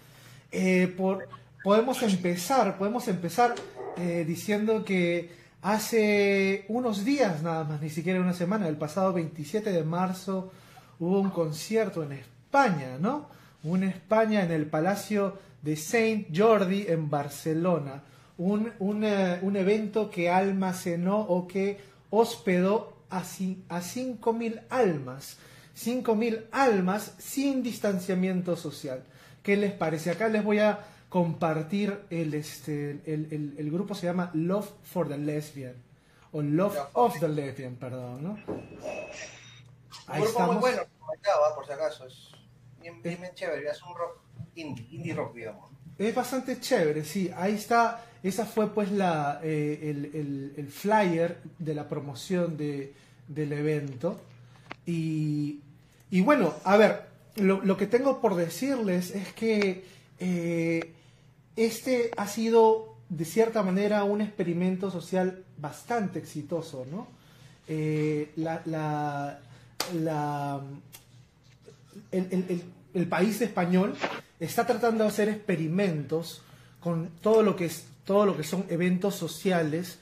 Eh, 0.52 0.94
por, 0.96 1.28
podemos 1.64 2.02
empezar, 2.02 2.78
podemos 2.78 3.08
empezar 3.08 3.56
eh, 3.98 4.24
diciendo 4.26 4.84
que 4.84 5.30
hace 5.60 6.64
unos 6.68 7.04
días 7.04 7.42
nada 7.42 7.64
más, 7.64 7.82
ni 7.82 7.90
siquiera 7.90 8.20
una 8.20 8.32
semana, 8.32 8.68
el 8.68 8.76
pasado 8.76 9.12
27 9.12 9.70
de 9.70 9.82
marzo 9.82 10.52
hubo 11.02 11.18
un 11.18 11.30
concierto 11.30 12.04
en 12.04 12.12
España, 12.12 12.96
¿no? 13.00 13.28
Una 13.64 13.88
España 13.88 14.44
en 14.44 14.52
el 14.52 14.66
Palacio 14.66 15.36
de 15.60 15.74
Saint 15.74 16.28
Jordi 16.34 16.86
en 16.86 17.10
Barcelona. 17.10 18.04
Un, 18.38 18.72
un, 18.78 19.02
eh, 19.02 19.40
un 19.42 19.56
evento 19.56 20.08
que 20.08 20.30
almacenó 20.30 21.18
o 21.18 21.48
que 21.48 21.80
hospedó 22.10 22.98
a, 23.10 23.18
a 23.18 23.22
5.000 23.22 24.62
almas. 24.70 25.38
5.000 25.76 26.44
almas 26.52 27.14
sin 27.18 27.64
distanciamiento 27.64 28.54
social. 28.56 29.02
¿Qué 29.42 29.56
les 29.56 29.72
parece? 29.72 30.10
Acá 30.10 30.28
les 30.28 30.44
voy 30.44 30.60
a 30.60 30.84
compartir 31.08 31.98
el, 32.10 32.32
este, 32.34 33.00
el, 33.06 33.26
el, 33.32 33.54
el 33.58 33.70
grupo 33.72 33.96
se 33.96 34.06
llama 34.06 34.30
Love 34.34 34.70
for 34.84 35.08
the 35.08 35.18
Lesbian. 35.18 35.74
O 36.30 36.42
Love 36.42 36.78
of 36.92 37.18
the 37.18 37.28
Lesbian, 37.28 37.74
perdón, 37.74 38.22
¿no? 38.22 38.38
Un 40.08 40.20
grupo 40.20 40.40
muy 40.40 40.56
bueno, 40.56 40.82
por 41.54 41.66
si 41.66 41.72
acaso. 41.72 42.06
Es 42.06 42.32
bien, 42.80 43.02
bien, 43.02 43.20
bien 43.20 43.34
chévere. 43.34 43.68
Es 43.68 43.82
un 43.82 43.94
rock 43.94 44.18
indie, 44.54 44.86
indie 44.90 45.14
rock, 45.14 45.34
digamos. 45.34 45.70
Es 45.98 46.14
bastante 46.14 46.60
chévere, 46.60 47.04
sí. 47.04 47.30
Ahí 47.36 47.54
está. 47.54 48.04
Esa 48.22 48.46
fue 48.46 48.72
pues 48.72 48.90
la, 48.92 49.40
eh, 49.42 49.80
el, 49.82 50.04
el, 50.14 50.54
el, 50.56 50.68
flyer 50.68 51.38
de 51.58 51.74
la 51.74 51.88
promoción 51.88 52.56
de, 52.56 52.94
del 53.28 53.52
evento. 53.52 54.20
Y, 54.86 55.60
y, 56.10 56.20
bueno, 56.20 56.54
a 56.64 56.76
ver, 56.76 57.06
lo, 57.36 57.60
lo, 57.62 57.76
que 57.76 57.86
tengo 57.86 58.20
por 58.20 58.36
decirles 58.36 59.10
es 59.10 59.32
que 59.32 59.84
eh, 60.20 60.92
este 61.56 62.10
ha 62.16 62.26
sido 62.26 62.96
de 63.08 63.24
cierta 63.24 63.62
manera 63.62 64.04
un 64.04 64.20
experimento 64.20 64.90
social 64.90 65.44
bastante 65.58 66.18
exitoso, 66.18 66.86
¿no? 66.90 67.08
Eh, 67.68 68.32
la, 68.36 68.62
la, 68.64 69.40
el, 72.12 73.06
país 73.08 73.40
español 73.40 73.94
está 74.38 74.66
tratando 74.66 75.04
de 75.04 75.10
hacer 75.10 75.28
experimentos 75.28 76.42
con 76.80 77.08
todo 77.20 77.42
lo 77.42 77.56
que 77.56 77.66
es 77.66 77.86
todo 78.04 78.26
lo 78.26 78.36
que 78.36 78.42
son 78.42 78.64
eventos 78.68 79.14
sociales 79.14 79.98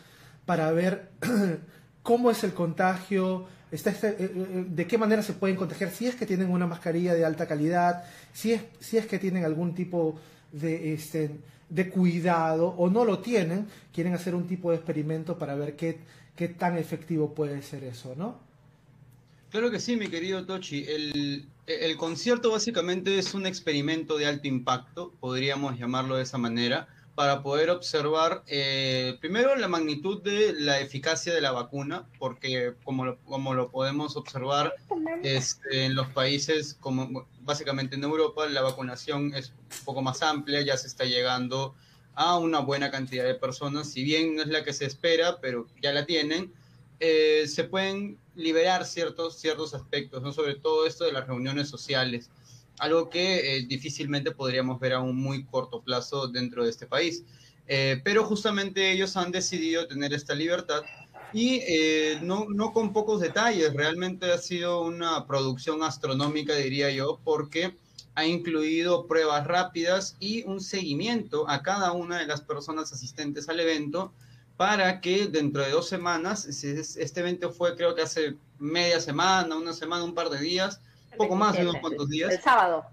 para 0.46 0.70
ver 0.72 1.10
cómo 2.02 2.30
es 2.30 2.42
el 2.44 2.54
contagio, 2.54 3.46
está 3.70 3.90
este, 3.90 4.16
eh, 4.18 4.64
de 4.68 4.86
qué 4.86 4.96
manera 4.96 5.22
se 5.22 5.34
pueden 5.34 5.56
contagiar, 5.56 5.90
si 5.90 6.06
es 6.06 6.14
que 6.14 6.26
tienen 6.26 6.50
una 6.50 6.66
mascarilla 6.66 7.14
de 7.14 7.24
alta 7.24 7.46
calidad, 7.46 8.04
si 8.32 8.52
es, 8.52 8.62
si 8.80 8.96
es 8.96 9.06
que 9.06 9.18
tienen 9.18 9.44
algún 9.44 9.74
tipo 9.74 10.18
de, 10.50 10.94
este, 10.94 11.30
de 11.68 11.88
cuidado 11.90 12.68
o 12.68 12.88
no 12.88 13.04
lo 13.04 13.18
tienen, 13.18 13.66
quieren 13.92 14.14
hacer 14.14 14.34
un 14.34 14.46
tipo 14.46 14.70
de 14.70 14.76
experimento 14.76 15.38
para 15.38 15.54
ver 15.54 15.76
qué, 15.76 15.98
qué 16.34 16.48
tan 16.48 16.78
efectivo 16.78 17.34
puede 17.34 17.62
ser 17.62 17.84
eso, 17.84 18.14
¿no? 18.16 18.49
Claro 19.50 19.70
que 19.70 19.80
sí, 19.80 19.96
mi 19.96 20.06
querido 20.06 20.46
Tochi. 20.46 20.84
El, 20.86 21.48
el 21.66 21.96
concierto 21.96 22.52
básicamente 22.52 23.18
es 23.18 23.34
un 23.34 23.46
experimento 23.46 24.16
de 24.16 24.26
alto 24.26 24.46
impacto, 24.46 25.12
podríamos 25.18 25.76
llamarlo 25.76 26.16
de 26.16 26.22
esa 26.22 26.38
manera, 26.38 26.88
para 27.16 27.42
poder 27.42 27.68
observar 27.70 28.44
eh, 28.46 29.18
primero 29.20 29.54
la 29.56 29.66
magnitud 29.68 30.22
de 30.22 30.54
la 30.54 30.80
eficacia 30.80 31.34
de 31.34 31.40
la 31.40 31.50
vacuna, 31.50 32.06
porque 32.18 32.74
como 32.84 33.04
lo, 33.04 33.18
como 33.24 33.52
lo 33.52 33.70
podemos 33.70 34.16
observar 34.16 34.72
este, 35.22 35.84
en 35.84 35.96
los 35.96 36.06
países, 36.08 36.78
como 36.80 37.26
básicamente 37.40 37.96
en 37.96 38.04
Europa, 38.04 38.48
la 38.48 38.62
vacunación 38.62 39.34
es 39.34 39.50
un 39.50 39.84
poco 39.84 40.00
más 40.00 40.22
amplia, 40.22 40.62
ya 40.62 40.76
se 40.76 40.86
está 40.86 41.04
llegando 41.04 41.74
a 42.14 42.38
una 42.38 42.60
buena 42.60 42.90
cantidad 42.90 43.24
de 43.24 43.34
personas, 43.34 43.90
si 43.90 44.04
bien 44.04 44.36
no 44.36 44.42
es 44.42 44.48
la 44.48 44.62
que 44.62 44.72
se 44.72 44.86
espera, 44.86 45.40
pero 45.40 45.66
ya 45.82 45.92
la 45.92 46.06
tienen, 46.06 46.52
eh, 47.00 47.44
se 47.46 47.64
pueden 47.64 48.18
liberar 48.40 48.84
ciertos, 48.84 49.38
ciertos 49.38 49.74
aspectos, 49.74 50.22
¿no? 50.22 50.32
sobre 50.32 50.54
todo 50.56 50.86
esto 50.86 51.04
de 51.04 51.12
las 51.12 51.26
reuniones 51.26 51.68
sociales 51.68 52.30
algo 52.80 53.10
que 53.10 53.56
eh, 53.56 53.66
difícilmente 53.66 54.32
podríamos 54.32 54.80
ver 54.80 54.94
a 54.94 55.00
un 55.00 55.14
muy 55.14 55.44
corto 55.44 55.82
plazo 55.82 56.26
dentro 56.28 56.64
de 56.64 56.70
este 56.70 56.86
país. 56.86 57.22
Eh, 57.68 58.00
pero 58.02 58.24
justamente 58.24 58.90
ellos 58.90 59.16
han 59.16 59.30
decidido 59.30 59.86
tener 59.86 60.12
esta 60.12 60.34
libertad 60.34 60.82
y 61.32 61.60
eh, 61.68 62.18
no, 62.22 62.46
no 62.48 62.72
con 62.72 62.92
pocos 62.92 63.20
detalles, 63.20 63.72
realmente 63.74 64.32
ha 64.32 64.38
sido 64.38 64.82
una 64.82 65.24
producción 65.28 65.84
astronómica, 65.84 66.56
diría 66.56 66.90
yo, 66.90 67.20
porque 67.22 67.76
ha 68.16 68.26
incluido 68.26 69.06
pruebas 69.06 69.46
rápidas 69.46 70.16
y 70.18 70.42
un 70.44 70.60
seguimiento 70.60 71.48
a 71.48 71.62
cada 71.62 71.92
una 71.92 72.18
de 72.18 72.26
las 72.26 72.40
personas 72.40 72.92
asistentes 72.92 73.48
al 73.48 73.60
evento 73.60 74.12
para 74.60 75.00
que 75.00 75.26
dentro 75.26 75.62
de 75.62 75.70
dos 75.70 75.88
semanas, 75.88 76.44
este 76.44 77.20
evento 77.20 77.50
fue 77.50 77.74
creo 77.76 77.94
que 77.94 78.02
hace 78.02 78.36
media 78.58 79.00
semana, 79.00 79.56
una 79.56 79.72
semana, 79.72 80.04
un 80.04 80.12
par 80.12 80.28
de 80.28 80.38
días, 80.38 80.82
poco 81.16 81.34
más 81.34 81.56
de 81.56 81.62
unos 81.62 81.76
cuantos 81.76 82.10
días. 82.10 82.30
El 82.30 82.42
sábado. 82.42 82.84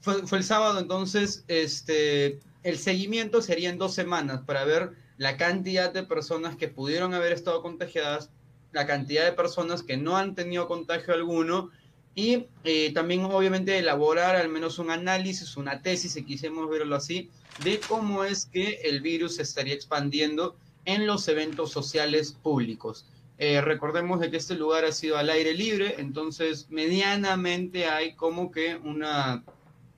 Fue, 0.00 0.26
fue, 0.26 0.38
el 0.38 0.44
sábado, 0.44 0.78
entonces, 0.78 1.44
este, 1.48 2.40
el 2.62 2.78
seguimiento 2.78 3.42
sería 3.42 3.68
en 3.68 3.76
dos 3.76 3.92
semanas 3.92 4.44
para 4.46 4.64
ver 4.64 4.92
la 5.18 5.36
cantidad 5.36 5.92
de 5.92 6.04
personas 6.04 6.56
que 6.56 6.68
pudieron 6.68 7.12
haber 7.12 7.32
estado 7.32 7.60
contagiadas, 7.60 8.30
la 8.72 8.86
cantidad 8.86 9.26
de 9.26 9.32
personas 9.32 9.82
que 9.82 9.98
no 9.98 10.16
han 10.16 10.34
tenido 10.34 10.68
contagio 10.68 11.12
alguno 11.12 11.70
y 12.18 12.46
eh, 12.64 12.92
también 12.94 13.26
obviamente 13.26 13.78
elaborar 13.78 14.36
al 14.36 14.48
menos 14.48 14.78
un 14.78 14.90
análisis, 14.90 15.54
una 15.58 15.82
tesis, 15.82 16.14
si 16.14 16.24
quisiéramos 16.24 16.68
verlo 16.70 16.96
así, 16.96 17.30
de 17.62 17.78
cómo 17.78 18.24
es 18.24 18.46
que 18.46 18.80
el 18.84 19.02
virus 19.02 19.36
se 19.36 19.42
estaría 19.42 19.74
expandiendo 19.74 20.56
en 20.86 21.06
los 21.06 21.28
eventos 21.28 21.70
sociales 21.70 22.32
públicos. 22.32 23.06
Eh, 23.36 23.60
recordemos 23.60 24.18
de 24.18 24.30
que 24.30 24.38
este 24.38 24.54
lugar 24.54 24.86
ha 24.86 24.92
sido 24.92 25.18
al 25.18 25.28
aire 25.28 25.52
libre, 25.52 25.96
entonces 25.98 26.70
medianamente 26.70 27.84
hay 27.84 28.14
como 28.14 28.50
que 28.50 28.76
una, 28.76 29.44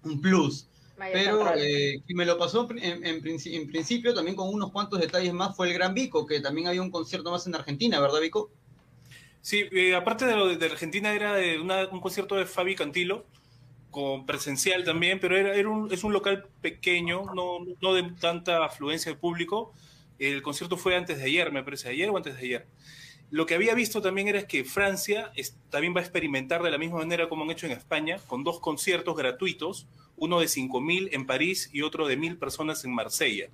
un 0.03 0.21
plus. 0.21 0.67
Pero 1.13 1.55
eh, 1.55 2.03
me 2.09 2.27
lo 2.27 2.37
pasó 2.37 2.69
en, 2.73 3.07
en, 3.07 3.25
en, 3.25 3.69
principio 3.69 4.13
también 4.13 4.37
con 4.37 4.53
unos 4.53 4.73
cuantos 4.73 4.99
detalles 4.99 5.33
más 5.33 5.55
fue 5.55 5.69
el 5.69 5.75
Gran 5.75 5.95
Vico, 5.95 6.27
que 6.27 6.41
también 6.41 6.67
había 6.67 6.83
un 6.83 6.91
concierto 6.91 7.31
más 7.31 7.47
en 7.47 7.55
Argentina, 7.55 8.01
¿verdad, 8.01 8.21
Vico? 8.21 8.51
Sí, 9.49 9.65
eh, 9.73 9.95
aparte 9.95 10.27
de 10.27 10.37
lo 10.37 10.47
de, 10.47 10.67
Argentina 10.67 11.11
era 11.15 11.39
un 11.91 12.01
concierto 12.03 12.35
de 12.35 12.45
Fabi 12.45 12.75
Cantilo, 12.75 13.25
con 13.91 14.27
presencial 14.27 14.85
también, 14.85 15.21
pero 15.21 15.39
era, 15.39 15.67
un, 15.67 15.91
es 15.91 16.05
un 16.05 16.13
local 16.13 16.47
pequeño, 16.61 17.23
no, 17.35 17.61
no 17.81 17.95
de 17.95 18.03
tanta 18.21 18.63
afluencia 18.63 19.11
de 19.11 19.17
público. 19.17 19.73
El 20.19 20.43
concierto 20.43 20.77
fue 20.77 20.97
antes 20.97 21.17
de 21.17 21.25
ayer, 21.25 21.51
me 21.51 21.63
parece, 21.63 21.89
ayer 21.89 22.11
o 22.11 22.19
antes 22.19 22.35
de 22.35 22.43
ayer. 22.43 22.67
Lo 23.31 23.47
que 23.47 23.55
había 23.55 23.73
visto 23.73 24.03
también 24.03 24.29
era 24.29 24.47
que 24.47 24.65
Francia 24.65 25.33
es, 25.35 25.57
también 25.71 25.95
va 25.97 26.01
a 26.01 26.03
experimentar 26.03 26.63
de 26.63 26.71
la 26.71 26.77
misma 26.77 26.99
manera 26.99 27.31
como 27.31 27.45
han 27.45 27.51
hecho 27.51 27.65
en 27.65 27.73
España, 27.73 28.19
con 28.27 28.45
dos 28.45 28.61
conciertos 28.61 29.17
gratuitos, 29.17 29.87
uno 30.19 30.41
de 30.41 30.47
5.000 30.47 31.09
en 31.13 31.25
París 31.25 31.71
y 31.73 31.81
otro 31.81 32.07
de 32.07 32.19
1.000 32.19 32.39
personas 32.39 32.85
en 32.85 32.93
Marsella. 32.93 33.49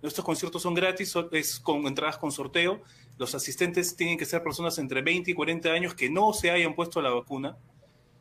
Estos 0.00 0.24
conciertos 0.24 0.62
son 0.62 0.74
gratis, 0.74 1.14
es 1.32 1.60
con 1.60 1.86
entradas 1.86 2.16
con 2.16 2.32
sorteo. 2.32 2.82
Los 3.20 3.34
asistentes 3.34 3.96
tienen 3.96 4.16
que 4.16 4.24
ser 4.24 4.42
personas 4.42 4.78
entre 4.78 5.02
20 5.02 5.30
y 5.30 5.34
40 5.34 5.68
años 5.68 5.94
que 5.94 6.08
no 6.08 6.32
se 6.32 6.50
hayan 6.50 6.74
puesto 6.74 7.02
la 7.02 7.10
vacuna, 7.10 7.58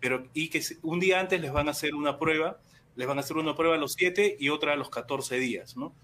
pero 0.02 0.28
y 0.34 0.50
que 0.50 0.62
un 0.82 1.00
día 1.00 1.22
antes 1.22 1.40
les 1.40 1.54
van 1.54 1.70
a 1.70 1.72
hacer 1.72 1.96
una 1.96 2.18
prueba, 2.18 2.60
les 2.98 3.08
van 3.08 3.18
a 3.18 3.22
hacer 3.22 3.38
una 3.38 3.56
prueba 3.56 3.76
a 3.76 3.78
los 3.78 3.94
7 3.94 4.36
y 4.38 4.50
otra 4.50 4.74
a 4.74 4.76
los 4.76 4.90
14 4.90 5.40
días, 5.40 5.78
¿no? 5.78 5.96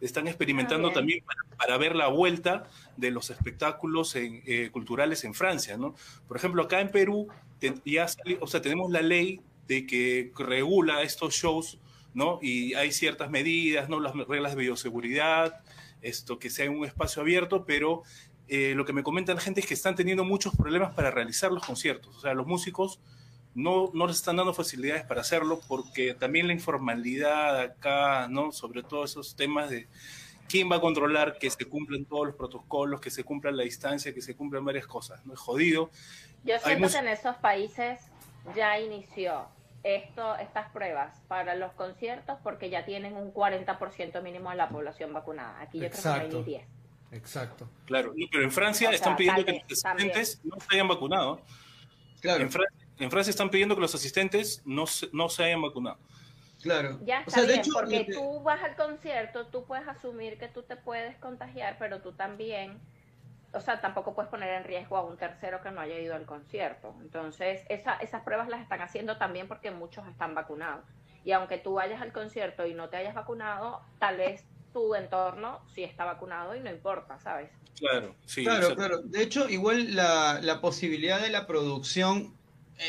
están 0.00 0.26
experimentando 0.26 0.88
ah, 0.88 0.92
también 0.92 1.22
para, 1.24 1.56
para, 1.58 1.78
ver 1.78 1.94
la 1.94 2.08
vuelta 2.08 2.64
de 2.96 3.12
los 3.12 3.30
espectáculos 3.30 4.16
en, 4.16 4.42
eh, 4.46 4.70
culturales 4.72 5.22
en 5.22 5.32
Francia, 5.32 5.76
¿no? 5.76 5.94
Por 6.26 6.36
ejemplo, 6.36 6.64
acá 6.64 6.80
en 6.80 6.90
Perú 6.90 7.28
te, 7.60 7.74
ya, 7.84 8.06
o 8.40 8.48
sea, 8.48 8.60
tenemos 8.60 8.90
la 8.90 9.02
ley 9.02 9.42
de 9.68 9.86
que 9.86 10.32
regula 10.36 11.02
estos 11.02 11.34
shows, 11.34 11.78
¿no? 12.14 12.40
Y 12.42 12.74
hay 12.74 12.90
ciertas 12.90 13.30
medidas, 13.30 13.88
¿no? 13.88 14.00
Las 14.00 14.16
reglas 14.26 14.56
de 14.56 14.62
bioseguridad, 14.62 15.62
esto 16.02 16.38
que 16.38 16.50
sea 16.50 16.70
un 16.70 16.84
espacio 16.84 17.22
abierto, 17.22 17.64
pero 17.64 18.02
eh, 18.50 18.74
lo 18.74 18.84
que 18.84 18.92
me 18.92 19.04
comentan 19.04 19.36
la 19.36 19.40
gente 19.40 19.60
es 19.60 19.66
que 19.66 19.74
están 19.74 19.94
teniendo 19.94 20.24
muchos 20.24 20.56
problemas 20.56 20.92
para 20.92 21.12
realizar 21.12 21.52
los 21.52 21.64
conciertos, 21.64 22.16
o 22.16 22.20
sea, 22.20 22.34
los 22.34 22.48
músicos 22.48 22.98
no, 23.54 23.90
no 23.94 24.08
les 24.08 24.16
están 24.16 24.36
dando 24.36 24.52
facilidades 24.52 25.04
para 25.04 25.20
hacerlo 25.20 25.60
porque 25.68 26.14
también 26.14 26.48
la 26.48 26.52
informalidad 26.52 27.60
acá, 27.60 28.26
¿no? 28.28 28.50
Sobre 28.50 28.82
todo 28.82 29.04
esos 29.04 29.36
temas 29.36 29.70
de 29.70 29.86
quién 30.48 30.70
va 30.70 30.76
a 30.76 30.80
controlar 30.80 31.38
que 31.38 31.48
se 31.48 31.64
cumplan 31.64 32.04
todos 32.04 32.26
los 32.26 32.34
protocolos, 32.34 33.00
que 33.00 33.10
se 33.10 33.22
cumpla 33.22 33.52
la 33.52 33.62
distancia, 33.62 34.12
que 34.12 34.20
se 34.20 34.34
cumplan 34.34 34.64
varias 34.64 34.86
cosas, 34.86 35.24
¿no? 35.24 35.34
Es 35.34 35.40
jodido. 35.40 35.90
Yo 36.42 36.58
siento 36.58 36.88
que 36.88 36.96
en 36.96 37.08
esos 37.08 37.36
países 37.36 38.00
ya 38.56 38.80
inició 38.80 39.46
esto, 39.84 40.36
estas 40.36 40.70
pruebas 40.70 41.20
para 41.28 41.54
los 41.54 41.72
conciertos 41.74 42.36
porque 42.42 42.68
ya 42.68 42.84
tienen 42.84 43.14
un 43.14 43.32
40% 43.32 44.22
mínimo 44.22 44.50
de 44.50 44.56
la 44.56 44.68
población 44.68 45.12
vacunada. 45.12 45.60
Aquí 45.60 45.78
yo 45.78 45.88
creo 45.88 46.02
que 46.02 46.08
no 46.08 46.14
hay 46.14 46.28
ni 46.28 46.42
10. 46.42 46.79
Exacto. 47.12 47.68
Claro, 47.86 48.12
pero 48.30 48.44
en 48.44 48.52
Francia 48.52 48.90
están 48.90 49.16
pidiendo 49.16 49.44
que 49.44 49.52
los 49.52 49.84
asistentes 49.84 50.40
no 50.44 50.60
se 50.60 50.74
hayan 50.74 50.88
vacunado. 50.88 51.40
Claro. 52.20 52.42
En, 52.42 53.10
Francia 53.10 53.30
están 53.30 53.50
pidiendo 53.50 53.74
que 53.74 53.80
los 53.80 53.94
asistentes 53.94 54.62
no 54.64 54.86
se, 54.86 55.08
no 55.12 55.28
se 55.28 55.44
hayan 55.44 55.62
vacunado. 55.62 55.98
Claro. 56.62 56.98
Ya 57.02 57.20
está 57.20 57.42
bien, 57.42 57.62
porque 57.72 58.06
tú 58.12 58.42
vas 58.42 58.62
al 58.62 58.76
concierto, 58.76 59.46
tú 59.46 59.64
puedes 59.64 59.88
asumir 59.88 60.38
que 60.38 60.48
tú 60.48 60.62
te 60.62 60.76
puedes 60.76 61.16
contagiar, 61.16 61.76
pero 61.78 62.02
tú 62.02 62.12
también, 62.12 62.78
o 63.54 63.60
sea, 63.60 63.80
tampoco 63.80 64.14
puedes 64.14 64.30
poner 64.30 64.50
en 64.50 64.64
riesgo 64.64 64.98
a 64.98 65.04
un 65.04 65.16
tercero 65.16 65.62
que 65.62 65.70
no 65.70 65.80
haya 65.80 65.98
ido 65.98 66.14
al 66.14 66.26
concierto. 66.26 66.94
Entonces, 67.00 67.62
esa, 67.70 67.94
esas 67.94 68.22
pruebas 68.22 68.48
las 68.48 68.60
están 68.60 68.82
haciendo 68.82 69.16
también 69.16 69.48
porque 69.48 69.70
muchos 69.70 70.06
están 70.06 70.34
vacunados. 70.34 70.84
Y 71.24 71.32
aunque 71.32 71.56
tú 71.56 71.74
vayas 71.74 72.02
al 72.02 72.12
concierto 72.12 72.66
y 72.66 72.74
no 72.74 72.90
te 72.90 72.98
hayas 72.98 73.14
vacunado, 73.14 73.80
tal 73.98 74.18
vez 74.18 74.44
tu 74.72 74.94
entorno 74.94 75.60
sí 75.74 75.82
está 75.82 76.04
vacunado 76.04 76.54
y 76.54 76.60
no 76.60 76.70
importa, 76.70 77.18
¿sabes? 77.18 77.50
Claro, 77.78 78.14
sí. 78.26 78.44
Claro, 78.44 78.74
claro. 78.74 78.98
De 79.02 79.22
hecho, 79.22 79.48
igual 79.48 79.94
la, 79.94 80.40
la 80.42 80.60
posibilidad 80.60 81.20
de 81.20 81.30
la 81.30 81.46
producción 81.46 82.34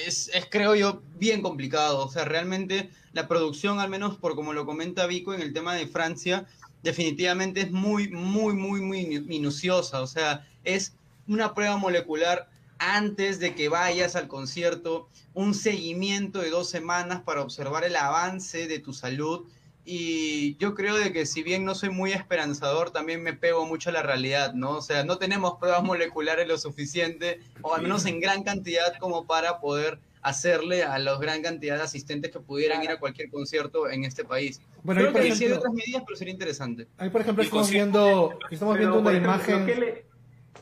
es, 0.05 0.29
es, 0.33 0.47
creo 0.49 0.75
yo, 0.75 1.01
bien 1.17 1.41
complicado. 1.41 2.05
O 2.05 2.09
sea, 2.09 2.25
realmente 2.25 2.89
la 3.13 3.27
producción, 3.27 3.79
al 3.79 3.89
menos 3.89 4.17
por 4.17 4.35
como 4.35 4.53
lo 4.53 4.65
comenta 4.65 5.07
Vico 5.07 5.33
en 5.33 5.41
el 5.41 5.53
tema 5.53 5.75
de 5.75 5.87
Francia, 5.87 6.45
definitivamente 6.83 7.61
es 7.61 7.71
muy, 7.71 8.09
muy, 8.09 8.53
muy, 8.53 8.81
muy 8.81 9.19
minuciosa. 9.21 10.01
O 10.01 10.07
sea, 10.07 10.47
es 10.63 10.93
una 11.27 11.53
prueba 11.53 11.77
molecular 11.77 12.49
antes 12.79 13.39
de 13.39 13.53
que 13.53 13.69
vayas 13.69 14.15
al 14.15 14.27
concierto, 14.27 15.07
un 15.33 15.53
seguimiento 15.53 16.39
de 16.39 16.49
dos 16.49 16.69
semanas 16.69 17.21
para 17.21 17.41
observar 17.41 17.83
el 17.83 17.95
avance 17.95 18.67
de 18.67 18.79
tu 18.79 18.91
salud 18.91 19.45
y 19.83 20.55
yo 20.57 20.75
creo 20.75 20.95
de 20.97 21.11
que 21.11 21.25
si 21.25 21.41
bien 21.41 21.65
no 21.65 21.73
soy 21.73 21.89
muy 21.89 22.11
esperanzador, 22.11 22.91
también 22.91 23.23
me 23.23 23.33
pego 23.33 23.65
mucho 23.65 23.89
a 23.89 23.93
la 23.93 24.03
realidad, 24.03 24.53
¿no? 24.53 24.77
O 24.77 24.81
sea, 24.81 25.03
no 25.03 25.17
tenemos 25.17 25.57
pruebas 25.59 25.83
moleculares 25.83 26.47
lo 26.47 26.57
suficiente, 26.57 27.39
o 27.61 27.73
al 27.73 27.81
menos 27.81 28.05
en 28.05 28.19
gran 28.19 28.43
cantidad 28.43 28.95
como 28.99 29.25
para 29.25 29.59
poder 29.59 29.99
hacerle 30.21 30.83
a 30.83 30.99
la 30.99 31.17
gran 31.17 31.41
cantidad 31.41 31.77
de 31.77 31.83
asistentes 31.83 32.31
que 32.31 32.39
pudieran 32.39 32.83
ir 32.83 32.91
a 32.91 32.99
cualquier 32.99 33.31
concierto 33.31 33.89
en 33.89 34.05
este 34.05 34.23
país. 34.23 34.61
Bueno, 34.83 35.01
creo 35.01 35.13
que 35.13 35.35
sí 35.35 35.45
otras 35.51 35.73
medidas, 35.73 36.03
pero 36.05 36.15
sería 36.15 36.33
interesante. 36.33 36.87
Ahí, 36.97 37.09
por 37.09 37.21
ejemplo, 37.21 37.43
estamos 37.43 37.69
viendo, 37.71 38.37
estamos 38.49 38.77
viendo 38.77 38.99
una 38.99 39.13
imagen... 39.13 40.03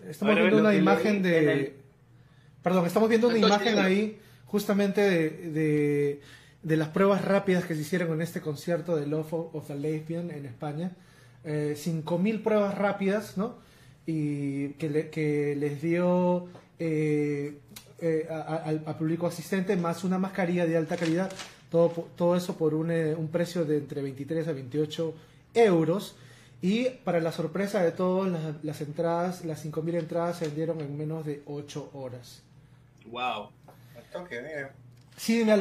Estamos 0.07 0.35
viendo 0.35 0.59
una 0.59 0.73
imagen 0.73 1.21
de... 1.21 1.75
Perdón, 2.63 2.85
estamos 2.85 3.09
viendo 3.09 3.27
una 3.27 3.37
imagen 3.37 3.79
ahí 3.79 4.17
justamente 4.45 5.01
de 5.01 5.29
de 5.29 6.21
las 6.63 6.89
pruebas 6.89 7.23
rápidas 7.23 7.65
que 7.65 7.75
se 7.75 7.81
hicieron 7.81 8.11
en 8.13 8.21
este 8.21 8.41
concierto 8.41 8.95
de 8.95 9.07
Love 9.07 9.33
of 9.33 9.67
the 9.67 9.75
Lesbian 9.75 10.31
en 10.31 10.45
España. 10.45 10.91
Eh, 11.43 11.75
5.000 11.77 12.43
pruebas 12.43 12.77
rápidas, 12.77 13.37
¿no? 13.37 13.57
Y 14.05 14.69
que, 14.73 15.09
que 15.09 15.55
les 15.55 15.81
dio 15.81 16.47
eh, 16.79 17.59
eh, 18.01 18.27
al 18.29 18.95
público 18.97 19.27
asistente 19.27 19.75
más 19.75 20.05
una 20.05 20.17
mascarilla 20.17 20.65
de 20.65 20.77
alta 20.77 20.95
calidad, 20.95 21.29
todo, 21.69 22.07
todo 22.15 22.35
eso 22.37 22.55
por 22.55 22.73
un, 22.73 22.91
eh, 22.91 23.13
un 23.13 23.27
precio 23.27 23.65
de 23.65 23.77
entre 23.77 24.01
23 24.01 24.47
a 24.47 24.53
28 24.53 25.13
euros. 25.53 26.15
Y 26.61 26.89
para 26.89 27.19
la 27.19 27.31
sorpresa 27.31 27.81
de 27.83 27.91
todos, 27.91 28.27
las, 28.29 28.63
las 28.63 28.81
entradas, 28.81 29.45
las 29.45 29.65
5.000 29.65 29.99
entradas 29.99 30.37
se 30.37 30.45
vendieron 30.45 30.81
en 30.81 30.97
menos 30.97 31.25
de 31.25 31.41
8 31.45 31.91
horas. 31.93 32.41
¡Wow! 33.05 33.49
Sí, 35.17 35.43
me 35.43 35.51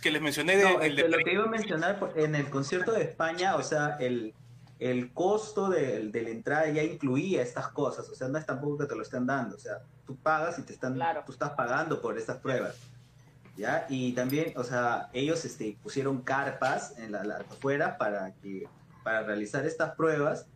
que 0.00 0.10
les 0.10 0.22
mencioné 0.22 0.56
de, 0.56 1.08
lo 1.08 1.18
que 1.18 1.32
iba 1.32 1.44
a 1.44 1.48
mencionar 1.48 1.98
en 2.16 2.34
el 2.34 2.50
concierto 2.50 2.92
de 2.92 3.02
España, 3.02 3.56
o 3.56 3.62
sea, 3.62 3.96
el, 4.00 4.34
el 4.78 5.12
costo 5.12 5.68
de, 5.68 6.08
de, 6.08 6.22
la 6.22 6.30
entrada 6.30 6.68
ya 6.70 6.82
incluía 6.82 7.42
estas 7.42 7.68
cosas, 7.68 8.08
o 8.08 8.14
sea, 8.14 8.28
no 8.28 8.38
es 8.38 8.46
tampoco 8.46 8.78
que 8.78 8.86
te 8.86 8.94
lo 8.94 9.02
estén 9.02 9.26
dando, 9.26 9.56
o 9.56 9.58
sea, 9.58 9.78
tú 10.06 10.16
pagas 10.16 10.58
y 10.58 10.62
te 10.62 10.72
están, 10.72 10.98
tú 11.26 11.32
estás 11.32 11.50
pagando 11.50 12.00
por 12.00 12.16
estas 12.16 12.38
pruebas, 12.38 12.76
¿ya? 13.56 13.86
Y 13.88 14.12
también, 14.12 14.52
o 14.56 14.64
sea, 14.64 15.10
ellos 15.12 15.44
este, 15.44 15.76
pusieron 15.82 16.22
carpas 16.22 16.96
en 16.98 17.12
la, 17.12 17.20
afuera 17.50 17.98
para, 17.98 18.32
que, 18.36 18.68
para 19.02 19.22
realizar 19.24 19.66
estas 19.66 19.94
pruebas 19.96 20.46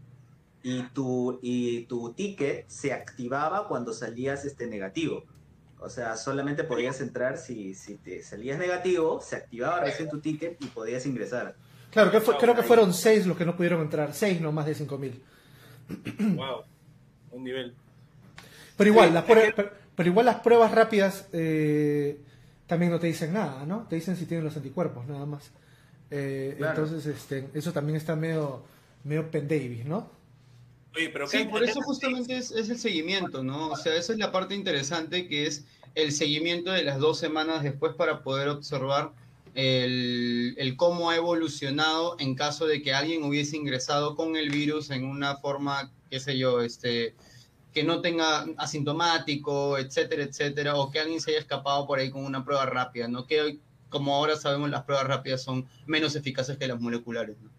y 0.62 0.82
tu, 0.84 1.38
y 1.42 1.84
tu 1.86 2.12
ticket 2.12 2.68
se 2.68 2.92
activaba 2.92 3.68
cuando 3.68 3.92
salías 3.92 4.44
este 4.44 4.66
negativo. 4.66 5.24
O 5.82 5.88
sea, 5.88 6.16
solamente 6.16 6.64
podías 6.64 7.00
entrar 7.00 7.38
si, 7.38 7.74
si 7.74 7.96
te 7.96 8.22
salías 8.22 8.58
negativo, 8.58 9.20
se 9.20 9.36
activaba 9.36 9.80
recién 9.80 10.08
tu 10.08 10.20
ticket 10.20 10.56
y 10.62 10.66
podías 10.66 11.04
ingresar. 11.06 11.56
Claro, 11.90 12.10
que 12.10 12.20
creo 12.20 12.54
que 12.54 12.62
fueron 12.62 12.94
seis 12.94 13.26
los 13.26 13.36
que 13.36 13.44
no 13.44 13.56
pudieron 13.56 13.80
entrar, 13.82 14.14
seis 14.14 14.40
no 14.40 14.52
más 14.52 14.66
de 14.66 14.74
cinco 14.74 14.96
mil. 14.96 15.22
wow, 16.18 16.62
un 17.32 17.44
nivel. 17.44 17.74
Pero 18.76 18.90
igual, 18.90 19.12
las, 19.12 19.24
pruebas, 19.24 19.54
pero, 19.94 20.08
igual 20.08 20.26
las 20.26 20.40
pruebas 20.40 20.72
rápidas 20.72 21.28
eh, 21.32 22.18
también 22.66 22.90
no 22.90 22.98
te 22.98 23.08
dicen 23.08 23.32
nada, 23.32 23.66
¿no? 23.66 23.86
Te 23.88 23.96
dicen 23.96 24.16
si 24.16 24.26
tienen 24.26 24.44
los 24.44 24.56
anticuerpos, 24.56 25.06
nada 25.06 25.26
más. 25.26 25.50
Eh, 26.10 26.56
entonces, 26.58 27.04
este, 27.06 27.48
eso 27.54 27.72
también 27.72 27.96
está 27.96 28.16
medio, 28.16 28.62
medio 29.04 29.30
pen 29.30 29.48
¿no? 29.86 30.10
Sí, 31.26 31.44
por 31.44 31.64
eso 31.64 31.80
justamente 31.82 32.36
es, 32.36 32.50
el 32.50 32.78
seguimiento, 32.78 33.42
¿no? 33.42 33.70
O 33.70 33.76
sea, 33.76 33.94
esa 33.94 34.12
es 34.12 34.18
la 34.18 34.32
parte 34.32 34.54
interesante 34.54 35.26
que 35.26 35.46
es 35.46 35.64
el 35.94 36.12
seguimiento 36.12 36.70
de 36.70 36.84
las 36.84 36.98
dos 36.98 37.18
semanas 37.18 37.62
después 37.62 37.94
para 37.94 38.22
poder 38.22 38.48
observar 38.48 39.12
el, 39.54 40.54
el, 40.58 40.76
cómo 40.76 41.10
ha 41.10 41.16
evolucionado 41.16 42.16
en 42.18 42.34
caso 42.34 42.66
de 42.66 42.82
que 42.82 42.94
alguien 42.94 43.24
hubiese 43.24 43.56
ingresado 43.56 44.16
con 44.16 44.36
el 44.36 44.50
virus 44.50 44.90
en 44.90 45.04
una 45.04 45.36
forma, 45.36 45.92
qué 46.10 46.20
sé 46.20 46.38
yo, 46.38 46.62
este, 46.62 47.14
que 47.72 47.84
no 47.84 48.00
tenga 48.00 48.46
asintomático, 48.58 49.78
etcétera, 49.78 50.24
etcétera, 50.24 50.76
o 50.76 50.90
que 50.90 51.00
alguien 51.00 51.20
se 51.20 51.30
haya 51.30 51.40
escapado 51.40 51.86
por 51.86 51.98
ahí 51.98 52.10
con 52.10 52.24
una 52.24 52.44
prueba 52.44 52.66
rápida, 52.66 53.08
¿no? 53.08 53.26
Que 53.26 53.40
hoy, 53.40 53.60
como 53.88 54.14
ahora 54.14 54.36
sabemos, 54.36 54.70
las 54.70 54.82
pruebas 54.82 55.06
rápidas 55.06 55.42
son 55.42 55.66
menos 55.86 56.14
eficaces 56.14 56.58
que 56.58 56.66
las 56.66 56.80
moleculares, 56.80 57.36
¿no? 57.40 57.50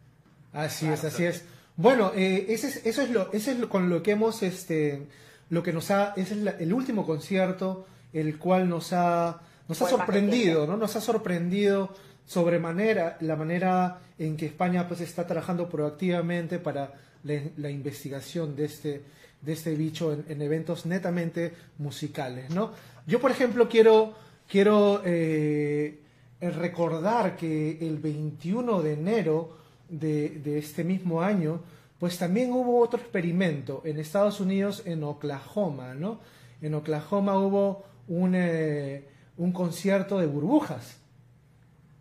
Así 0.51 0.85
es, 0.85 1.03
así 1.03 1.25
es. 1.25 1.45
Bueno, 1.75 2.11
eh, 2.15 2.45
ese 2.49 2.67
es, 2.67 2.85
eso 2.85 3.01
es 3.01 3.09
lo, 3.09 3.31
ese 3.33 3.51
es 3.51 3.65
con 3.65 3.89
lo 3.89 4.03
que 4.03 4.11
hemos, 4.11 4.43
este, 4.43 5.07
lo 5.49 5.63
que 5.63 5.73
nos 5.73 5.89
ha, 5.91 6.13
ese 6.15 6.35
es 6.35 6.55
el 6.59 6.73
último 6.73 7.05
concierto, 7.05 7.87
el 8.13 8.37
cual 8.37 8.69
nos 8.69 8.93
ha, 8.93 9.41
nos 9.67 9.81
ha 9.81 9.89
sorprendido, 9.89 10.67
¿no? 10.67 10.77
Nos 10.77 10.95
ha 10.95 11.01
sorprendido 11.01 11.93
sobremanera 12.25 13.17
la 13.21 13.35
manera 13.35 13.99
en 14.17 14.37
que 14.37 14.45
España 14.45 14.87
pues 14.87 15.01
está 15.01 15.25
trabajando 15.25 15.67
proactivamente 15.67 16.59
para 16.59 16.93
la, 17.23 17.69
investigación 17.69 18.55
de 18.55 18.65
este, 18.65 19.01
de 19.41 19.53
este 19.53 19.75
bicho 19.75 20.13
en, 20.13 20.41
eventos 20.41 20.85
netamente 20.85 21.53
musicales, 21.79 22.49
¿no? 22.51 22.71
Yo, 23.07 23.19
por 23.19 23.31
ejemplo, 23.31 23.67
quiero, 23.67 24.13
quiero 24.47 25.01
eh, 25.03 25.99
recordar 26.39 27.35
que 27.35 27.79
el 27.81 27.97
21 27.97 28.81
de 28.81 28.93
enero 28.93 29.62
de, 29.89 30.57
este 30.57 30.83
mismo 30.83 31.21
año, 31.21 31.61
pues 31.99 32.17
también 32.17 32.51
hubo 32.51 32.79
otro 32.79 32.99
experimento 32.99 33.81
en 33.85 33.99
Estados 33.99 34.39
Unidos, 34.39 34.83
en 34.85 35.03
Oklahoma, 35.03 35.93
¿no? 35.93 36.19
En 36.61 36.73
Oklahoma 36.73 37.37
hubo 37.37 37.85
un, 38.07 38.33
eh, 38.35 39.03
un 39.37 39.51
concierto 39.51 40.19
de 40.19 40.27
burbujas, 40.27 40.97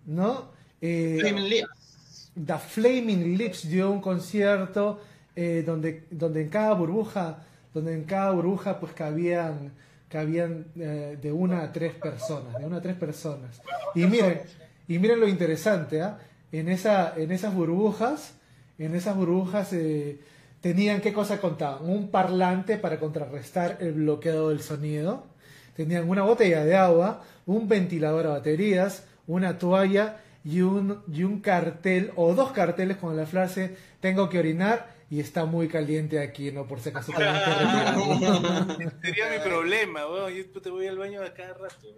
¿no? 0.06 0.50
Eh, 0.80 1.18
Flaming 1.20 1.48
Lips. 1.48 2.30
The 2.46 2.58
Flaming 2.58 3.36
Lips 3.36 3.68
dio 3.68 3.90
un 3.90 4.00
concierto 4.00 5.00
eh, 5.36 5.62
donde, 5.64 6.04
donde 6.10 6.42
en 6.42 6.48
cada 6.48 6.74
burbuja, 6.74 7.44
donde 7.74 7.94
en 7.94 8.04
cada 8.04 8.30
burbuja 8.30 8.80
pues 8.80 8.92
cabían, 8.92 9.72
cabían 10.08 10.66
de 10.74 11.32
una 11.32 11.62
a 11.62 11.72
tres 11.72 11.94
personas, 11.94 12.58
de 12.58 12.64
una 12.64 12.78
a 12.78 12.82
tres 12.82 12.96
personas. 12.96 13.60
Y 13.94 14.06
miren, 14.06 14.42
y 14.88 14.98
miren 14.98 15.20
lo 15.20 15.28
interesante, 15.28 16.02
¿ah? 16.02 16.18
En, 16.52 16.68
esa, 16.68 17.14
en 17.16 17.32
esas 17.32 17.54
burbujas, 17.54 18.34
en 18.78 18.94
esas 18.94 19.16
burbujas 19.16 19.72
eh, 19.72 20.20
tenían 20.60 21.00
qué 21.00 21.12
cosa 21.12 21.40
contaban, 21.40 21.88
un 21.88 22.10
parlante 22.10 22.76
para 22.76 23.00
contrarrestar 23.00 23.78
el 23.80 23.92
bloqueo 23.94 24.50
del 24.50 24.60
sonido, 24.60 25.26
tenían 25.74 26.08
una 26.08 26.22
botella 26.22 26.64
de 26.64 26.76
agua, 26.76 27.24
un 27.46 27.68
ventilador 27.68 28.26
a 28.26 28.30
baterías, 28.30 29.06
una 29.26 29.58
toalla 29.58 30.18
y 30.44 30.60
un, 30.60 31.02
y 31.12 31.24
un 31.24 31.40
cartel 31.40 32.12
o 32.16 32.34
dos 32.34 32.52
carteles 32.52 32.98
con 32.98 33.16
la 33.16 33.26
frase 33.26 33.76
tengo 34.00 34.28
que 34.28 34.38
orinar 34.38 34.92
y 35.08 35.20
está 35.20 35.44
muy 35.44 35.68
caliente 35.68 36.20
aquí, 36.20 36.50
¿no? 36.52 36.66
Por 36.66 36.80
si 36.80 36.88
acaso 36.88 37.12
Sería 39.02 39.30
mi 39.30 39.38
problema, 39.44 40.00
yo 40.30 40.60
te 40.60 40.70
voy 40.70 40.86
al 40.86 40.96
baño 40.96 41.22
a 41.22 41.34
cada 41.34 41.54
rato. 41.54 41.88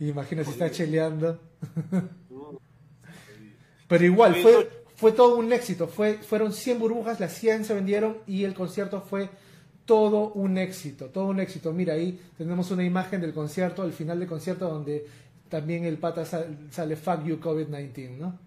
Imagina 0.00 0.44
si 0.44 0.50
está 0.50 0.70
cheleando. 0.70 1.38
Pero 3.88 4.04
igual, 4.04 4.36
fue, 4.36 4.68
fue 4.94 5.12
todo 5.12 5.36
un 5.36 5.52
éxito. 5.52 5.88
Fue, 5.88 6.14
fueron 6.14 6.52
100 6.52 6.78
burbujas, 6.78 7.18
las 7.18 7.32
100 7.32 7.64
se 7.64 7.74
vendieron 7.74 8.18
y 8.26 8.44
el 8.44 8.54
concierto 8.54 9.00
fue 9.00 9.30
todo 9.86 10.32
un 10.32 10.58
éxito, 10.58 11.06
todo 11.06 11.24
un 11.24 11.40
éxito. 11.40 11.72
Mira, 11.72 11.94
ahí 11.94 12.20
tenemos 12.36 12.70
una 12.70 12.84
imagen 12.84 13.22
del 13.22 13.32
concierto, 13.32 13.82
al 13.82 13.94
final 13.94 14.18
del 14.18 14.28
concierto, 14.28 14.68
donde 14.68 15.06
también 15.48 15.86
el 15.86 15.96
pata 15.96 16.26
sale, 16.26 16.96
Fuck 16.96 17.24
You 17.24 17.40
COVID-19, 17.40 18.18
¿no? 18.18 18.38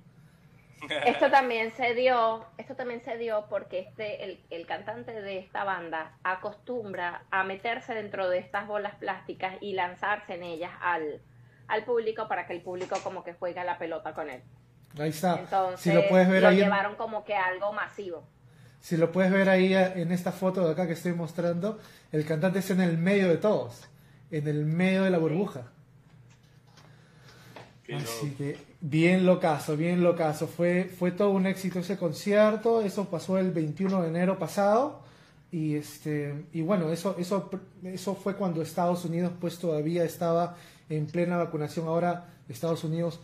Esto 1.05 1.31
también 1.31 1.71
se 1.71 1.93
dio, 1.93 2.43
esto 2.57 2.75
también 2.75 3.03
se 3.03 3.15
dio 3.17 3.45
porque 3.49 3.81
este, 3.81 4.23
el, 4.23 4.39
el, 4.49 4.65
cantante 4.65 5.11
de 5.21 5.37
esta 5.37 5.63
banda 5.63 6.17
acostumbra 6.23 7.23
a 7.29 7.43
meterse 7.43 7.93
dentro 7.93 8.27
de 8.29 8.39
estas 8.39 8.65
bolas 8.65 8.95
plásticas 8.95 9.57
y 9.61 9.73
lanzarse 9.73 10.33
en 10.33 10.41
ellas 10.41 10.71
al, 10.81 11.21
al 11.67 11.85
público 11.85 12.27
para 12.27 12.47
que 12.47 12.53
el 12.53 12.61
público 12.61 12.97
como 13.03 13.23
que 13.23 13.33
juegue 13.33 13.59
a 13.59 13.63
la 13.63 13.77
pelota 13.77 14.15
con 14.15 14.31
él. 14.31 14.41
Ahí 14.97 15.09
está. 15.09 15.39
Entonces, 15.39 15.81
si 15.81 15.91
lo 15.91 16.07
puedes 16.07 16.29
ver 16.29 16.43
lo 16.43 16.51
llevaron 16.51 16.95
como 16.95 17.23
que 17.23 17.35
algo 17.35 17.71
masivo. 17.73 18.23
Si 18.79 18.97
lo 18.97 19.11
puedes 19.11 19.31
ver 19.31 19.47
ahí 19.47 19.73
en 19.73 20.11
esta 20.11 20.31
foto 20.31 20.65
de 20.65 20.71
acá 20.71 20.87
que 20.87 20.93
estoy 20.93 21.13
mostrando, 21.13 21.79
el 22.11 22.25
cantante 22.25 22.59
está 22.59 22.73
en 22.73 22.81
el 22.81 22.97
medio 22.97 23.29
de 23.29 23.37
todos, 23.37 23.83
en 24.31 24.47
el 24.47 24.65
medio 24.65 25.03
de 25.03 25.11
la 25.11 25.19
burbuja. 25.19 25.67
Así 27.95 28.31
que 28.31 28.57
bien 28.79 29.25
locazo, 29.25 29.75
bien 29.75 30.03
locazo. 30.03 30.47
Fue, 30.47 30.85
fue 30.85 31.11
todo 31.11 31.31
un 31.31 31.45
éxito 31.45 31.79
ese 31.79 31.97
concierto. 31.97 32.81
Eso 32.81 33.05
pasó 33.09 33.37
el 33.37 33.51
21 33.51 34.01
de 34.01 34.07
enero 34.07 34.39
pasado. 34.39 35.01
Y 35.51 35.75
este 35.75 36.45
y 36.53 36.61
bueno, 36.61 36.89
eso, 36.91 37.15
eso, 37.19 37.49
eso 37.83 38.15
fue 38.15 38.35
cuando 38.35 38.61
Estados 38.61 39.03
Unidos 39.03 39.33
pues 39.39 39.59
todavía 39.59 40.05
estaba 40.05 40.55
en 40.89 41.07
plena 41.07 41.37
vacunación. 41.37 41.87
Ahora 41.87 42.27
Estados 42.47 42.83
Unidos 42.83 43.19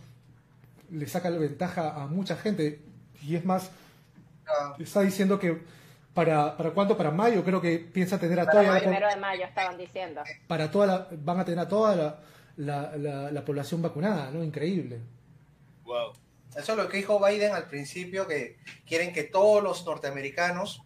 le 0.89 1.07
saca 1.07 1.29
la 1.29 1.37
ventaja 1.37 2.01
a 2.01 2.07
mucha 2.07 2.35
gente. 2.35 2.81
Y 3.23 3.35
es 3.35 3.45
más, 3.45 3.71
ah. 4.47 4.75
está 4.79 5.01
diciendo 5.01 5.39
que 5.39 5.61
para, 6.13 6.57
para 6.57 6.71
cuánto, 6.71 6.97
para 6.97 7.11
mayo, 7.11 7.43
creo 7.43 7.61
que 7.61 7.77
piensa 7.79 8.19
tener 8.19 8.39
a 8.39 8.49
toda 8.49 8.77
el 8.77 8.83
primero 8.83 9.07
de 9.07 9.17
mayo 9.17 9.45
estaban 9.45 9.77
diciendo. 9.77 10.21
Para 10.47 10.71
toda 10.71 10.87
la, 10.87 11.07
van 11.11 11.39
a 11.39 11.45
tener 11.45 11.59
a 11.59 11.67
toda 11.67 11.95
la 11.95 12.19
la, 12.57 13.31
la, 13.31 13.45
población 13.45 13.81
vacunada, 13.81 14.31
¿no? 14.31 14.43
Increíble. 14.43 14.99
Wow. 15.83 16.13
Eso 16.55 16.71
es 16.71 16.77
lo 16.77 16.89
que 16.89 16.97
dijo 16.97 17.23
Biden 17.23 17.53
al 17.53 17.67
principio, 17.67 18.27
que 18.27 18.57
quieren 18.85 19.13
que 19.13 19.23
todos 19.23 19.63
los 19.63 19.85
norteamericanos 19.85 20.81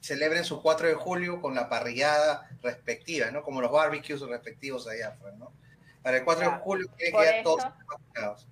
celebren 0.00 0.44
su 0.44 0.62
4 0.62 0.88
de 0.88 0.94
julio 0.94 1.40
con 1.40 1.54
la 1.54 1.68
parrillada 1.68 2.48
respectiva, 2.62 3.30
¿no? 3.30 3.42
Como 3.42 3.62
los 3.62 3.72
barbecues 3.72 4.20
respectivos 4.20 4.86
allá, 4.86 5.16
pues, 5.20 5.34
¿no? 5.36 5.50
Para 6.02 6.18
el 6.18 6.24
4 6.24 6.50
de 6.50 6.56
julio 6.58 6.86
quieren 6.96 7.14
que 7.14 7.42
todos 7.42 7.64
vacunados. 7.88 8.46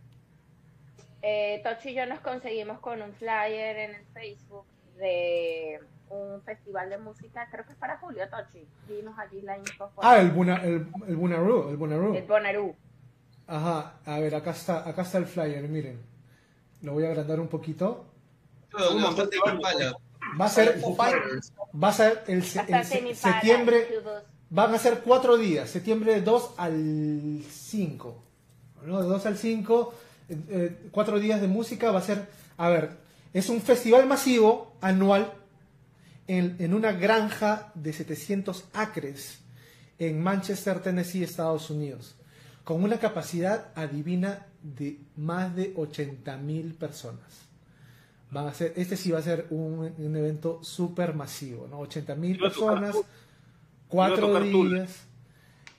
Eh, 1.27 1.63
Tochi 1.65 1.89
y 1.89 1.95
yo 1.95 2.05
nos 2.05 2.21
conseguimos 2.21 2.81
con 2.81 3.01
un 3.01 3.15
flyer 3.15 3.79
en 3.79 3.95
el 3.95 4.05
Facebook 4.13 4.67
de 4.99 5.81
un 6.11 6.43
festival 6.43 6.91
de 6.91 6.99
música, 6.99 7.49
creo 7.51 7.65
que 7.65 7.73
es 7.73 7.79
para 7.79 7.97
julio, 7.97 8.29
Tochi. 8.29 8.69
Vimos 8.87 9.19
allí 9.19 9.41
la 9.41 9.57
info. 9.57 9.91
Ah, 10.03 10.19
el, 10.19 10.33
Buna, 10.33 10.57
el, 10.57 10.87
el 11.09 11.17
Bunaru, 11.17 11.71
el 11.71 11.79
Bunaru. 11.79 12.15
El 12.15 12.25
Bonaru. 12.25 12.77
Ajá, 13.47 13.95
a 14.05 14.19
ver, 14.19 14.35
acá 14.35 14.51
está, 14.51 14.87
acá 14.87 15.01
está 15.01 15.17
el 15.17 15.25
flyer, 15.25 15.67
miren. 15.67 15.99
Lo 16.83 16.93
voy 16.93 17.05
a 17.05 17.09
agrandar 17.09 17.41
un 17.41 17.49
poquito. 17.49 18.05
Va 18.79 20.45
a 20.45 20.49
ser, 20.51 20.79
va 20.79 21.89
a 21.89 21.93
ser 21.93 22.23
el, 22.27 22.45
septiembre, 22.45 23.89
van 24.51 24.75
a 24.75 24.79
ser 24.79 25.01
cuatro 25.01 25.39
días, 25.39 25.71
septiembre 25.71 26.21
2 26.21 26.55
al 26.59 27.41
5. 27.49 28.25
¿no? 28.83 29.01
De 29.01 29.09
2 29.09 29.25
al 29.25 29.39
5, 29.39 29.95
eh, 30.29 30.39
eh, 30.49 30.77
cuatro 30.91 31.19
días 31.21 31.41
de 31.41 31.49
música, 31.49 31.91
va 31.91 31.99
a 31.99 32.03
ser, 32.03 32.27
a 32.57 32.69
ver, 32.69 32.97
es 33.33 33.49
un 33.49 33.61
festival 33.61 34.07
masivo 34.07 34.73
anual 34.81 35.33
en, 36.27 36.73
una 36.73 36.93
granja 36.93 37.73
de 37.75 37.93
700 37.93 38.65
acres 38.73 39.41
en 39.99 40.23
Manchester, 40.23 40.81
Tennessee, 40.81 41.23
Estados 41.23 41.69
Unidos, 41.69 42.15
con 42.65 42.83
una 42.83 42.99
capacidad 42.99 43.69
adivina 43.75 44.47
de 44.63 44.99
más 45.17 45.55
de 45.55 45.75
80.000 45.75 46.75
personas. 46.77 47.45
Van 48.31 48.47
a 48.47 48.55
ser, 48.55 48.73
este 48.77 48.97
sí 48.97 49.11
va 49.11 49.19
a 49.19 49.23
ser 49.23 49.47
un, 49.51 49.93
evento 49.99 50.61
súper 50.63 51.15
masivo, 51.15 51.69
¿no? 51.69 51.81
80.000 51.83 52.41
personas, 52.41 52.97
cuatro 53.89 54.41
días. 54.41 55.05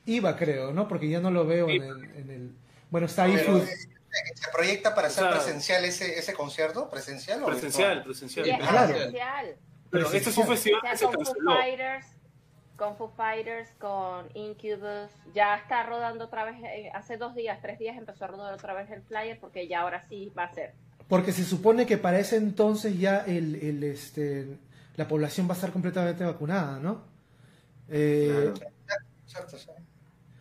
Iba, 0.05 0.37
creo, 0.37 0.71
¿no? 0.71 0.87
Porque 0.87 1.09
ya 1.09 1.19
no 1.19 1.31
lo 1.31 1.47
veo 1.47 1.67
en 1.69 1.81
el, 1.81 2.51
Bueno, 2.91 3.07
está 3.07 3.23
ahí. 3.23 3.35
¿Se 4.35 4.51
proyecta 4.51 4.95
para 4.95 5.07
hacer 5.07 5.29
presencial 5.29 5.85
ese, 5.85 6.17
ese 6.17 6.33
concierto? 6.33 6.89
¿Presencial 6.89 7.43
o 7.43 7.47
Presencial, 7.47 8.03
presencial. 8.03 8.45
presencial. 8.45 9.55
Pero 9.89 10.11
esto 10.11 10.29
es 10.29 10.37
un 10.37 10.47
festival 10.47 10.81
que 10.81 10.97
se 10.97 11.05
con 11.05 11.25
Foo 11.25 11.35
Fighters, 11.45 12.05
con 12.75 12.97
Foo 12.97 13.13
Fighters, 13.15 13.69
con 13.79 14.29
Incubus, 14.33 15.11
ya 15.33 15.55
está 15.55 15.83
rodando 15.83 16.25
otra 16.25 16.45
vez, 16.45 16.55
eh, 16.63 16.91
hace 16.93 17.17
dos 17.17 17.35
días, 17.35 17.59
tres 17.61 17.79
días 17.79 17.97
empezó 17.97 18.25
a 18.25 18.27
rodar 18.27 18.53
otra 18.53 18.73
vez 18.73 18.89
el 18.91 19.01
flyer 19.03 19.39
porque 19.39 19.67
ya 19.67 19.81
ahora 19.81 20.01
sí 20.07 20.31
va 20.37 20.45
a 20.45 20.53
ser. 20.53 20.73
Porque 21.07 21.31
se 21.31 21.43
supone 21.43 21.85
que 21.85 21.97
para 21.97 22.19
ese 22.19 22.37
entonces 22.37 22.99
ya 22.99 23.19
el, 23.19 23.55
el 23.55 23.83
este, 23.83 24.57
la 24.95 25.07
población 25.07 25.47
va 25.47 25.51
a 25.51 25.55
estar 25.55 25.71
completamente 25.71 26.23
vacunada, 26.23 26.79
¿no? 26.79 27.03
Eh, 27.89 28.51
Exacto, 29.25 29.57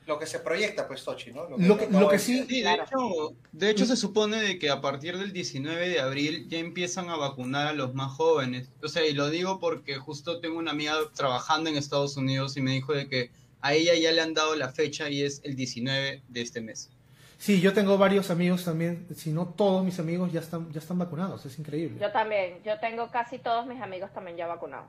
lo 0.06 0.18
que 0.18 0.26
se 0.26 0.38
proyecta, 0.38 0.86
pues, 0.86 1.04
Tochi, 1.04 1.32
¿no? 1.32 1.48
Lo 1.48 1.78
que, 1.78 1.88
lo 1.88 2.08
que, 2.08 2.18
sí... 2.18 2.42
de, 2.44 2.74
hecho, 2.74 3.34
de 3.52 3.70
hecho, 3.70 3.86
se 3.86 3.96
supone 3.96 4.40
de 4.40 4.58
que 4.58 4.70
a 4.70 4.80
partir 4.80 5.16
del 5.16 5.32
19 5.32 5.88
de 5.88 6.00
abril 6.00 6.46
ya 6.48 6.58
empiezan 6.58 7.08
a 7.08 7.16
vacunar 7.16 7.68
a 7.68 7.72
los 7.72 7.94
más 7.94 8.12
jóvenes. 8.12 8.68
O 8.82 8.88
sea, 8.88 9.06
y 9.06 9.12
lo 9.12 9.30
digo 9.30 9.58
porque 9.60 9.96
justo 9.96 10.40
tengo 10.40 10.58
una 10.58 10.72
amiga 10.72 10.94
trabajando 11.14 11.70
en 11.70 11.76
Estados 11.76 12.16
Unidos 12.16 12.56
y 12.56 12.60
me 12.60 12.72
dijo 12.72 12.92
de 12.92 13.08
que 13.08 13.30
a 13.62 13.72
ella 13.72 13.94
ya 13.94 14.12
le 14.12 14.20
han 14.20 14.34
dado 14.34 14.54
la 14.56 14.68
fecha 14.68 15.08
y 15.08 15.22
es 15.22 15.40
el 15.42 15.56
19 15.56 16.22
de 16.28 16.40
este 16.40 16.60
mes. 16.60 16.90
Sí, 17.38 17.60
yo 17.60 17.72
tengo 17.72 17.98
varios 17.98 18.30
amigos 18.30 18.64
también, 18.64 19.06
si 19.16 19.30
no 19.30 19.46
todos 19.46 19.84
mis 19.84 19.98
amigos 19.98 20.32
ya 20.32 20.40
están, 20.40 20.70
ya 20.72 20.80
están 20.80 20.98
vacunados, 20.98 21.44
es 21.44 21.58
increíble. 21.58 21.98
Yo 22.00 22.10
también, 22.12 22.62
yo 22.64 22.78
tengo 22.78 23.10
casi 23.10 23.38
todos 23.38 23.66
mis 23.66 23.80
amigos 23.80 24.12
también 24.12 24.36
ya 24.36 24.46
vacunados. 24.46 24.86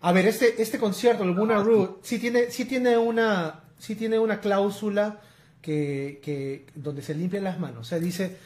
A 0.00 0.12
ver, 0.12 0.26
este, 0.26 0.60
este 0.60 0.78
concierto, 0.78 1.24
el 1.24 1.32
Buna 1.32 1.62
Root, 1.62 2.02
sí 2.02 2.18
tiene, 2.18 2.50
sí 2.50 2.64
tiene 2.64 2.98
una, 2.98 3.61
sí 3.82 3.96
tiene 3.96 4.16
una 4.20 4.38
cláusula 4.38 5.18
que, 5.60 6.66
donde 6.76 7.02
se 7.02 7.16
limpian 7.16 7.42
las 7.42 7.58
manos. 7.58 7.80
O 7.80 7.84
sea, 7.84 7.98
dice, 7.98 8.36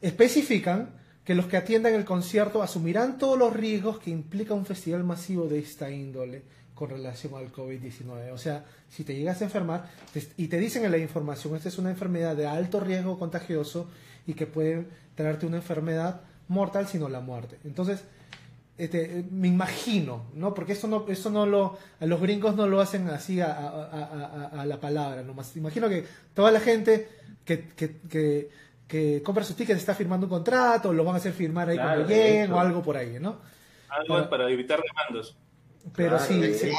especifican 0.00 0.90
que 1.24 1.34
los 1.34 1.46
que 1.46 1.56
atiendan 1.56 1.94
el 1.94 2.04
concierto 2.04 2.62
asumirán 2.62 3.18
todos 3.18 3.36
los 3.36 3.52
riesgos 3.52 3.98
que 3.98 4.10
implica 4.10 4.54
un 4.54 4.64
festival 4.64 5.02
masivo 5.02 5.48
de 5.48 5.58
esta 5.58 5.90
índole 5.90 6.42
con 6.76 6.90
relación 6.90 7.34
al 7.34 7.50
COVID-19. 7.50 8.30
O 8.32 8.38
sea, 8.38 8.66
si 8.88 9.02
te 9.02 9.16
llegas 9.16 9.40
a 9.40 9.46
enfermar 9.46 9.90
y 10.36 10.46
te 10.46 10.58
dicen 10.58 10.84
en 10.84 10.92
la 10.92 10.98
información, 10.98 11.56
esta 11.56 11.70
es 11.70 11.78
una 11.78 11.90
enfermedad 11.90 12.36
de 12.36 12.46
alto 12.46 12.78
riesgo 12.78 13.18
contagioso 13.18 13.88
y 14.28 14.34
que 14.34 14.46
puede 14.46 14.86
traerte 15.16 15.44
una 15.44 15.56
enfermedad 15.56 16.20
mortal, 16.46 16.86
sino 16.86 17.08
la 17.08 17.20
muerte. 17.20 17.58
Entonces, 17.64 18.04
este, 18.76 19.24
me 19.30 19.48
imagino, 19.48 20.26
¿no? 20.34 20.52
Porque 20.52 20.72
eso 20.72 20.88
no, 20.88 21.06
eso 21.08 21.30
no 21.30 21.46
lo, 21.46 21.78
a 22.00 22.06
los 22.06 22.20
gringos 22.20 22.56
no 22.56 22.66
lo 22.66 22.80
hacen 22.80 23.08
así 23.08 23.40
a, 23.40 24.64
la 24.66 24.80
palabra, 24.80 25.22
nomás. 25.22 25.56
Imagino 25.56 25.88
que 25.88 26.04
toda 26.34 26.50
la 26.50 26.60
gente 26.60 27.08
que, 27.44 27.68
que, 27.68 28.50
que, 28.88 29.22
compra 29.22 29.44
sus 29.44 29.56
tickets 29.56 29.78
está 29.78 29.94
firmando 29.94 30.26
un 30.26 30.30
contrato, 30.30 30.92
lo 30.92 31.04
van 31.04 31.14
a 31.14 31.18
hacer 31.18 31.32
firmar 31.32 31.68
ahí 31.68 31.76
cuando 31.76 32.06
lleguen 32.06 32.52
o 32.52 32.58
algo 32.58 32.82
por 32.82 32.96
ahí, 32.96 33.18
¿no? 33.20 33.38
Algo 33.88 34.28
para, 34.28 34.50
evitar 34.50 34.80
demandas. 34.82 35.36
Pero 35.94 36.18
sí, 36.18 36.54
sí. 36.54 36.72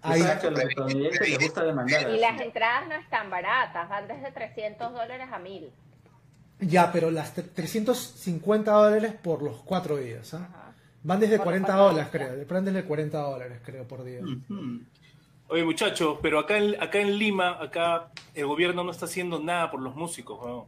Ahí. 0.00 0.20
Y 0.20 2.18
las 2.18 2.40
entradas 2.40 2.88
no 2.88 2.94
están 2.94 3.28
baratas, 3.28 3.88
van 3.88 4.08
desde 4.08 4.30
300 4.32 4.92
dólares 4.92 5.28
a 5.30 5.38
1000. 5.38 5.72
Ya, 6.60 6.90
pero 6.90 7.10
las 7.10 7.34
350 7.34 8.70
dólares 8.70 9.12
por 9.22 9.42
los 9.42 9.62
cuatro 9.62 9.96
días. 9.96 10.32
¿ah? 10.32 10.65
Van 11.06 11.20
desde 11.20 11.38
40 11.38 11.72
dólares, 11.76 12.08
creo. 12.10 12.46
Van 12.48 12.64
desde 12.64 12.84
40 12.84 13.18
dólares, 13.18 13.60
creo, 13.64 13.86
por 13.86 14.02
día. 14.02 14.22
Oye, 15.46 15.62
muchachos, 15.62 16.18
pero 16.20 16.40
acá 16.40 16.58
en, 16.58 16.82
acá 16.82 16.98
en 16.98 17.16
Lima, 17.16 17.62
acá 17.62 18.10
el 18.34 18.46
gobierno 18.46 18.82
no 18.82 18.90
está 18.90 19.04
haciendo 19.04 19.38
nada 19.38 19.70
por 19.70 19.80
los 19.80 19.94
músicos, 19.94 20.44
¿no? 20.44 20.66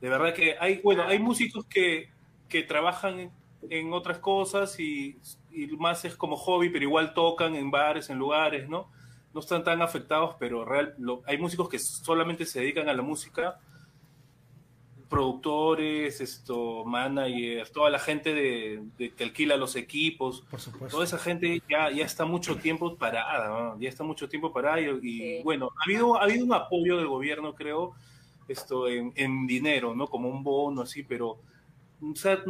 De 0.00 0.08
verdad 0.08 0.32
que 0.34 0.54
hay, 0.60 0.80
bueno, 0.82 1.02
hay 1.02 1.18
músicos 1.18 1.66
que, 1.66 2.10
que 2.48 2.62
trabajan 2.62 3.32
en 3.68 3.92
otras 3.92 4.18
cosas 4.18 4.78
y, 4.78 5.18
más 5.76 6.04
es 6.04 6.14
como 6.14 6.36
hobby, 6.36 6.70
pero 6.70 6.84
igual 6.84 7.12
tocan 7.12 7.56
en 7.56 7.72
bares, 7.72 8.08
en 8.08 8.18
lugares, 8.18 8.68
¿no? 8.68 8.88
No 9.34 9.40
están 9.40 9.64
tan 9.64 9.82
afectados, 9.82 10.36
pero 10.38 10.64
real, 10.64 10.94
hay 11.26 11.38
músicos 11.38 11.68
que 11.68 11.80
solamente 11.80 12.46
se 12.46 12.60
dedican 12.60 12.88
a 12.88 12.94
la 12.94 13.02
música 13.02 13.58
productores, 15.10 16.20
esto, 16.20 16.84
managers, 16.84 17.72
toda 17.72 17.90
la 17.90 17.98
gente 17.98 18.32
de, 18.32 19.10
que 19.10 19.24
alquila 19.24 19.56
los 19.56 19.76
equipos, 19.76 20.44
toda 20.90 21.04
esa 21.04 21.18
gente 21.18 21.60
ya, 21.68 21.90
ya 21.90 22.04
está 22.04 22.24
mucho 22.24 22.56
tiempo 22.56 22.96
parada, 22.96 23.76
ya 23.78 23.88
está 23.88 24.04
mucho 24.04 24.28
tiempo 24.28 24.52
parada 24.52 24.80
y, 24.80 25.42
bueno, 25.42 25.70
ha 25.78 25.84
habido, 25.84 26.16
ha 26.16 26.22
habido 26.22 26.44
un 26.46 26.54
apoyo 26.54 26.96
del 26.96 27.08
gobierno, 27.08 27.54
creo, 27.54 27.92
esto 28.48 28.88
en, 28.88 29.12
dinero, 29.46 29.94
¿no? 29.94 30.06
Como 30.06 30.28
un 30.28 30.42
bono 30.42 30.82
así, 30.82 31.02
pero 31.02 31.38
o 32.02 32.16
sea, 32.16 32.42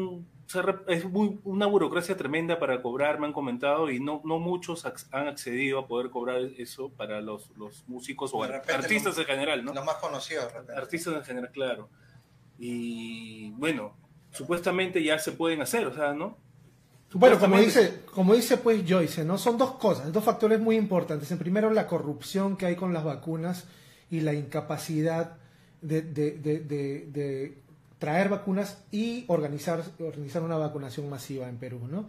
es 0.89 1.05
muy, 1.05 1.39
una 1.45 1.67
burocracia 1.67 2.17
tremenda 2.17 2.59
para 2.59 2.83
cobrar, 2.83 3.19
me 3.19 3.27
han 3.27 3.33
comentado, 3.33 3.91
y 3.91 4.01
no, 4.01 4.21
no 4.25 4.39
muchos 4.39 4.85
ac- 4.85 5.07
han 5.13 5.29
accedido 5.29 5.79
a 5.81 5.87
poder 5.87 6.11
cobrar 6.11 6.41
eso 6.59 6.89
para 6.91 7.21
los, 7.21 7.51
los 7.57 7.85
músicos 7.89 8.33
o 8.35 8.43
De 8.43 8.49
repente 8.49 8.73
artistas 8.75 9.17
lo- 9.17 9.23
en 9.23 9.29
general, 9.29 9.65
¿no? 9.65 9.73
Los 9.73 9.85
más 9.85 9.97
conocidos, 9.97 10.47
de 10.47 10.53
repente. 10.61 10.73
Artistas 10.81 11.15
en 11.17 11.25
general, 11.25 11.51
claro. 11.53 11.89
Y 12.63 13.51
bueno, 13.53 13.95
supuestamente 14.33 15.03
ya 15.03 15.19
se 15.19 15.33
pueden 15.33 15.63
hacer, 15.63 15.87
o 15.87 15.95
sea, 15.95 16.13
¿no? 16.13 16.37
Bueno, 17.15 17.39
como 17.41 17.59
dice, 17.59 18.03
como 18.15 18.35
dice 18.35 18.59
pues 18.59 18.85
Joyce, 18.89 19.25
¿no? 19.25 19.39
Son 19.39 19.59
dos 19.59 19.73
cosas, 19.77 20.13
dos 20.13 20.23
factores 20.23 20.61
muy 20.61 20.77
importantes. 20.77 21.31
En 21.33 21.39
primero, 21.39 21.71
la 21.71 21.87
corrupción 21.89 22.57
que 22.57 22.67
hay 22.67 22.77
con 22.77 22.93
las 22.93 23.03
vacunas 23.03 23.65
y 24.11 24.21
la 24.21 24.35
incapacidad 24.35 25.39
de, 25.83 26.03
de- 26.03 26.33
de- 26.33 26.61
de- 26.61 27.07
de 27.07 27.59
traer 27.99 28.29
vacunas 28.29 28.79
y 28.93 29.25
organizar, 29.27 29.83
organizar 29.99 30.43
una 30.43 30.57
vacunación 30.59 31.09
masiva 31.11 31.49
en 31.49 31.57
Perú, 31.57 31.81
¿no? 31.91 32.09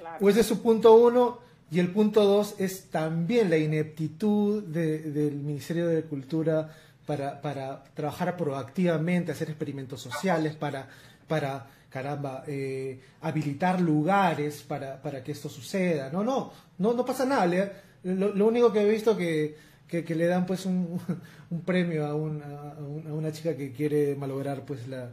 Claro. 0.00 0.16
Pues 0.20 0.34
ese 0.36 0.40
es 0.42 0.46
su 0.46 0.62
punto 0.62 0.94
uno. 0.94 1.38
Y 1.72 1.78
el 1.78 1.92
punto 1.92 2.24
dos 2.24 2.56
es 2.58 2.90
también 2.90 3.48
la 3.50 3.56
ineptitud 3.58 4.62
de- 4.62 5.02
del 5.10 5.34
Ministerio 5.34 5.86
de 5.86 6.02
Cultura 6.02 6.74
para, 7.10 7.40
para 7.42 7.82
trabajar 7.92 8.36
proactivamente, 8.36 9.32
hacer 9.32 9.48
experimentos 9.50 10.00
sociales, 10.00 10.54
para, 10.54 10.86
para 11.26 11.66
caramba, 11.90 12.44
eh, 12.46 13.00
habilitar 13.20 13.80
lugares 13.80 14.62
para, 14.62 15.02
para 15.02 15.24
que 15.24 15.32
esto 15.32 15.48
suceda. 15.48 16.08
No, 16.12 16.22
no, 16.22 16.52
no, 16.78 16.92
no 16.92 17.04
pasa 17.04 17.24
nada. 17.26 17.46
Le- 17.46 17.72
lo, 18.04 18.32
lo 18.32 18.46
único 18.46 18.72
que 18.72 18.82
he 18.82 18.88
visto 18.88 19.16
que, 19.16 19.56
que, 19.88 20.14
le 20.14 20.26
dan 20.26 20.46
pues 20.46 20.66
un, 20.66 21.00
un 21.50 21.60
premio 21.62 22.06
a, 22.06 22.14
un- 22.14 22.42
a, 22.44 22.78
un- 22.78 23.06
a 23.08 23.12
una 23.12 23.32
chica 23.32 23.56
que 23.56 23.72
quiere 23.72 24.14
malograr 24.14 24.64
pues 24.64 24.86
la, 24.86 25.08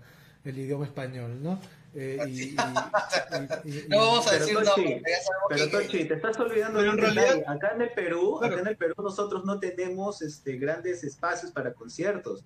el 0.45 0.55
idioma 0.55 0.85
español, 0.85 1.41
¿no? 1.41 1.57
Eh, 1.99 2.19
y- 2.27 2.31
y- 2.31 2.55
y- 3.65 3.71
y- 3.71 3.77
y- 3.85 3.87
No 3.89 3.97
vamos 3.97 4.27
a 4.27 4.33
decir 4.37 4.53
no, 4.53 4.61
Tochi, 4.63 4.87
ya 4.87 5.01
Pero 5.49 5.69
Tochi, 5.71 6.05
te 6.05 6.13
estás 6.13 6.39
olvidando 6.39 6.79
de 6.79 6.89
un 6.91 6.97
realidad-. 6.99 7.43
Acá 7.47 7.71
en 7.73 7.81
el 7.81 7.89
Perú, 7.91 8.37
Claro. 8.39 8.53
acá 8.53 8.61
en 8.61 8.67
el 8.67 8.77
Perú 8.77 8.93
nosotros 8.99 9.43
no 9.45 9.59
tenemos 9.59 10.21
este 10.21 10.57
grandes 10.57 11.03
espacios 11.03 11.51
para 11.51 11.73
conciertos. 11.73 12.43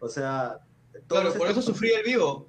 O 0.00 0.08
sea, 0.08 0.58
todos 1.06 1.22
Claro, 1.22 1.38
por 1.38 1.48
eso 1.48 1.62
sufrí 1.62 1.90
el 1.92 2.02
vivo. 2.02 2.48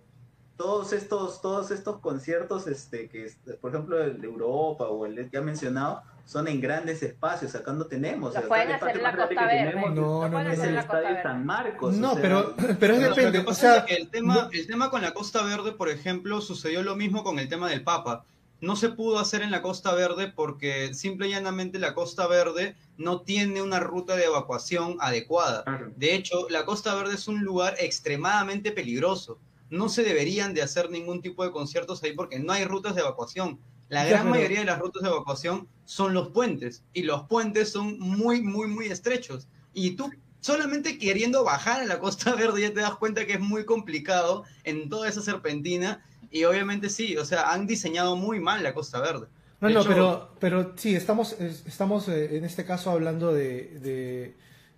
todos 0.58 0.91
estos, 0.91 1.39
todos 1.41 1.70
estos 1.72 2.00
conciertos, 2.00 2.66
este, 2.68 3.08
que 3.10 3.32
por 3.62 3.72
ejemplo 3.72 4.04
el 4.04 4.20
de 4.20 4.28
Europa 4.28 4.88
o 4.89 5.06
el 5.06 5.30
que 5.30 5.38
ha 5.38 5.41
mencionado, 5.41 6.02
son 6.30 6.47
en 6.47 6.61
grandes 6.61 7.01
espacios, 7.01 7.55
acá 7.55 7.73
no 7.73 7.88
tenemos. 7.88 8.36
Lo 8.36 8.47
pueden 8.47 8.67
el 8.67 8.75
hacer 8.75 8.97
en 8.97 9.01
la 9.01 9.15
Costa 9.15 9.45
Verde. 9.47 9.71
tenemos 9.71 9.95
No, 9.95 10.30
no, 10.30 10.39
es 10.41 10.47
hacer 10.47 10.63
el 10.63 10.69
en 10.69 10.75
la 10.75 10.82
Costa 10.82 10.97
estadio 10.99 11.15
Verde. 11.15 11.23
San 11.23 11.45
Marcos. 11.47 11.95
No, 11.95 12.11
o 12.11 12.13
sea, 12.13 12.21
pero, 12.21 12.55
pero 12.80 12.93
es 12.93 13.01
depende. 13.01 13.43
O 13.47 13.53
sea, 13.55 13.77
es 13.77 13.84
que 13.86 13.95
el 13.95 14.09
tema, 14.09 14.47
el 14.53 14.67
tema 14.67 14.91
con 14.91 15.01
la 15.01 15.15
Costa 15.15 15.41
Verde, 15.41 15.71
por 15.71 15.89
ejemplo, 15.89 16.39
sucedió 16.39 16.84
lo 16.84 16.95
mismo 16.95 17.23
con 17.23 17.39
el 17.39 17.49
tema 17.49 17.67
del 17.67 17.84
Papa. 17.84 18.25
No 18.61 18.75
se 18.75 18.89
pudo 18.89 19.17
hacer 19.17 19.41
en 19.41 19.49
la 19.49 19.63
Costa 19.63 19.95
Verde 19.95 20.32
porque 20.32 20.93
simple 20.93 21.30
y 21.30 21.32
llanamente 21.32 21.80
la 21.80 21.95
Costa 21.95 22.27
Verde 22.27 22.75
no 22.97 23.21
tiene 23.21 23.63
una 23.63 23.80
ruta 23.80 24.15
de 24.15 24.25
evacuación 24.25 24.97
adecuada. 24.99 25.63
Claro. 25.63 25.91
De 25.95 26.13
hecho, 26.13 26.45
la 26.51 26.63
Costa 26.63 26.93
Verde 26.93 27.15
es 27.15 27.27
un 27.27 27.43
lugar 27.43 27.73
extremadamente 27.80 28.71
peligroso. 28.71 29.39
No 29.71 29.89
se 29.89 30.03
deberían 30.03 30.53
de 30.53 30.61
hacer 30.61 30.91
ningún 30.91 31.23
tipo 31.23 31.43
de 31.43 31.49
conciertos 31.49 32.03
ahí 32.03 32.13
porque 32.13 32.38
no 32.38 32.53
hay 32.53 32.65
rutas 32.65 32.93
de 32.93 33.01
evacuación. 33.01 33.59
La 33.89 34.03
Ya, 34.05 34.09
gran 34.09 34.21
pero- 34.23 34.35
mayoría 34.35 34.59
de 34.59 34.65
las 34.65 34.79
rutas 34.79 35.03
de 35.03 35.09
evacuación 35.09 35.67
son 35.85 36.13
los 36.13 36.29
puentes 36.29 36.83
y 36.93 37.03
los 37.03 37.23
puentes 37.23 37.71
son 37.71 37.99
muy, 37.99 38.41
muy, 38.41 38.67
muy 38.67 38.85
estrechos. 38.87 39.47
Y 39.73 39.91
tú 39.91 40.11
solamente 40.41 40.97
queriendo 40.97 41.43
bajar 41.43 41.81
a 41.81 41.85
la 41.85 41.99
Costa 41.99 42.33
Verde 42.35 42.61
ya 42.61 42.73
te 42.73 42.79
das 42.81 42.95
cuenta 42.95 43.25
que 43.25 43.33
es 43.33 43.39
muy 43.39 43.65
complicado 43.65 44.43
en 44.63 44.89
toda 44.89 45.09
esa 45.09 45.21
serpentina. 45.21 46.03
Y 46.31 46.43
obviamente 46.43 46.89
sí, 46.89 47.17
o 47.17 47.25
sea, 47.25 47.51
han 47.51 47.65
diseñado 47.67 48.15
muy 48.15 48.39
mal 48.39 48.61
la 48.63 48.73
Costa 48.73 49.01
Verde. 49.01 49.27
No, 49.61 49.67
De 49.67 49.73
no, 49.73 49.79
hecho- 49.81 49.89
pero, 49.89 50.29
pero 50.39 50.73
sí, 50.77 50.95
estamos, 50.95 51.33
es- 51.33 51.65
estamos 51.65 52.07
eh, 52.07 52.37
en 52.37 52.45
este 52.45 52.63
caso 52.65 52.91
hablando 52.91 53.33
de, 53.33 54.35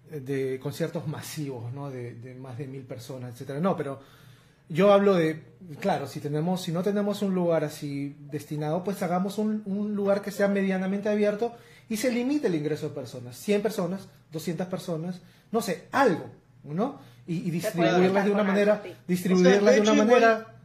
de, 0.10 0.20
de 0.22 0.60
conciertos 0.60 1.08
masivos, 1.08 1.72
¿no? 1.74 1.90
De, 1.92 2.14
de 2.16 2.34
más 2.36 2.58
de 2.58 2.68
mil 2.68 2.84
personas, 2.84 3.34
etcétera. 3.34 3.60
No, 3.60 3.76
pero 3.78 4.00
yo 4.72 4.94
hablo 4.94 5.16
de, 5.16 5.44
claro, 5.80 6.08
si 6.08 6.20
tenemos, 6.20 6.62
si 6.62 6.72
no 6.72 6.82
tenemos 6.82 7.22
un 7.22 7.36
lugar 7.36 7.64
así 7.64 8.16
destinado, 8.32 8.84
pues 8.84 9.04
hagamos 9.04 9.38
un, 9.38 9.62
un 9.66 9.96
lugar 9.96 10.22
que 10.22 10.32
sea 10.32 10.48
medianamente 10.48 11.10
abierto 11.10 11.54
y 11.90 11.98
se 11.98 12.10
limite 12.10 12.48
el 12.48 12.56
ingreso 12.56 12.88
de 12.88 12.96
personas, 12.96 13.36
100 13.38 13.62
personas, 13.62 14.08
200 14.32 14.68
personas, 14.68 15.22
no 15.52 15.62
sé, 15.62 15.88
algo, 15.92 16.32
¿no? 16.64 17.00
Y, 17.28 17.52
distribuirlas 17.52 18.26
de 18.26 18.32
una 18.32 18.44
manera, 18.44 18.82
distribuirlas 19.08 19.58
O 19.58 19.66
sea, 19.66 19.72
de 19.72 19.82
de 19.82 19.82
una 19.82 20.04
manera. 20.06 20.56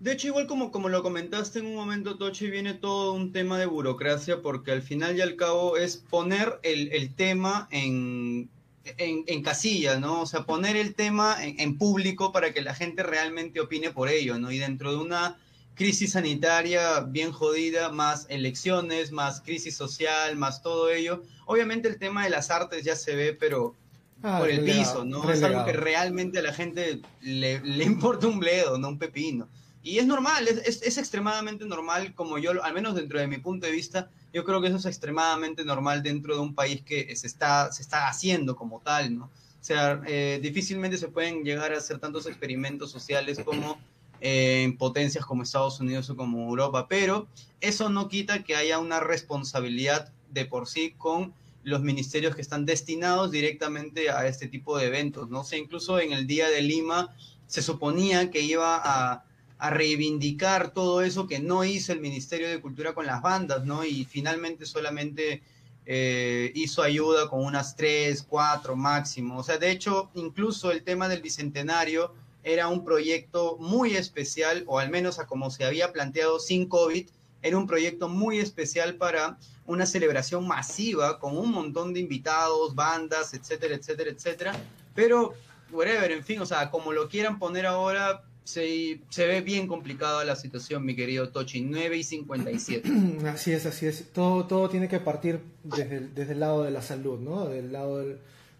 De 0.00 0.12
hecho, 0.12 0.28
igual 0.28 0.46
como, 0.46 0.70
como 0.70 0.88
lo 0.88 1.02
comentaste 1.02 1.58
en 1.60 1.66
un 1.66 1.74
momento, 1.74 2.18
Tochi, 2.18 2.50
viene 2.50 2.74
todo 2.74 3.12
un 3.12 3.32
tema 3.32 3.58
de 3.58 3.66
burocracia 3.66 4.42
porque 4.42 4.72
al 4.72 4.82
final 4.82 5.16
y 5.16 5.20
al 5.20 5.36
cabo 5.36 5.76
es 5.76 5.96
poner 5.96 6.60
el, 6.62 6.92
el 6.92 7.14
tema 7.14 7.68
en, 7.70 8.50
en, 8.98 9.24
en 9.26 9.42
casilla, 9.42 9.98
¿no? 9.98 10.22
O 10.22 10.26
sea, 10.26 10.44
poner 10.44 10.76
el 10.76 10.94
tema 10.94 11.36
en, 11.42 11.58
en 11.60 11.78
público 11.78 12.32
para 12.32 12.52
que 12.52 12.60
la 12.60 12.74
gente 12.74 13.02
realmente 13.02 13.60
opine 13.60 13.90
por 13.90 14.08
ello, 14.08 14.38
¿no? 14.38 14.50
Y 14.50 14.58
dentro 14.58 14.92
de 14.92 14.98
una 14.98 15.38
crisis 15.74 16.12
sanitaria 16.12 17.00
bien 17.00 17.32
jodida, 17.32 17.90
más 17.90 18.26
elecciones, 18.30 19.12
más 19.12 19.40
crisis 19.42 19.76
social, 19.76 20.36
más 20.36 20.62
todo 20.62 20.90
ello, 20.90 21.22
obviamente 21.44 21.88
el 21.88 21.98
tema 21.98 22.24
de 22.24 22.30
las 22.30 22.50
artes 22.50 22.84
ya 22.84 22.96
se 22.96 23.14
ve, 23.14 23.34
pero 23.34 23.76
Ah, 24.22 24.38
por 24.38 24.50
el 24.50 24.58
relegado, 24.58 24.80
piso, 24.80 25.04
¿no? 25.04 25.30
Es 25.30 25.42
algo 25.42 25.64
que 25.64 25.72
realmente 25.72 26.38
a 26.38 26.42
la 26.42 26.52
gente 26.52 27.00
le, 27.20 27.60
le 27.60 27.84
importa 27.84 28.26
un 28.26 28.38
bledo, 28.38 28.78
no 28.78 28.88
un 28.88 28.98
pepino. 28.98 29.48
Y 29.82 29.98
es 29.98 30.06
normal, 30.06 30.48
es, 30.48 30.58
es, 30.66 30.82
es 30.82 30.98
extremadamente 30.98 31.64
normal, 31.64 32.14
como 32.14 32.38
yo, 32.38 32.62
al 32.62 32.74
menos 32.74 32.94
dentro 32.94 33.20
de 33.20 33.26
mi 33.28 33.38
punto 33.38 33.66
de 33.66 33.72
vista, 33.72 34.10
yo 34.36 34.44
creo 34.44 34.60
que 34.60 34.68
eso 34.68 34.76
es 34.76 34.84
extremadamente 34.84 35.64
normal 35.64 36.02
dentro 36.02 36.34
de 36.34 36.42
un 36.42 36.54
país 36.54 36.82
que 36.82 37.16
se 37.16 37.26
está, 37.26 37.72
se 37.72 37.80
está 37.80 38.06
haciendo 38.06 38.54
como 38.54 38.82
tal, 38.82 39.16
¿no? 39.16 39.24
O 39.24 39.64
sea, 39.66 40.02
eh, 40.06 40.38
difícilmente 40.42 40.98
se 40.98 41.08
pueden 41.08 41.42
llegar 41.42 41.72
a 41.72 41.78
hacer 41.78 41.98
tantos 41.98 42.26
experimentos 42.26 42.90
sociales 42.90 43.40
como 43.42 43.78
eh, 44.20 44.62
en 44.62 44.76
potencias 44.76 45.24
como 45.24 45.42
Estados 45.42 45.80
Unidos 45.80 46.10
o 46.10 46.16
como 46.16 46.50
Europa, 46.50 46.86
pero 46.86 47.28
eso 47.62 47.88
no 47.88 48.08
quita 48.08 48.44
que 48.44 48.54
haya 48.54 48.78
una 48.78 49.00
responsabilidad 49.00 50.12
de 50.30 50.44
por 50.44 50.68
sí 50.68 50.94
con 50.98 51.32
los 51.62 51.80
ministerios 51.80 52.36
que 52.36 52.42
están 52.42 52.66
destinados 52.66 53.30
directamente 53.30 54.10
a 54.10 54.26
este 54.26 54.48
tipo 54.48 54.76
de 54.76 54.84
eventos, 54.88 55.30
¿no? 55.30 55.40
O 55.40 55.44
sea, 55.44 55.58
incluso 55.58 55.98
en 55.98 56.12
el 56.12 56.26
Día 56.26 56.50
de 56.50 56.60
Lima 56.60 57.16
se 57.46 57.62
suponía 57.62 58.30
que 58.30 58.42
iba 58.42 58.82
a, 58.84 59.24
a 59.58 59.70
reivindicar 59.70 60.72
todo 60.72 61.02
eso 61.02 61.26
que 61.26 61.38
no 61.38 61.64
hizo 61.64 61.92
el 61.92 62.00
Ministerio 62.00 62.48
de 62.48 62.60
Cultura 62.60 62.94
con 62.94 63.06
las 63.06 63.22
bandas, 63.22 63.64
¿no? 63.64 63.84
Y 63.84 64.04
finalmente 64.04 64.66
solamente 64.66 65.42
eh, 65.86 66.52
hizo 66.54 66.82
ayuda 66.82 67.28
con 67.28 67.44
unas 67.44 67.76
tres, 67.76 68.24
cuatro 68.28 68.76
máximo. 68.76 69.38
O 69.38 69.42
sea, 69.42 69.56
de 69.56 69.70
hecho, 69.70 70.10
incluso 70.14 70.72
el 70.72 70.82
tema 70.82 71.08
del 71.08 71.22
Bicentenario 71.22 72.12
era 72.42 72.68
un 72.68 72.84
proyecto 72.84 73.56
muy 73.58 73.96
especial, 73.96 74.64
o 74.66 74.78
al 74.78 74.90
menos 74.90 75.18
a 75.18 75.26
como 75.26 75.50
se 75.50 75.64
había 75.64 75.92
planteado 75.92 76.38
sin 76.38 76.68
COVID, 76.68 77.08
era 77.42 77.56
un 77.56 77.66
proyecto 77.66 78.08
muy 78.08 78.38
especial 78.38 78.96
para 78.96 79.38
una 79.66 79.86
celebración 79.86 80.46
masiva 80.46 81.18
con 81.18 81.36
un 81.36 81.50
montón 81.50 81.92
de 81.94 82.00
invitados, 82.00 82.74
bandas, 82.74 83.34
etcétera, 83.34 83.74
etcétera, 83.74 84.10
etcétera. 84.10 84.56
Pero, 84.94 85.34
whatever, 85.70 86.10
en 86.10 86.24
fin, 86.24 86.40
o 86.40 86.46
sea, 86.46 86.70
como 86.70 86.92
lo 86.92 87.08
quieran 87.08 87.38
poner 87.38 87.66
ahora, 87.66 88.22
se, 88.46 89.00
ve 89.18 89.40
bien 89.40 89.66
complicada 89.66 90.24
la 90.24 90.36
situación, 90.36 90.84
mi 90.84 90.94
querido 90.94 91.30
Tochi. 91.30 91.62
9 91.62 91.96
y 91.96 92.04
57. 92.04 92.88
Así 93.28 93.52
es, 93.52 93.66
así 93.66 93.86
es. 93.86 94.12
Todo, 94.12 94.46
todo 94.46 94.68
tiene 94.68 94.88
que 94.88 95.00
partir 95.00 95.40
desde 95.64 96.00
desde 96.00 96.32
el 96.32 96.40
lado 96.40 96.62
de 96.62 96.70
la 96.70 96.80
salud, 96.80 97.18
¿no? 97.18 97.46
Del 97.46 97.72
lado 97.72 98.04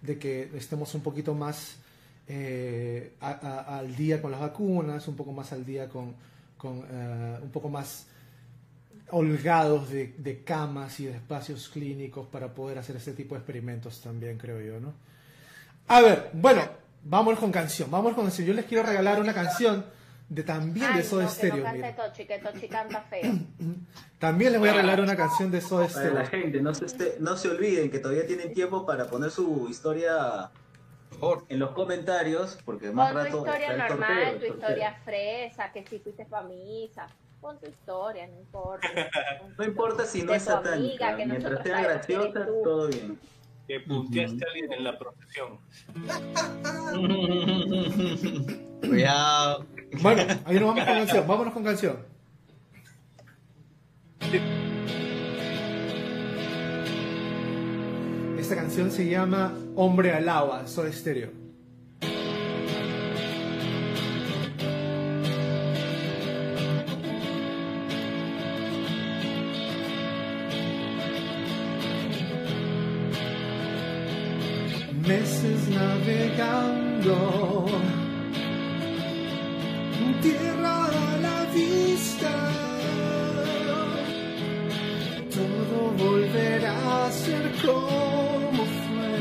de 0.02 0.18
que 0.18 0.50
estemos 0.54 0.92
un 0.96 1.02
poquito 1.02 1.34
más 1.34 1.76
eh, 2.26 3.12
al 3.20 3.94
día 3.94 4.20
con 4.20 4.32
las 4.32 4.40
vacunas, 4.40 5.06
un 5.06 5.14
poco 5.14 5.32
más 5.32 5.52
al 5.52 5.64
día 5.64 5.88
con, 5.88 6.14
con 6.58 6.84
eh, 6.90 7.38
un 7.40 7.50
poco 7.50 7.68
más 7.68 8.08
holgados 9.10 9.88
de, 9.90 10.14
de 10.18 10.42
camas 10.42 10.98
y 10.98 11.04
de 11.04 11.12
espacios 11.12 11.68
clínicos 11.68 12.26
para 12.26 12.52
poder 12.52 12.78
hacer 12.78 12.96
este 12.96 13.12
tipo 13.12 13.36
de 13.36 13.38
experimentos 13.38 14.00
también, 14.00 14.36
creo 14.36 14.60
yo, 14.60 14.80
¿no? 14.80 14.94
A 15.86 16.00
ver, 16.00 16.30
bueno, 16.32 16.62
vamos 17.02 17.38
con 17.38 17.52
canción, 17.52 17.90
vamos 17.90 18.14
con 18.14 18.24
canción. 18.24 18.46
Yo 18.46 18.54
les 18.54 18.64
quiero 18.66 18.82
regalar 18.86 19.20
una 19.20 19.32
canción 19.34 19.84
de 20.28 20.42
también 20.42 20.92
de 20.94 21.00
Ay, 21.00 21.04
Soda 21.04 21.22
no, 21.24 21.28
que 21.28 21.34
Stereo. 21.34 21.56
no 21.58 21.64
cante. 21.64 21.92
Tochi, 21.92 22.24
que 22.26 22.38
Tochi 22.38 22.68
canta 22.68 23.00
feo. 23.02 23.32
También 24.18 24.50
les 24.52 24.60
voy 24.60 24.70
a 24.70 24.72
regalar 24.72 25.00
una 25.00 25.14
canción 25.16 25.50
de 25.50 25.60
Soda 25.60 25.86
Para 25.88 26.10
la 26.10 26.24
Stereo. 26.24 26.42
gente, 26.44 26.60
no 26.62 26.74
se, 26.74 27.16
no 27.20 27.36
se 27.36 27.48
olviden 27.50 27.90
que 27.90 27.98
todavía 27.98 28.26
tienen 28.26 28.52
tiempo 28.54 28.84
para 28.86 29.06
poner 29.06 29.30
su 29.30 29.68
historia 29.68 30.50
en 31.48 31.58
los 31.58 31.70
comentarios, 31.70 32.58
porque 32.64 32.90
más 32.90 33.12
Pon 33.12 33.18
tu 33.20 33.24
rato 33.24 33.38
historia 33.38 33.70
está 33.70 33.82
el 33.86 33.88
normal, 33.90 34.24
tu 34.24 34.30
sorteo. 34.46 34.54
historia 34.54 34.94
fresa, 35.04 35.72
que 35.72 35.86
si 35.86 35.98
fuiste 35.98 36.24
pa' 36.26 36.42
misa. 36.42 37.06
Pon 37.40 37.58
tu 37.60 37.68
historia, 37.68 38.26
no 38.26 38.38
importa. 38.40 38.88
No 39.58 39.64
importa 39.64 40.04
si 40.06 40.22
no 40.22 40.32
De 40.32 40.38
es 40.38 40.44
tu 40.44 40.50
amiga, 40.50 40.64
satánica, 40.72 41.16
que 41.16 41.26
mientras 41.26 41.62
sea 41.62 41.82
graciosa, 41.82 42.46
todo 42.64 42.88
bien 42.88 43.18
que 43.66 43.80
punteaste 43.80 44.44
a 44.44 44.48
alguien 44.48 44.72
en 44.72 44.84
la 44.84 44.98
profesión. 44.98 45.58
Cuidado. 48.80 49.66
Bueno, 50.02 50.22
ahí 50.44 50.60
nos 50.60 50.68
vamos 50.68 50.84
con 50.84 50.94
canción. 50.94 51.26
Vámonos 51.26 51.54
con 51.54 51.64
canción. 51.64 51.96
Esta 58.38 58.54
canción 58.54 58.90
se 58.90 59.08
llama 59.08 59.52
Hombre 59.74 60.12
al 60.12 60.28
agua, 60.28 60.66
Soy 60.66 60.90
Estéreo. 60.90 61.45
navegando. 75.76 77.16
Tierra 80.22 80.86
a 80.86 81.18
la 81.26 81.38
vista, 81.54 82.34
todo 85.36 85.76
volverá 86.04 87.06
a 87.06 87.12
ser 87.12 87.44
como 87.64 88.62
fue. 88.84 89.18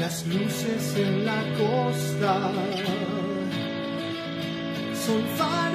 Las 0.00 0.26
luces 0.26 0.96
en 0.96 1.24
la 1.26 1.40
costa 1.58 2.34
son. 5.04 5.73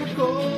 miracle. 0.00 0.53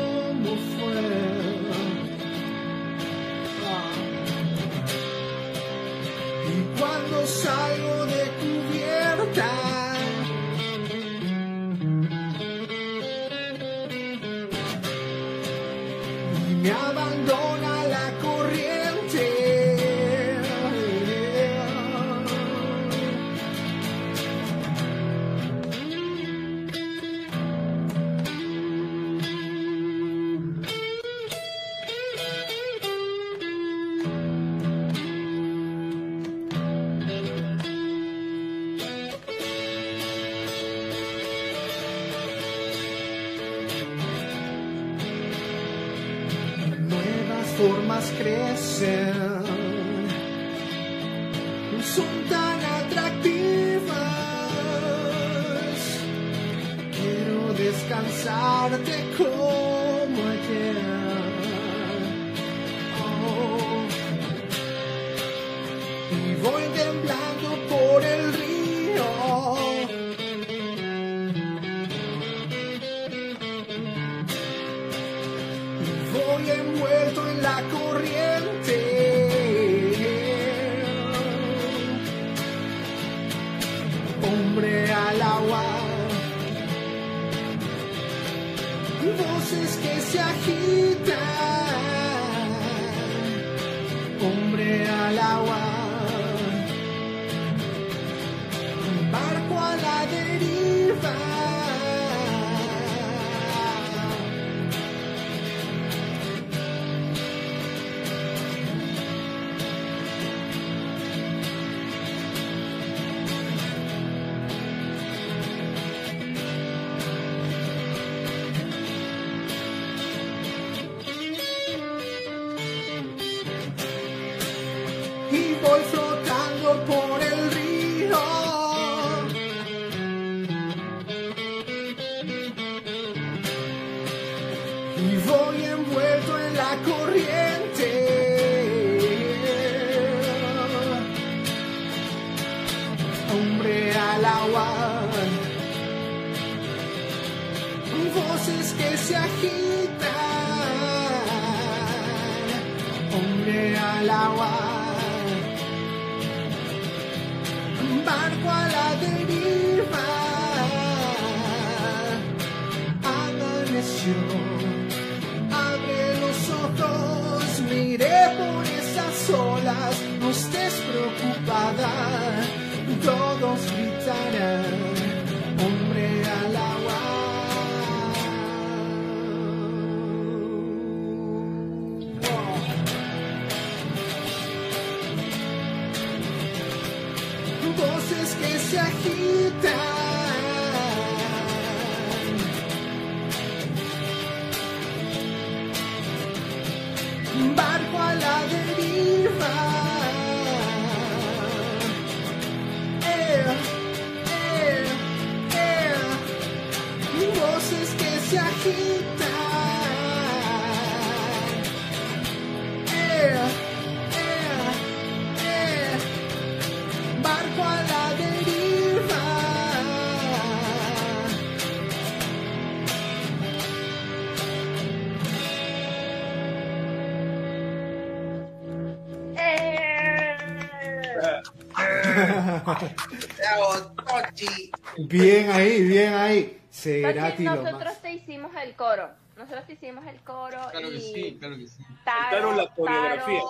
bien 235.09 235.51
ahí, 235.51 235.83
bien 235.83 236.15
ahí. 236.15 236.61
Será 236.71 237.35
nosotros 237.39 237.99
te 238.03 238.13
hicimos 238.13 238.53
el 238.63 238.75
coro. 238.75 239.09
Nosotros 239.37 239.67
te 239.67 239.73
hicimos 239.75 240.07
el 240.07 240.19
coro. 240.21 240.59
Claro 240.71 240.89
y... 240.89 240.93
que 240.93 241.01
sí, 241.01 241.37
claro 241.39 241.57
que 241.57 241.69
sí. 241.69 241.85
Taro, 242.05 242.55
la 242.55 242.69
coreografía. 242.69 243.41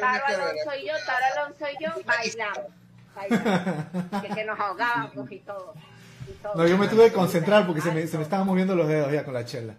Taro, 0.00 0.24
Alonso 0.26 0.70
y 0.80 0.86
yo, 0.86 0.92
Taro 1.04 1.24
Alonso 1.34 1.64
y 1.72 1.84
yo 1.84 1.90
bailamos. 2.04 2.66
que, 4.34 4.44
nos 4.44 4.60
ahogábamos 4.60 5.32
y 5.32 5.38
todo. 5.40 5.74
No, 6.54 6.66
yo 6.66 6.76
me 6.76 6.88
tuve 6.88 7.06
que 7.06 7.12
concentrar 7.12 7.66
porque 7.66 7.80
se 7.80 7.92
me, 7.92 8.06
se 8.06 8.16
me 8.16 8.24
estaban 8.24 8.46
moviendo 8.46 8.74
los 8.74 8.88
dedos 8.88 9.12
ya 9.12 9.24
con 9.24 9.34
la 9.34 9.44
chela. 9.44 9.74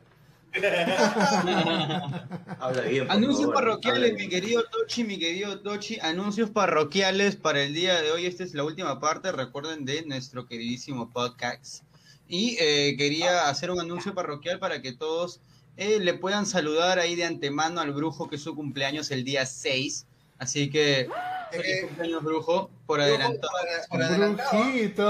Habla 2.60 2.82
bien. 2.84 3.08
por 3.08 3.16
Anuncios 3.16 3.40
favor, 3.48 3.54
parroquiales, 3.56 4.14
mi 4.14 4.28
querido 4.30 4.64
Tochi, 4.72 5.04
mi 5.04 5.18
querido 5.20 5.60
Tochi. 5.62 6.00
Anuncios 6.02 6.50
parroquiales 6.50 7.36
para 7.36 7.62
el 7.64 7.74
día 7.74 8.02
de 8.02 8.12
hoy. 8.12 8.26
Esta 8.26 8.44
es 8.44 8.54
la 8.54 8.64
última 8.64 9.00
parte, 9.00 9.32
recuerden, 9.32 9.86
de 9.86 10.04
nuestro 10.06 10.46
queridísimo 10.48 11.10
podcast. 11.12 11.84
Y 12.28 12.58
eh, 12.60 12.96
quería 12.98 13.48
hacer 13.50 13.72
un 13.72 13.80
anuncio 13.80 14.14
parroquial 14.14 14.60
para 14.60 14.82
que 14.82 14.92
todos 14.94 15.40
eh, 15.78 16.00
le 16.00 16.14
puedan 16.14 16.46
saludar 16.46 17.00
ahí 17.00 17.16
de 17.16 17.26
antemano 17.26 17.80
al 17.82 17.92
brujo, 17.94 18.28
que 18.30 18.36
es 18.38 18.42
su 18.42 18.56
cumpleaños 18.56 19.12
el 19.12 19.24
día 19.24 19.46
6. 19.46 20.06
Así 20.40 20.70
que, 20.70 21.08
feliz 21.52 21.66
Eh, 21.68 21.82
cumpleaños, 21.88 22.24
brujo, 22.24 22.70
por 22.86 23.00
adelantado. 23.02 23.52
Para- 23.52 23.88
para 23.90 24.08
adelantado. 24.08 24.50
Brujito. 24.64 25.04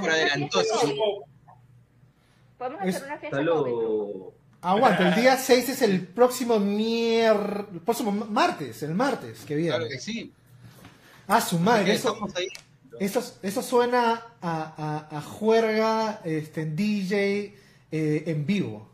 Por 0.00 0.10
adelantado. 0.10 0.64
Podemos 2.58 2.80
hacer 2.80 3.04
una 3.04 3.18
fiesta. 3.18 3.36
Salud. 3.36 4.32
Aguanta, 4.60 5.08
el 5.08 5.14
día 5.20 5.36
6 5.38 5.68
es 5.68 5.82
el 5.82 6.06
próximo 6.06 6.58
mier... 6.58 7.66
el 7.72 7.80
próximo 7.80 8.12
martes, 8.12 8.82
el 8.82 8.94
martes 8.94 9.44
que 9.44 9.54
viene. 9.56 9.70
Claro 9.76 9.88
que 9.88 9.98
sí. 9.98 10.32
Ah, 11.28 11.40
su 11.40 11.58
madre, 11.58 11.92
eso, 11.92 12.16
ahí. 12.36 12.48
eso, 13.00 13.22
eso 13.42 13.62
suena 13.62 14.22
a, 14.40 15.06
a, 15.10 15.16
a 15.18 15.20
juerga, 15.22 16.20
este, 16.24 16.66
DJ 16.66 17.54
eh, 17.90 18.24
en 18.26 18.46
vivo. 18.46 18.88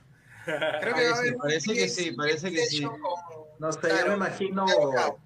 Creo 0.44 0.94
que 0.94 1.10
va 1.10 1.18
a 1.18 1.38
Parece, 1.38 1.74
que 1.74 1.88
sí, 1.88 2.12
parece 2.12 2.50
que 2.50 2.66
sí. 2.66 2.84
No 3.58 3.72
sé, 3.72 3.80
Claro, 3.80 3.98
yo 3.98 4.08
me 4.08 4.26
imagino 4.26 4.64
claro. 4.64 5.18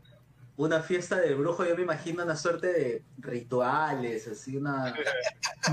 Una 0.56 0.80
fiesta 0.82 1.16
del 1.16 1.34
brujo, 1.34 1.64
yo 1.64 1.74
me 1.76 1.82
imagino 1.82 2.22
una 2.22 2.36
suerte 2.36 2.68
de 2.68 3.02
rituales, 3.18 4.28
así 4.28 4.56
una... 4.56 4.94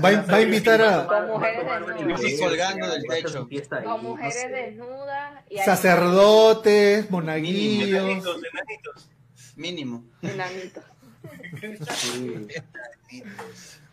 Va, 0.02 0.08
a- 0.08 0.22
va 0.22 0.36
a 0.36 0.40
invitar 0.40 0.82
a 0.82 1.06
Con 1.06 1.28
mujeres 1.28 1.64
desnudas. 1.86 2.40
Colgando 2.40 2.88
del 2.90 3.04
techo. 3.06 3.48
Con 3.84 4.02
mujeres 4.02 4.50
desnudas 4.50 5.44
y 5.48 5.58
sacerdotes, 5.58 7.10
monaguillos. 7.10 8.00
Enanitos, 8.02 8.36
enanitos. 8.52 9.08
Mínimo. 9.56 10.04
enanitos. 10.22 10.84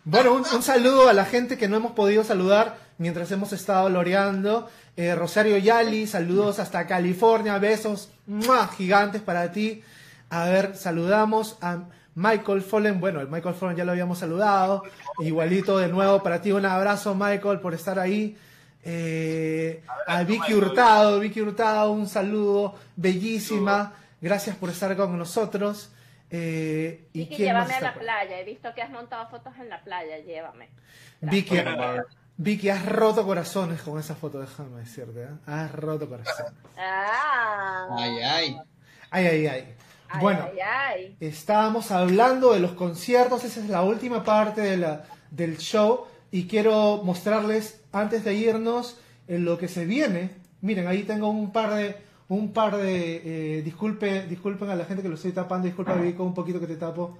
Bueno, 0.05 0.33
un, 0.33 0.43
un 0.55 0.63
saludo 0.63 1.07
a 1.09 1.13
la 1.13 1.25
gente 1.25 1.57
que 1.57 1.67
no 1.67 1.75
hemos 1.77 1.91
podido 1.91 2.23
saludar 2.23 2.77
mientras 2.97 3.31
hemos 3.31 3.53
estado 3.53 3.89
loreando. 3.89 4.69
Eh, 4.97 5.13
Rosario 5.15 5.57
Yali, 5.57 6.07
saludos 6.07 6.59
hasta 6.59 6.87
California, 6.87 7.57
besos 7.59 8.09
¡mua! 8.25 8.67
gigantes 8.69 9.21
para 9.21 9.51
ti. 9.51 9.83
A 10.29 10.45
ver, 10.45 10.75
saludamos 10.75 11.57
a 11.61 11.85
Michael 12.15 12.61
Follen. 12.61 12.99
Bueno, 12.99 13.19
el 13.21 13.27
Michael 13.27 13.55
Follen 13.55 13.75
ya 13.77 13.85
lo 13.85 13.91
habíamos 13.91 14.19
saludado. 14.19 14.83
Igualito 15.19 15.77
de 15.77 15.87
nuevo 15.87 16.21
para 16.21 16.41
ti, 16.41 16.51
un 16.51 16.65
abrazo 16.65 17.15
Michael 17.15 17.59
por 17.59 17.73
estar 17.73 17.97
ahí. 17.99 18.37
Eh, 18.83 19.83
a 20.07 20.23
Vicky 20.23 20.53
Hurtado, 20.53 21.19
Vicky 21.19 21.41
Hurtado, 21.41 21.91
un 21.91 22.07
saludo, 22.07 22.75
bellísima. 22.95 23.93
Gracias 24.21 24.55
por 24.55 24.69
estar 24.69 24.95
con 24.95 25.17
nosotros. 25.17 25.91
Eh, 26.31 27.07
¿Y 27.13 27.19
Vicky, 27.21 27.37
llévame 27.37 27.73
a 27.73 27.81
la 27.81 27.93
por- 27.93 28.03
playa. 28.03 28.39
He 28.39 28.43
visto 28.45 28.69
que 28.75 28.81
has 28.81 28.89
montado 28.91 29.27
fotos 29.29 29.53
en 29.59 29.69
la 29.69 29.81
playa. 29.83 30.19
Llévame. 30.19 30.69
Vicky, 31.21 31.57
Vicky, 32.37 32.69
has 32.69 32.85
roto 32.85 33.25
corazones 33.25 33.81
con 33.81 33.99
esa 33.99 34.15
foto, 34.15 34.39
déjame 34.39 34.79
decirte. 34.81 35.23
¿eh? 35.23 35.29
Has 35.45 35.71
roto 35.73 36.07
corazones. 36.07 36.53
Ah. 36.77 37.87
Ay, 37.97 38.19
ay. 38.21 38.57
Ay, 39.11 39.25
ay, 39.25 39.47
ay. 39.47 39.75
Ay, 40.09 40.21
Bueno, 40.21 40.49
ay, 40.51 40.59
ay. 40.59 41.17
estábamos 41.19 41.91
hablando 41.91 42.53
de 42.53 42.59
los 42.59 42.71
conciertos, 42.71 43.43
esa 43.43 43.59
es 43.59 43.69
la 43.69 43.83
última 43.83 44.23
parte 44.23 44.61
de 44.61 44.77
la, 44.77 45.03
del 45.29 45.57
show 45.57 46.05
y 46.31 46.47
quiero 46.47 47.01
mostrarles 47.03 47.81
antes 47.91 48.23
de 48.23 48.33
irnos 48.33 48.97
en 49.27 49.45
lo 49.45 49.57
que 49.57 49.67
se 49.67 49.85
viene. 49.85 50.31
Miren, 50.61 50.87
ahí 50.87 51.03
tengo 51.03 51.29
un 51.29 51.51
par 51.51 51.73
de, 51.75 51.95
un 52.27 52.51
par 52.51 52.77
de, 52.77 53.57
eh, 53.57 53.61
disculpe, 53.61 54.23
disculpen 54.27 54.69
a 54.69 54.75
la 54.75 54.85
gente 54.85 55.03
que 55.03 55.09
lo 55.09 55.15
estoy 55.15 55.31
tapando, 55.31 55.65
disculpa 55.67 55.93
Vico, 55.93 56.23
un 56.23 56.33
poquito 56.33 56.59
que 56.59 56.67
te 56.67 56.75
tapo. 56.75 57.17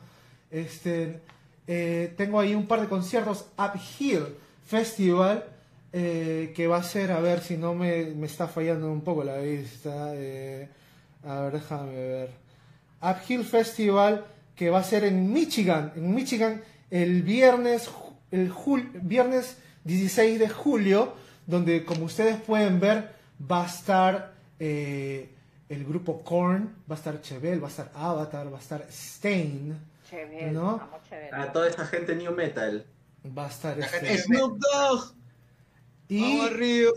Este, 0.50 1.22
eh, 1.68 2.14
tengo 2.18 2.40
ahí 2.40 2.56
un 2.56 2.68
par 2.68 2.82
de 2.82 2.88
conciertos, 2.88 3.46
Uphill 3.58 4.26
Festival, 4.66 5.46
eh, 5.94 6.54
que 6.56 6.68
va 6.68 6.78
a 6.78 6.84
ser, 6.84 7.12
a 7.12 7.20
ver 7.20 7.42
si 7.42 7.58
no 7.58 7.74
me, 7.76 8.06
me 8.16 8.28
está 8.28 8.48
fallando 8.48 8.92
un 8.92 9.02
poco 9.02 9.24
la 9.24 9.38
vista. 9.38 10.08
a 10.10 10.12
ver, 10.14 10.70
déjame 11.54 11.94
ver. 11.94 12.49
Uphill 13.02 13.43
Festival 13.45 14.26
que 14.56 14.70
va 14.70 14.80
a 14.80 14.84
ser 14.84 15.04
en 15.06 15.32
Michigan, 15.32 15.93
en 15.95 16.14
Michigan 16.14 16.62
el 16.91 17.24
viernes, 17.24 17.89
el 18.32 18.52
jul- 18.52 18.89
viernes 19.02 19.58
16 19.86 20.38
de 20.39 20.50
julio, 20.50 21.14
donde 21.47 21.86
como 21.86 22.06
ustedes 22.06 22.38
pueden 22.41 22.80
ver 22.80 23.14
va 23.50 23.64
a 23.64 23.68
estar 23.68 24.34
eh, 24.60 25.30
el 25.70 25.86
grupo 25.86 26.22
Korn, 26.24 26.76
va 26.91 26.95
a 26.95 26.97
estar 26.97 27.22
Chevelle, 27.22 27.60
va 27.62 27.68
a 27.68 27.72
estar 27.72 27.91
Avatar, 27.95 28.52
va 28.52 28.58
a 28.58 28.62
estar 28.62 28.86
Stain, 28.91 29.78
Chévere. 30.10 30.52
¿No? 30.52 30.82
A 31.32 31.52
toda 31.54 31.68
esa 31.70 31.86
gente 31.86 32.16
new 32.16 32.34
metal. 32.34 32.86
va 33.38 33.45
a 33.45 33.50
estar 33.50 33.80
este, 33.80 34.18
Snoop 34.18 34.58
Dogg. 34.60 35.14
y 36.10 36.22
Vamos 36.22 36.52
arriba. 36.52 36.91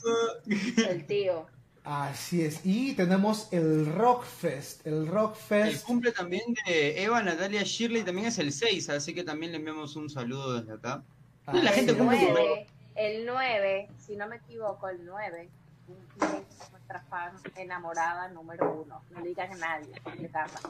El 0.89 1.07
tío. 1.07 1.47
Así 1.85 2.45
es, 2.45 2.61
y 2.65 2.95
tenemos 2.95 3.53
el 3.53 3.87
Rock 3.95 4.25
Fest, 4.25 4.87
el 4.87 5.07
Rock 5.07 5.37
El 5.51 5.81
cumple 5.81 6.13
también 6.13 6.43
de 6.67 7.03
Eva 7.03 7.23
Natalia 7.23 7.63
Shirley 7.65 8.03
también 8.03 8.29
es 8.29 8.39
el 8.39 8.53
6, 8.53 8.89
así 8.91 9.15
que 9.15 9.25
también 9.25 9.53
le 9.53 9.59
enviamos 9.59 9.97
un 9.97 10.09
saludo 10.09 10.61
desde 10.61 10.75
acá. 10.75 11.03
Ah, 11.47 11.53
la 11.55 11.73
gente 11.73 11.93
el 11.93 11.99
cumple 11.99 12.19
su 12.21 12.31
9, 12.31 12.67
el 12.95 13.27
9, 13.27 13.89
si 13.99 14.17
no 14.17 14.29
me 14.29 14.37
equivoco, 14.37 14.89
el 14.89 15.05
9 15.05 15.49
cumple 15.87 16.45
nuestra 16.71 17.01
fan 17.11 17.33
enamorada 17.57 18.29
número 18.29 18.85
uno. 18.85 19.03
No 19.11 19.21
le 19.21 19.29
digan 19.29 19.53
a 19.53 19.57
nadie, 19.57 19.89
de 20.19 20.29
Carla. 20.29 20.61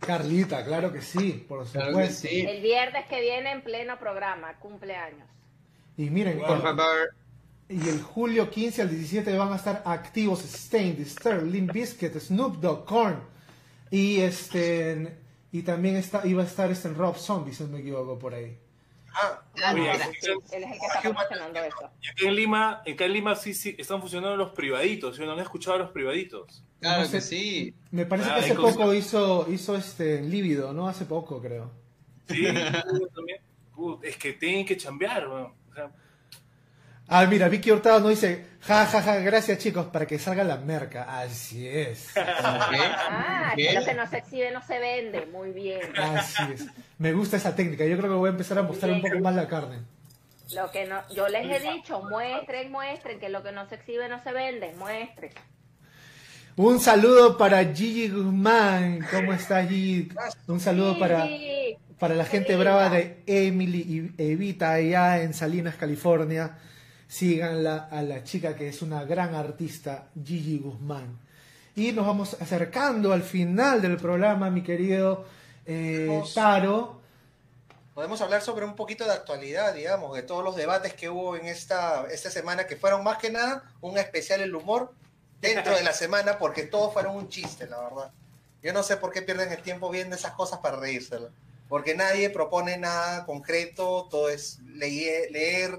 Carlita, 0.00 0.64
claro 0.64 0.92
que 0.92 1.00
sí, 1.00 1.44
por 1.48 1.64
Claro 1.68 1.90
supuesto. 1.92 2.28
sí. 2.28 2.40
El 2.40 2.60
viernes 2.60 3.06
que 3.06 3.20
viene 3.20 3.52
en 3.52 3.62
pleno 3.62 3.98
programa, 3.98 4.54
cumpleaños. 4.58 5.28
Y 5.96 6.10
miren, 6.10 6.40
Por 6.40 6.60
favor. 6.60 7.14
Y 7.68 7.88
el 7.88 8.02
julio 8.02 8.50
15 8.50 8.82
al 8.82 8.90
17 8.90 9.36
van 9.36 9.52
a 9.52 9.56
estar 9.56 9.82
activos 9.86 10.44
Stain, 10.44 10.96
Disturbed, 10.96 11.44
Limp 11.50 11.72
Bizkit, 11.72 12.14
Snoop 12.18 12.56
Dogg, 12.56 12.84
Korn. 12.84 13.20
Y 13.90 14.20
este 14.20 15.16
y 15.52 15.62
también 15.62 15.96
está, 15.96 16.26
iba 16.26 16.42
a 16.42 16.46
estar 16.46 16.70
este 16.70 16.88
Rob 16.88 17.16
Zombie, 17.16 17.52
si 17.52 17.62
no 17.64 17.70
me 17.70 17.80
equivoco, 17.80 18.18
por 18.18 18.34
ahí. 18.34 18.56
Ah, 19.14 19.42
Oye, 19.74 19.90
Él 19.90 20.00
aquí- 20.02 20.16
es 20.22 20.28
el 20.28 20.38
que 20.64 20.86
está 20.86 21.00
promocionando 21.02 21.60
en 22.22 22.34
Lima, 22.34 22.82
acá 22.90 23.04
en 23.04 23.12
Lima 23.12 23.36
sí, 23.36 23.52
sí 23.52 23.76
están 23.78 24.00
funcionando 24.00 24.34
los 24.38 24.52
privaditos, 24.52 25.16
¿sí? 25.16 25.22
¿No 25.26 25.32
han 25.32 25.40
escuchado 25.40 25.76
los 25.78 25.90
privaditos? 25.90 26.64
Claro 26.80 27.02
No 27.02 27.06
sé. 27.06 27.12
que 27.12 27.20
sí. 27.20 27.74
Me 27.90 28.06
parece 28.06 28.30
Ah, 28.30 28.34
que 28.36 28.40
hace 28.46 28.54
cosas. 28.54 28.76
poco 28.78 28.94
hizo, 28.94 29.46
hizo 29.52 29.76
este 29.76 30.22
Lívido, 30.22 30.72
¿no? 30.72 30.88
Hace 30.88 31.04
poco, 31.04 31.40
creo. 31.42 31.70
Sí, 32.28 32.44
también. 33.14 33.40
Es 34.02 34.16
que 34.16 34.32
tienen 34.32 34.64
que 34.64 34.78
chambear, 34.78 35.28
weón. 35.28 35.52
O 35.70 35.74
sea, 35.74 35.90
Ah, 37.14 37.26
mira, 37.26 37.46
Vicky 37.50 37.70
Hurtado 37.70 38.00
nos 38.00 38.08
dice, 38.08 38.46
ja, 38.62 38.86
ja, 38.86 39.02
ja, 39.02 39.16
gracias 39.16 39.58
chicos, 39.58 39.84
para 39.84 40.06
que 40.06 40.18
salga 40.18 40.44
la 40.44 40.56
merca. 40.56 41.20
Así 41.20 41.68
es. 41.68 42.08
Ah, 42.16 43.52
¿Qué? 43.54 43.66
que 43.66 43.74
lo 43.74 43.84
que 43.84 43.92
no 43.92 44.08
se 44.08 44.16
exhibe 44.16 44.50
no 44.50 44.62
se 44.62 44.78
vende. 44.78 45.26
Muy 45.26 45.50
bien. 45.50 45.94
Así 45.94 46.42
es. 46.54 46.64
Me 46.96 47.12
gusta 47.12 47.36
esa 47.36 47.54
técnica. 47.54 47.84
Yo 47.84 47.98
creo 47.98 48.08
que 48.08 48.16
voy 48.16 48.28
a 48.28 48.30
empezar 48.30 48.58
a 48.58 48.62
mostrar 48.62 48.92
un 48.92 49.02
poco 49.02 49.18
más 49.18 49.34
la 49.34 49.46
carne. 49.46 49.80
Lo 50.54 50.70
que 50.70 50.86
no, 50.86 51.02
yo 51.14 51.28
les 51.28 51.44
he 51.50 51.72
dicho, 51.72 52.02
muestren, 52.04 52.72
muestren, 52.72 53.20
que 53.20 53.28
lo 53.28 53.42
que 53.42 53.52
no 53.52 53.68
se 53.68 53.74
exhibe 53.74 54.08
no 54.08 54.22
se 54.22 54.32
vende, 54.32 54.72
muestren. 54.78 55.32
Un 56.56 56.80
saludo 56.80 57.36
para 57.36 57.62
Gigi 57.74 58.08
Guzmán. 58.08 59.06
¿Cómo 59.10 59.34
está 59.34 59.66
Gigi? 59.66 60.08
Un 60.46 60.60
saludo 60.60 60.98
para, 60.98 61.28
para 61.98 62.14
la 62.14 62.24
gente 62.24 62.56
brava 62.56 62.88
de 62.88 63.22
Emily 63.26 64.14
y 64.16 64.32
Evita 64.32 64.72
allá 64.72 65.20
en 65.20 65.34
Salinas, 65.34 65.74
California. 65.74 66.56
Síganla 67.16 67.88
a 67.90 68.00
la 68.00 68.24
chica 68.24 68.56
que 68.56 68.68
es 68.68 68.80
una 68.80 69.04
gran 69.04 69.34
artista, 69.34 70.06
Gigi 70.24 70.56
Guzmán. 70.58 71.18
Y 71.76 71.92
nos 71.92 72.06
vamos 72.06 72.38
acercando 72.40 73.12
al 73.12 73.22
final 73.22 73.82
del 73.82 73.98
programa, 73.98 74.48
mi 74.48 74.62
querido 74.62 75.26
eh. 75.66 76.22
Taro. 76.34 77.02
podemos 77.92 78.18
hablar 78.22 78.40
sobre 78.40 78.64
un 78.64 78.74
poquito 78.74 79.04
de 79.04 79.12
actualidad, 79.12 79.74
digamos, 79.74 80.16
de 80.16 80.22
todos 80.22 80.42
los 80.42 80.56
debates 80.56 80.94
que 80.94 81.10
hubo 81.10 81.36
en 81.36 81.44
esta, 81.48 82.06
esta 82.10 82.30
semana, 82.30 82.66
que 82.66 82.76
fueron 82.76 83.04
más 83.04 83.18
que 83.18 83.30
nada 83.30 83.62
un 83.82 83.98
especial 83.98 84.40
el 84.40 84.54
humor 84.54 84.94
dentro 85.42 85.76
de 85.76 85.82
la 85.82 85.92
semana, 85.92 86.38
porque 86.38 86.62
todos 86.62 86.94
fueron 86.94 87.14
un 87.14 87.28
chiste, 87.28 87.66
la 87.66 87.78
verdad. 87.78 88.10
Yo 88.62 88.72
no 88.72 88.82
sé 88.82 88.96
por 88.96 89.12
qué 89.12 89.20
pierden 89.20 89.52
el 89.52 89.60
tiempo 89.60 89.90
viendo 89.90 90.16
esas 90.16 90.32
cosas 90.32 90.60
para 90.60 90.78
reírselo. 90.78 91.28
Porque 91.68 91.94
nadie 91.94 92.30
propone 92.30 92.78
nada 92.78 93.26
concreto, 93.26 94.08
todo 94.10 94.30
es 94.30 94.60
leye- 94.60 95.28
leer 95.30 95.78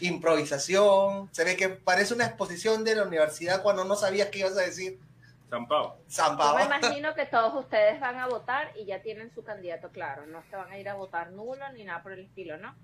improvisación. 0.00 1.28
Se 1.32 1.44
ve 1.44 1.56
que 1.56 1.68
parece 1.70 2.14
una 2.14 2.26
exposición 2.26 2.84
de 2.84 2.96
la 2.96 3.04
universidad 3.04 3.62
cuando 3.62 3.84
no 3.84 3.96
sabías 3.96 4.28
qué 4.28 4.40
ibas 4.40 4.56
a 4.56 4.62
decir. 4.62 4.98
Zampao. 5.50 5.96
Yo 5.98 6.04
Zampaba. 6.08 6.58
me 6.58 6.64
imagino 6.64 7.14
que 7.14 7.26
todos 7.26 7.54
ustedes 7.64 8.00
van 8.00 8.18
a 8.18 8.26
votar 8.26 8.72
y 8.76 8.86
ya 8.86 9.02
tienen 9.02 9.32
su 9.34 9.44
candidato 9.44 9.90
claro. 9.90 10.26
No 10.26 10.42
se 10.50 10.56
van 10.56 10.70
a 10.70 10.78
ir 10.78 10.88
a 10.88 10.94
votar 10.94 11.30
nulo 11.32 11.64
ni 11.74 11.84
nada 11.84 12.02
por 12.02 12.12
el 12.12 12.20
estilo, 12.20 12.56
¿no? 12.58 12.74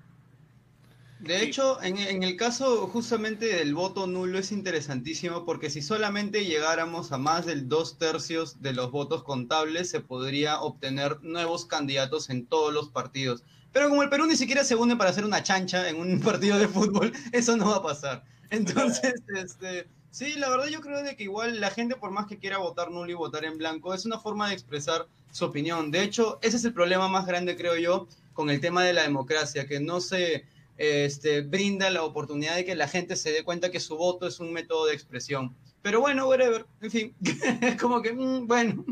De 1.19 1.39
Sí. 1.39 1.45
hecho, 1.47 1.83
en, 1.83 1.99
en 1.99 2.23
el 2.23 2.37
caso 2.37 2.87
justamente 2.87 3.47
del 3.47 3.75
voto 3.75 4.07
nulo 4.07 4.39
es 4.39 4.53
interesantísimo 4.53 5.45
porque 5.45 5.69
si 5.69 5.83
solamente 5.83 6.47
llegáramos 6.47 7.13
a 7.13 7.19
más 7.19 7.45
del 7.45 7.69
dos 7.69 7.99
tercios 7.99 8.63
de 8.63 8.73
los 8.73 8.91
votos 8.91 9.23
contables, 9.23 9.91
se 9.91 10.01
podría 10.01 10.61
obtener 10.63 11.19
nuevos 11.23 11.67
candidatos 11.67 12.31
en 12.31 12.47
todos 12.47 12.73
los 12.73 12.89
partidos. 12.89 13.43
Pero 13.73 13.89
como 13.89 14.03
el 14.03 14.09
Perú 14.09 14.27
ni 14.27 14.37
siquiera 14.37 14.65
se 14.65 14.75
une 14.75 14.97
para 14.97 15.11
hacer 15.11 15.25
una 15.25 15.43
chancha 15.43 15.89
en 15.89 15.97
un 15.97 16.21
partido 16.25 16.59
de 16.59 16.69
fútbol, 16.69 17.13
eso 17.33 17.57
no 17.57 17.71
va 17.71 17.77
a 17.77 17.83
pasar. 17.83 18.25
Entonces, 18.51 19.15
este, 19.37 19.87
sí, 20.11 20.35
la 20.35 20.49
verdad 20.49 20.67
yo 20.67 20.81
creo 20.81 21.03
de 21.03 21.17
que 21.17 21.25
igual 21.25 21.61
la 21.61 21.71
gente, 21.71 21.97
por 21.97 22.11
más 22.11 22.27
que 22.27 22.39
quiera 22.39 22.59
votar 22.59 22.91
nulo 22.91 23.11
y 23.11 23.15
votar 23.15 23.45
en 23.45 23.59
blanco, 23.59 23.95
es 23.95 24.05
una 24.05 24.19
forma 24.19 24.49
de 24.49 24.55
expresar 24.55 25.07
su 25.31 25.45
opinión. 25.45 25.91
De 25.91 26.03
hecho, 26.03 26.39
ese 26.43 26.57
es 26.57 26.65
el 26.65 26.73
problema 26.73 27.09
más 27.09 27.27
grande, 27.27 27.57
creo 27.57 27.77
yo, 27.77 28.09
con 28.33 28.51
el 28.51 28.61
tema 28.61 28.85
de 28.85 28.93
la 28.93 29.03
democracia, 29.03 29.67
que 29.67 29.81
no 29.81 30.01
se 30.01 30.45
este, 30.77 31.43
brinda 31.43 31.91
la 31.91 32.03
oportunidad 32.03 32.57
de 32.57 32.65
que 32.65 32.75
la 32.75 32.89
gente 32.89 33.15
se 33.15 33.33
dé 33.33 33.45
cuenta 33.45 33.71
que 33.71 33.81
su 33.81 33.97
voto 33.97 34.27
es 34.27 34.41
un 34.41 34.53
método 34.53 34.87
de 34.87 34.95
expresión. 34.95 35.55
Pero 35.83 36.01
bueno, 36.01 36.27
whatever, 36.27 36.67
en 36.81 36.91
fin, 36.91 37.15
es 37.61 37.77
como 37.81 38.03
que, 38.03 38.13
mm, 38.13 38.47
bueno, 38.47 38.85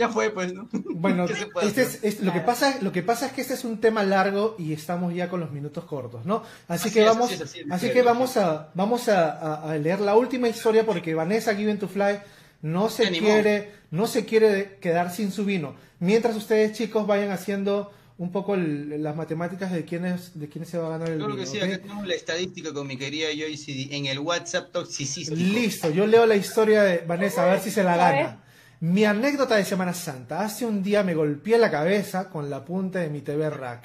ya 0.00 0.08
fue, 0.08 0.30
pues, 0.30 0.52
¿no? 0.52 0.68
Bueno, 0.72 1.26
¿Qué 1.28 1.34
se 1.36 1.46
puede 1.46 1.68
este 1.68 1.82
es, 1.82 1.88
hacer? 1.96 2.00
es- 2.08 2.20
lo, 2.22 2.32
que 2.32 2.40
pasa, 2.40 2.78
lo 2.80 2.90
que 2.92 3.02
pasa 3.02 3.26
es 3.26 3.32
que 3.32 3.40
este 3.42 3.54
es 3.54 3.64
un 3.64 3.78
tema 3.80 4.02
largo 4.02 4.56
y 4.58 4.72
estamos 4.72 5.14
ya 5.14 5.28
con 5.28 5.40
los 5.40 5.52
minutos 5.52 5.84
cortos, 5.84 6.24
¿no? 6.24 6.42
Así, 6.66 6.88
Así 6.88 6.90
que 6.94 7.00
es, 7.02 7.06
vamos, 7.06 7.26
así 7.26 7.34
es, 7.34 7.40
así 7.42 7.60
es, 7.60 7.66
así 7.70 7.86
sí, 7.88 7.92
que 7.92 8.02
vamos 8.02 8.36
a, 8.36 8.70
vamos 8.74 9.08
a, 9.08 9.76
leer 9.76 10.00
la 10.00 10.16
última 10.16 10.48
historia 10.48 10.84
porque 10.84 11.14
Vanessa 11.14 11.54
Given 11.54 11.78
to 11.78 11.86
Fly 11.88 12.18
no 12.62 12.88
se 12.88 13.06
animó. 13.06 13.26
quiere, 13.28 13.72
no 13.90 14.06
se 14.06 14.24
quiere 14.24 14.78
quedar 14.80 15.10
sin 15.12 15.30
su 15.32 15.44
vino. 15.44 15.74
Mientras 16.00 16.34
ustedes 16.36 16.72
chicos 16.76 17.06
vayan 17.06 17.30
haciendo 17.30 17.92
un 18.18 18.32
poco 18.32 18.54
el- 18.54 19.02
las 19.02 19.16
matemáticas 19.16 19.72
de 19.72 19.86
quiénes, 19.86 20.38
de 20.38 20.46
quiénes 20.50 20.68
se 20.68 20.76
va 20.76 20.88
a 20.88 20.90
ganar 20.90 21.08
el 21.08 21.16
Claro 21.18 21.32
vino. 21.34 21.42
que 21.42 21.50
sí, 21.50 21.56
¿ok? 21.56 21.64
acá 21.64 21.78
tenemos 21.78 22.06
la 22.06 22.14
estadística 22.14 22.72
con 22.74 22.86
mi 22.86 22.98
querida 22.98 23.28
Joyce 23.34 23.88
en 23.96 24.04
el 24.06 24.18
WhatsApp 24.18 24.70
toxicístico. 24.72 25.36
Listo, 25.40 25.88
yo 25.90 26.06
leo 26.06 26.26
la 26.26 26.36
historia 26.36 26.82
de 26.82 26.98
Vanessa, 26.98 27.44
a 27.44 27.46
ver 27.52 27.60
si 27.60 27.70
se 27.70 27.82
la 27.82 27.96
gana. 27.96 28.42
Mi 28.80 29.04
anécdota 29.04 29.56
de 29.56 29.64
Semana 29.64 29.92
Santa. 29.92 30.40
Hace 30.40 30.64
un 30.64 30.82
día 30.82 31.02
me 31.02 31.14
golpeé 31.14 31.58
la 31.58 31.70
cabeza 31.70 32.28
con 32.30 32.48
la 32.48 32.64
punta 32.64 32.98
de 33.00 33.10
mi 33.10 33.20
TV 33.20 33.50
Rack. 33.50 33.84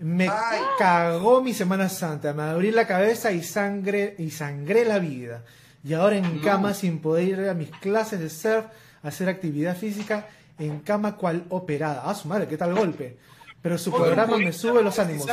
Me 0.00 0.28
Ay. 0.28 0.60
cagó 0.78 1.42
mi 1.42 1.52
Semana 1.54 1.88
Santa, 1.88 2.32
me 2.32 2.42
abrí 2.44 2.70
la 2.70 2.86
cabeza 2.86 3.32
y 3.32 3.42
sangre 3.42 4.14
y 4.18 4.30
sangré 4.30 4.84
la 4.84 4.98
vida. 4.98 5.42
Y 5.82 5.94
ahora 5.94 6.16
en 6.16 6.36
No. 6.36 6.42
cama 6.42 6.74
sin 6.74 7.00
poder 7.00 7.28
ir 7.28 7.48
a 7.48 7.54
mis 7.54 7.70
clases 7.70 8.20
de 8.20 8.28
surf, 8.30 8.66
hacer 9.02 9.28
actividad 9.28 9.76
física, 9.76 10.26
en 10.58 10.80
cama 10.80 11.16
cual 11.16 11.44
operada. 11.48 12.02
Ah, 12.04 12.14
su 12.14 12.28
madre, 12.28 12.46
qué 12.48 12.56
tal 12.58 12.74
golpe. 12.74 13.16
Pero 13.62 13.76
su 13.78 13.90
programa 13.92 14.36
me 14.38 14.52
sube 14.52 14.82
los 14.82 14.98
ánimos. 14.98 15.26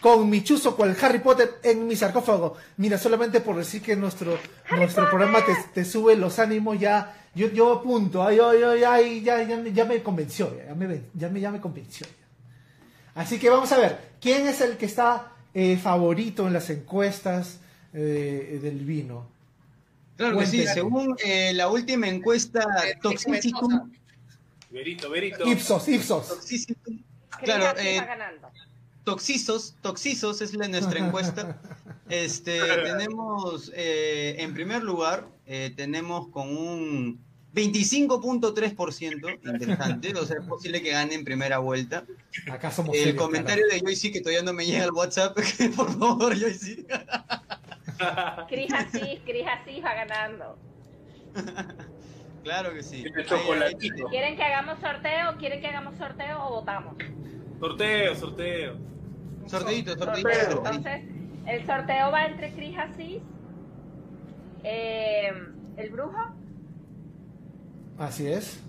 Con 0.00 0.28
mi 0.28 0.42
chuzo 0.44 0.76
cual 0.76 0.96
Harry 1.00 1.20
Potter 1.20 1.58
en 1.62 1.86
mi 1.86 1.96
sarcófago. 1.96 2.56
Mira, 2.76 2.98
solamente 2.98 3.40
por 3.40 3.56
decir 3.56 3.82
que 3.82 3.96
nuestro, 3.96 4.38
nuestro 4.70 5.08
programa 5.08 5.44
te, 5.44 5.54
te 5.74 5.84
sube 5.84 6.16
los 6.16 6.38
ánimos, 6.38 6.78
ya 6.78 7.16
yo, 7.34 7.50
yo 7.50 7.72
apunto, 7.74 8.22
ay, 8.26 8.38
ay, 8.42 8.62
ay, 8.62 8.84
ay, 8.84 9.22
ya, 9.22 9.42
ya, 9.42 9.56
me- 9.56 9.72
ya 9.72 9.84
me 9.84 10.02
convenció, 10.02 10.54
ya 10.66 10.74
me, 10.74 11.02
ya 11.14 11.28
me, 11.28 11.40
ya 11.40 11.50
me 11.50 11.60
convenció. 11.60 12.06
ya. 12.06 13.20
Así 13.22 13.38
que 13.38 13.48
vamos 13.50 13.70
a 13.72 13.78
ver, 13.78 13.98
¿quién 14.20 14.46
es 14.46 14.60
el 14.60 14.76
que 14.76 14.86
está 14.86 15.32
eh, 15.54 15.76
favorito 15.76 16.46
en 16.46 16.52
las 16.52 16.68
encuestas 16.70 17.58
eh, 17.94 18.58
del 18.62 18.78
vino? 18.80 19.26
Claro 20.16 20.38
que 20.38 20.46
sí, 20.46 20.66
según 20.66 21.14
eh, 21.24 21.52
la 21.54 21.68
última 21.68 22.08
encuesta 22.08 22.64
Toxicicum. 23.02 23.90
Verito, 24.70 25.10
Verito. 25.10 25.46
Ipsos, 25.46 25.88
Ipsos. 25.88 26.28
Toxicicum, 26.28 26.98
Claro, 27.42 27.78
eh, 27.78 27.96
ganando. 27.96 28.48
Toxisos, 29.06 29.76
Toxisos 29.82 30.42
es 30.42 30.52
la, 30.54 30.66
nuestra 30.66 30.98
encuesta. 30.98 31.60
Este, 32.08 32.58
tenemos, 32.84 33.70
eh, 33.72 34.34
en 34.40 34.52
primer 34.52 34.82
lugar, 34.82 35.28
eh, 35.46 35.72
tenemos 35.76 36.26
con 36.30 36.48
un 36.48 37.24
25.3%, 37.54 39.38
interesante, 39.44 40.12
o 40.12 40.26
sea, 40.26 40.38
es 40.40 40.46
posible 40.48 40.82
que 40.82 40.90
gane 40.90 41.14
en 41.14 41.24
primera 41.24 41.58
vuelta. 41.58 42.04
Acá 42.50 42.72
somos 42.72 42.96
El 42.96 43.04
serios, 43.04 43.22
comentario 43.22 43.64
de 43.68 43.78
Joyce 43.78 44.10
que 44.10 44.20
todavía 44.20 44.42
no 44.42 44.52
me 44.52 44.66
llega 44.66 44.82
al 44.82 44.90
WhatsApp, 44.90 45.38
que 45.56 45.68
por 45.68 45.88
favor, 45.96 46.36
Joyce. 46.36 46.84
Cris 48.48 48.72
así, 48.74 49.20
Cris 49.24 49.46
así 49.46 49.80
va 49.80 49.94
ganando. 49.94 50.58
Claro 52.42 52.72
que 52.72 52.80
sí. 52.84 53.02
¿Quieren 54.08 54.36
que 54.36 54.42
hagamos 54.44 54.78
sorteo? 54.78 55.36
¿Quieren 55.36 55.60
que 55.60 55.66
hagamos 55.66 55.98
sorteo 55.98 56.44
o 56.44 56.50
votamos? 56.60 56.94
Sorteo, 57.58 58.14
sorteo. 58.14 58.95
Sorteito, 59.46 59.96
sorteito. 59.96 60.30
Entonces, 60.64 61.02
el 61.46 61.66
sorteo 61.66 62.10
va 62.10 62.26
entre 62.26 62.52
Cris 62.52 62.76
Asís, 62.78 63.22
eh, 64.64 65.32
el 65.76 65.90
brujo, 65.90 66.16
Así 67.98 68.26
es. 68.26 68.60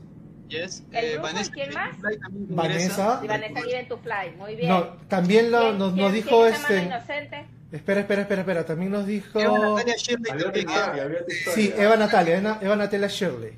Yes. 0.48 0.86
¿El 0.94 1.04
Eh, 1.04 1.10
brujo? 1.18 1.24
Vanessa, 1.24 1.50
¿Y 1.50 1.54
quién 1.54 1.74
más? 1.74 1.98
Vanessa. 2.32 3.20
y 3.24 3.28
Vanessa 3.28 3.62
Given 3.62 3.88
to 3.90 3.98
Fly. 3.98 4.32
Muy 4.38 4.56
bien. 4.56 4.70
No, 4.70 4.84
también 5.10 5.52
lo- 5.52 5.60
¿Quién- 5.60 5.78
nos, 5.78 5.94
quién- 5.94 6.06
nos 6.06 6.14
dijo 6.14 6.46
este. 6.46 6.84
inocente? 6.84 7.46
Espera, 7.74 8.00
espera, 8.00 8.22
espera, 8.22 8.42
espera. 8.42 8.66
También 8.66 8.92
nos 8.92 9.06
dijo. 9.06 9.38
Eva 9.38 9.60
Natalia 9.60 9.96
Shirley 9.98 10.32
¿eh? 10.32 11.26
Sí, 11.54 11.74
Eva 11.78 11.98
Natalia, 11.98 12.38
Eva, 12.38 12.60
Eva 12.62 12.76
Natalia 12.78 13.08
Shirley. 13.10 13.52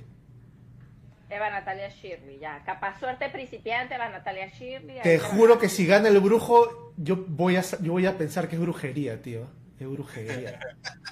Eva 1.30 1.50
Natalia 1.50 1.90
Shirley, 1.90 2.40
ya. 2.40 2.64
Capaz 2.66 3.00
suerte 3.00 3.30
principiante, 3.30 3.96
Eva 3.96 4.10
Natalia 4.10 4.48
Shirley. 4.48 5.02
Te 5.02 5.18
va 5.18 5.28
juro 5.28 5.60
que 5.60 5.70
si 5.70 5.86
gana 5.86 6.08
el 6.10 6.20
brujo, 6.20 6.94
yo 6.98 7.18
voy 7.28 7.56
a, 7.58 7.62
yo 7.82 7.92
voy 7.94 8.06
a 8.08 8.18
pensar 8.18 8.48
que 8.48 8.56
es 8.56 8.62
brujería, 8.62 9.22
tío. 9.22 9.48
Es 9.80 9.88
brujería. 9.88 10.60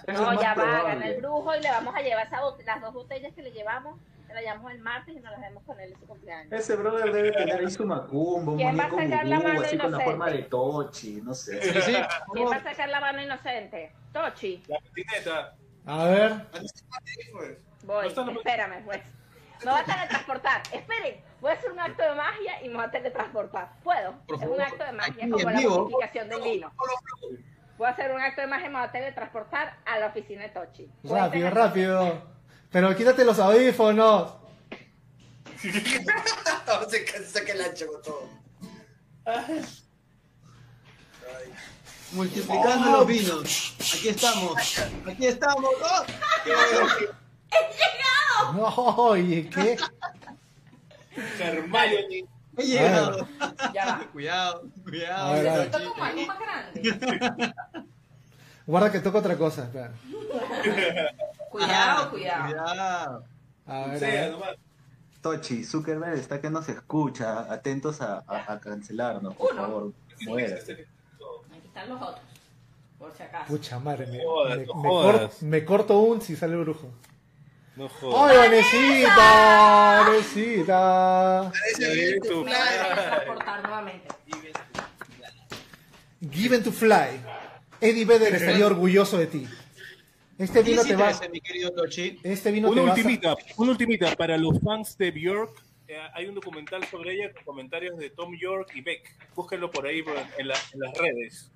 Es 0.07 0.19
No, 0.19 0.33
ya 0.41 0.49
va, 0.49 0.55
probable. 0.55 0.89
gana 0.95 1.07
el 1.07 1.21
brujo 1.21 1.55
y 1.55 1.61
le 1.61 1.69
vamos 1.69 1.95
a 1.95 2.01
llevar 2.01 2.27
esa 2.27 2.41
bot- 2.41 2.63
las 2.65 2.81
dos 2.81 2.93
botellas 2.93 3.33
que 3.33 3.41
le 3.41 3.51
llevamos, 3.51 3.97
se 4.27 4.33
las 4.33 4.41
llevamos 4.43 4.71
el 4.73 4.79
martes 4.79 5.15
y 5.15 5.19
nos 5.21 5.31
las 5.31 5.39
vemos 5.39 5.63
con 5.63 5.79
él 5.79 5.93
en 5.93 5.99
su 5.99 6.05
cumpleaños. 6.05 6.51
Ese 6.51 6.75
brother 6.75 7.13
debe 7.13 7.31
tener 7.31 7.59
ahí 7.59 7.71
su 7.71 7.85
macumbo, 7.85 8.51
un 8.51 8.57
¿Quién 8.57 8.77
va 8.77 8.83
a 8.83 8.87
muñeco 8.89 9.01
sacar 9.13 9.25
la 9.25 9.39
mano 9.39 9.61
así 9.61 9.69
con 9.69 9.77
la 9.77 9.85
inocente? 9.87 10.03
forma 10.03 10.29
de 10.31 10.43
Tochi, 10.43 11.21
no 11.21 11.33
sé. 11.33 11.61
Sí, 11.61 11.81
sí, 11.81 11.95
por 12.25 12.35
¿Quién 12.35 12.47
va 12.49 12.55
a 12.57 12.63
sacar 12.63 12.89
la 12.89 12.99
mano 12.99 13.21
inocente? 13.21 13.91
Tochi. 14.11 14.63
La 14.67 14.79
patineta. 14.79 15.55
A 15.85 16.05
ver. 16.09 16.31
Pues, 16.51 17.57
Voy, 17.83 18.13
la- 18.13 18.31
espérame, 18.33 18.83
pues. 18.83 19.01
Me 19.65 19.71
voy 19.71 19.79
a 19.81 19.83
teletransportar. 19.85 20.61
Esperen, 20.71 21.21
voy 21.41 21.51
a 21.51 21.53
hacer 21.55 21.71
un 21.71 21.79
acto 21.79 22.03
de 22.03 22.15
magia 22.15 22.63
y 22.63 22.69
me 22.69 22.75
voy 22.75 22.85
a 22.85 22.91
teletransportar. 22.91 23.71
¿Puedo? 23.83 24.13
Por 24.27 24.41
es 24.43 24.49
un 24.49 24.61
acto 24.61 24.83
de 24.83 24.91
magia 24.91 25.13
Aquí 25.25 25.31
como 25.31 25.49
la 25.49 25.59
vivo. 25.59 25.77
multiplicación 25.79 26.29
del 26.29 26.41
vino. 26.41 26.71
Voy 27.77 27.87
a 27.87 27.91
hacer 27.91 28.11
un 28.11 28.21
acto 28.21 28.41
de 28.41 28.47
magia 28.47 28.65
y 28.67 28.69
me 28.69 28.79
voy 28.79 28.87
a 28.87 28.91
teletransportar 28.91 29.77
a 29.85 29.99
la 29.99 30.07
oficina 30.07 30.43
de 30.43 30.49
Tochi. 30.49 30.89
Rápido, 31.03 31.49
rápido. 31.49 32.21
Pero 32.71 32.95
quítate 32.95 33.23
los 33.25 33.39
audífonos. 33.39 34.33
No, 35.63 36.89
se 36.89 37.05
ca- 37.05 37.23
saca 37.23 37.51
el 37.53 37.61
ancho 37.61 37.87
con 37.87 38.01
todo. 38.01 38.29
Multiplicando 42.13 42.91
los 42.91 43.07
vinos. 43.07 43.75
Aquí 43.79 44.09
estamos. 44.09 44.79
Aquí 45.07 45.27
estamos. 45.27 45.65
¡Oh! 48.55 48.95
Oye, 49.11 49.49
¿qué? 49.49 49.77
Hermione. 51.39 52.25
He 52.57 52.63
llegado. 52.63 53.27
Ya 53.73 53.85
va. 53.85 54.07
Cuidado, 54.11 54.63
cuidado. 54.83 55.33
Ver, 55.33 55.71
como 55.71 56.03
algo 56.03 56.25
más 56.25 56.39
grande. 56.39 57.53
Guarda 58.65 58.91
que 58.91 58.99
toca 58.99 59.19
otra 59.19 59.37
cosa. 59.37 59.63
espera. 59.63 59.91
Cuidado, 61.51 62.03
Ah, 62.03 62.09
cuidado. 62.09 62.45
Cuidado. 62.47 63.23
A 63.67 63.79
ver, 63.87 63.95
a 63.95 63.99
Sea, 63.99 64.09
ver. 64.21 64.31
nomás. 64.31 64.55
Tochi, 65.21 65.63
Zuckerberg 65.63 66.17
está 66.19 66.41
que 66.41 66.49
no 66.49 66.61
se 66.61 66.73
escucha. 66.73 67.51
Atentos 67.51 68.01
a, 68.01 68.23
a- 68.27 68.53
a 68.53 68.59
cancelarnos, 68.59 69.35
por 69.35 69.53
Uno. 69.53 69.61
favor. 69.61 69.93
Muera. 70.25 70.55
Aquí 70.57 70.71
están 71.65 71.89
los 71.89 72.01
otros. 72.01 72.19
Por 72.99 73.13
si 73.15 73.23
acaso. 73.23 73.45
Pucha 73.47 73.79
madre, 73.79 74.07
me, 74.07 74.23
Jodas, 74.23 74.57
me- 74.57 74.65
no 74.65 74.75
me 74.75 74.89
jodas. 74.89 75.15
cor- 75.35 75.43
me 75.43 75.65
corto 75.65 75.99
un 75.99 76.21
si 76.21 76.35
sale 76.35 76.53
el 76.53 76.59
brujo. 76.63 76.89
No 77.77 77.87
jodas. 77.89 78.31
¡Ay, 78.31 78.37
Vanesita! 78.37 80.03
¡Vanesita! 80.07 81.51
Parece 81.51 82.19
teletransportar 82.19 83.61
nuevamente. 83.63 84.07
Given 86.31 86.63
to 86.63 86.71
fly. 86.71 87.21
Eddie 87.79 88.05
Vedder 88.05 88.33
estaría 88.35 88.65
orgulloso 88.65 89.17
de 89.19 89.27
ti. 89.27 89.47
Este 90.39 90.61
vino 90.63 90.83
te 90.83 90.95
va. 90.95 91.11
mi 91.31 91.39
querido 91.41 91.71
Tochi. 91.71 92.19
Este 92.23 92.51
vino 92.51 92.71
te 92.73 92.79
Una 92.79 92.91
a- 92.91 92.95
ultimita, 92.95 93.35
una 93.57 93.71
ultimita 93.71 94.15
para 94.15 94.37
los 94.37 94.59
fans 94.61 94.97
de 94.97 95.11
Bjork. 95.11 95.63
eh, 95.87 95.97
hay 96.13 96.25
un 96.25 96.35
documental 96.35 96.83
sobre 96.85 97.13
ella 97.13 97.31
con 97.33 97.43
comentarios 97.45 97.97
de 97.97 98.09
Tom 98.09 98.35
York 98.37 98.71
y 98.75 98.81
Beck. 98.81 99.15
Búsquenlo 99.35 99.71
por 99.71 99.85
ahí 99.87 100.01
por- 100.03 100.15
en, 100.37 100.47
la- 100.47 100.57
en 100.73 100.79
las 100.79 100.97
redes. 100.97 101.51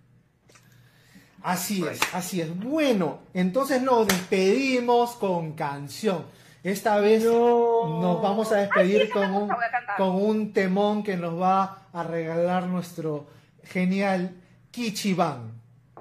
Así 1.44 1.84
es, 1.86 2.00
así 2.14 2.42
es. 2.42 2.60
Bueno, 2.60 3.20
entonces 3.34 3.82
nos 3.82 4.08
despedimos 4.08 5.12
con 5.12 5.54
canción. 5.54 6.26
Esta 6.64 7.00
vez 7.00 7.24
nos 7.24 8.22
vamos 8.22 8.52
a 8.52 8.58
despedir 8.58 9.02
Ay, 9.04 9.10
con, 9.10 9.34
un, 9.34 9.52
con 9.98 10.54
temón 10.54 11.04
que 11.04 11.18
nos 11.18 11.40
va 11.42 11.88
a 11.92 12.04
regalar 12.04 12.68
nuestro 12.68 13.26
genial 13.64 14.36
Kichi 14.70 15.16
Ban. 15.16 15.52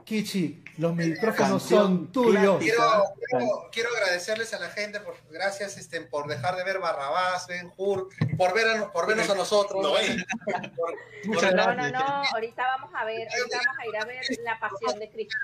Kichi, 0.04 0.62
los 0.80 0.94
micrófonos 0.96 1.62
son 1.62 2.10
tuyos. 2.10 2.58
Quiero, 2.58 3.04
quiero, 3.28 3.68
quiero 3.70 3.90
agradecerles 3.94 4.54
a 4.54 4.58
la 4.60 4.70
gente, 4.70 4.98
por, 5.00 5.14
gracias 5.30 5.76
este, 5.76 6.00
por 6.00 6.26
dejar 6.26 6.56
de 6.56 6.64
ver 6.64 6.78
Barrabás, 6.78 7.46
Ben 7.46 7.70
Hur, 7.76 8.08
por, 8.38 8.54
ver 8.54 8.78
a- 8.78 8.90
por 8.92 9.06
vernos 9.06 9.28
a 9.28 9.34
nosotros. 9.34 9.82
No, 9.82 9.98
eh. 9.98 10.16
por- 10.76 10.94
Muchas 11.26 11.50
por- 11.52 11.54
No, 11.54 11.74
no, 11.74 11.90
no, 11.90 12.22
ahorita 12.32 12.62
vamos 12.78 12.90
a 12.94 13.04
ver, 13.04 13.28
ahorita 13.28 13.58
vamos 13.66 13.78
a 13.78 13.86
ir 13.86 13.96
a 13.96 14.04
ver 14.06 14.24
La 14.42 14.58
Pasión 14.58 14.98
de 14.98 15.10
Cristo. 15.10 15.36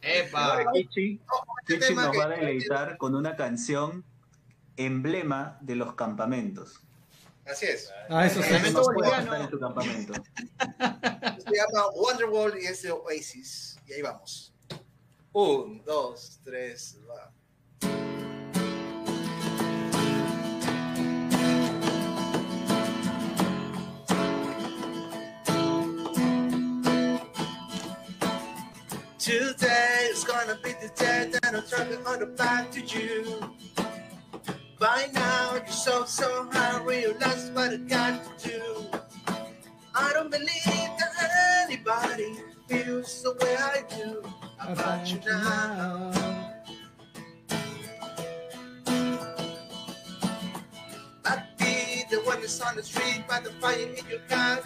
Epa. 0.00 0.64
Kichi, 0.72 1.20
este 1.66 1.78
Kichi 1.80 1.94
nos 1.94 2.16
va 2.16 2.24
a 2.24 2.28
deleitar 2.28 2.96
con 2.98 3.16
una 3.16 3.34
canción 3.34 4.04
emblema 4.76 5.58
de 5.60 5.74
los 5.74 5.94
campamentos. 5.94 6.84
Así 7.50 7.66
es. 7.66 7.90
Ah, 8.08 8.26
eso 8.26 8.42
sí. 8.42 8.48
Puede 8.48 8.72
boliviano. 8.72 9.22
estar 9.22 9.40
en 9.40 9.50
tu 9.50 9.58
campamento. 9.58 10.12
Se 11.48 11.56
llama 11.56 11.88
Wonderwall 11.94 12.58
y 12.60 12.66
es 12.66 12.82
de 12.82 12.90
Oasis. 12.90 13.78
Y 13.86 13.94
ahí 13.94 14.02
vamos. 14.02 14.52
Un, 15.32 15.82
dos, 15.84 16.40
tres, 16.44 16.98
va. 17.08 17.32
Today 29.18 30.08
is 30.10 30.24
gonna 30.24 30.58
be 30.62 30.72
the 30.72 30.90
day 30.96 31.28
that 31.30 31.54
I'm 31.54 31.62
turning 31.62 32.06
on 32.06 32.20
the 32.20 32.26
back 32.26 32.70
to 32.72 32.80
you. 32.80 33.57
By 34.88 35.10
now 35.12 35.52
you're 35.52 35.66
so 35.66 36.06
so 36.06 36.48
high, 36.50 36.82
realize 36.82 37.50
what 37.50 37.74
I 37.74 37.76
got 37.76 38.24
to 38.38 38.48
do. 38.48 38.86
I 39.94 40.14
don't 40.14 40.30
believe 40.30 40.90
that 40.98 41.12
anybody 41.62 42.32
feels 42.66 43.22
the 43.22 43.34
way 43.34 43.54
I 43.54 43.84
do 43.94 44.22
about 44.58 45.12
you 45.12 45.20
now. 45.26 46.10
I'd 51.26 51.44
be 51.58 52.04
the 52.10 52.22
one 52.24 52.40
that's 52.40 52.58
on 52.62 52.76
the 52.76 52.82
street 52.82 53.24
by 53.28 53.40
the 53.40 53.50
fire 53.60 53.76
in 53.76 54.08
your 54.08 54.20
car. 54.20 54.62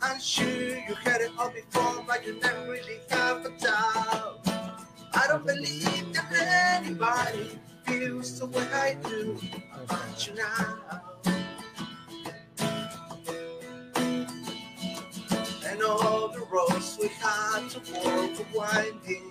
I'm 0.00 0.20
sure 0.20 0.46
you 0.46 0.94
heard 0.94 1.22
it 1.22 1.32
all 1.36 1.50
before, 1.50 2.04
but 2.06 2.24
you 2.24 2.38
never 2.38 2.70
really 2.70 3.00
have 3.10 3.44
a 3.44 3.50
doubt. 3.58 4.38
I 5.12 5.26
don't 5.26 5.44
believe 5.44 6.14
that 6.14 6.82
anybody 6.84 7.58
feels 8.02 8.40
the 8.40 8.46
way 8.46 8.66
I 8.72 8.96
do 9.08 9.38
about 9.84 10.26
you 10.26 10.34
now. 10.34 11.02
And 15.68 15.82
all 15.82 16.28
the 16.28 16.44
roads 16.50 16.98
we 17.00 17.08
had 17.08 17.68
to 17.70 17.80
walk 17.94 18.38
were 18.38 18.58
winding. 18.58 19.30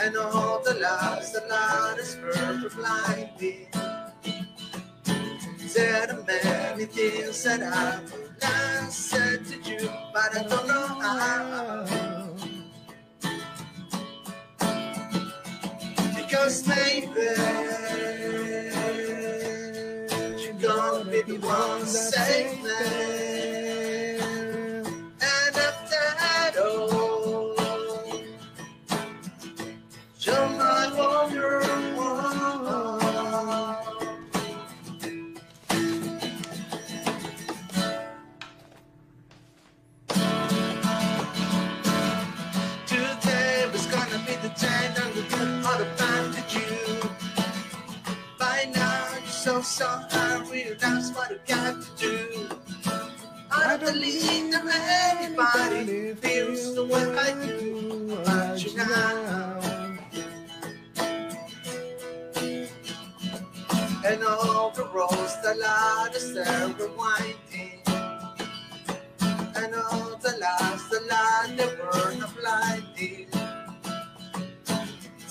And 0.00 0.16
all 0.16 0.62
the 0.62 0.74
lies 0.74 1.32
the 1.32 1.96
is 1.98 2.16
were 2.16 2.68
blinding. 2.76 3.68
There 5.74 6.10
are 6.10 6.22
many 6.26 6.84
things 6.84 7.44
that 7.44 7.62
I 7.62 8.02
not 8.42 8.92
said 8.92 9.46
to 9.46 9.56
you, 9.70 9.88
but 10.12 10.36
I 10.36 10.42
don't 10.42 10.66
know 10.66 10.86
how. 11.00 12.11
Because 16.42 16.66
maybe 16.66 17.06
you're 20.42 20.54
gonna 20.54 21.04
be 21.04 21.22
the 21.22 21.38
one 21.38 21.80
to 21.82 21.86
save 21.86 23.21
you're 49.62 49.66
so 49.68 49.84
so 49.84 50.18
high, 50.18 50.50
realize 50.50 51.12
what 51.12 51.30
you 51.30 51.38
got 51.46 51.80
to 51.80 51.88
do. 51.96 52.48
I 53.48 53.76
don't 53.76 53.92
believe 53.92 54.50
that 54.50 55.20
anybody 55.20 56.14
feels 56.14 56.74
the 56.74 56.84
way 56.84 57.04
I 57.16 57.46
do 57.46 58.12
about 58.12 58.64
you 58.64 58.76
now. 58.76 59.60
And 64.04 64.24
all 64.24 64.70
the 64.70 64.84
roads 64.92 65.40
that 65.42 65.58
us 65.62 66.32
there 66.32 66.68
were 66.76 66.96
winding. 66.96 67.82
And 69.54 69.74
all 69.76 70.16
the 70.16 70.38
lights, 70.42 70.88
the 70.88 71.00
light 71.08 71.54
that 71.56 71.78
were 71.78 72.14
not 72.16 72.34
blinding. 72.36 73.31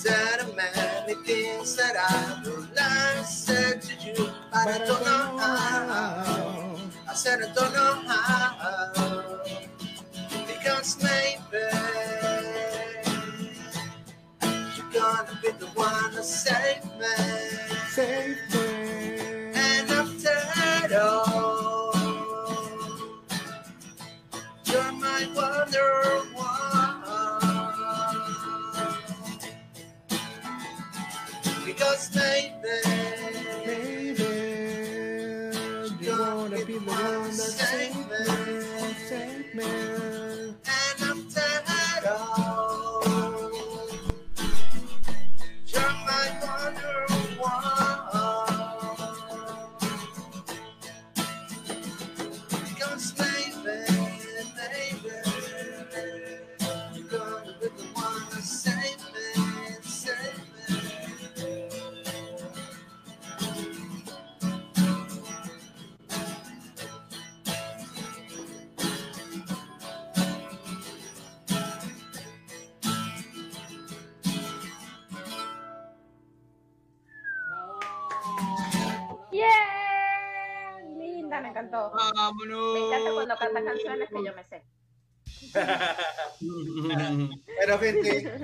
There 0.04 0.14
are 0.40 0.52
many 0.56 1.14
things 1.24 1.76
that 1.76 1.96
I 1.96 2.42
like 2.76 3.26
said 3.26 3.82
to 3.82 3.94
you, 4.06 4.30
but 4.52 4.68
I 4.68 4.78
don't 4.78 5.04
know 5.04 5.38
how. 5.38 6.76
I 7.08 7.14
said 7.14 7.40
I 7.42 7.52
don't 7.54 7.72
know 7.72 8.02
how. 8.08 9.42
Because 10.46 11.02
maybe 11.02 11.64
you're 14.76 14.92
gonna 14.92 15.38
be 15.42 15.50
the 15.52 15.66
one 15.74 16.12
to 16.12 16.22
save 16.24 16.84
me. 16.98 17.16
Save 17.90 18.38
me. 18.54 19.52
And 19.54 19.90
after 19.90 20.98
all, 21.00 21.94
you're 24.66 24.92
my 24.92 25.28
wonder 25.36 26.22
Encantó. 81.72 81.92
Vámonos. 82.14 82.74
Me 82.74 82.86
encanta 82.86 83.12
cuando 83.12 83.36
canta 83.36 83.64
canciones 83.64 84.08
que 84.10 84.24
yo 84.24 84.34
me 84.34 84.44
sé. 84.44 84.62
Pero 87.60 87.78
gente, 87.78 88.40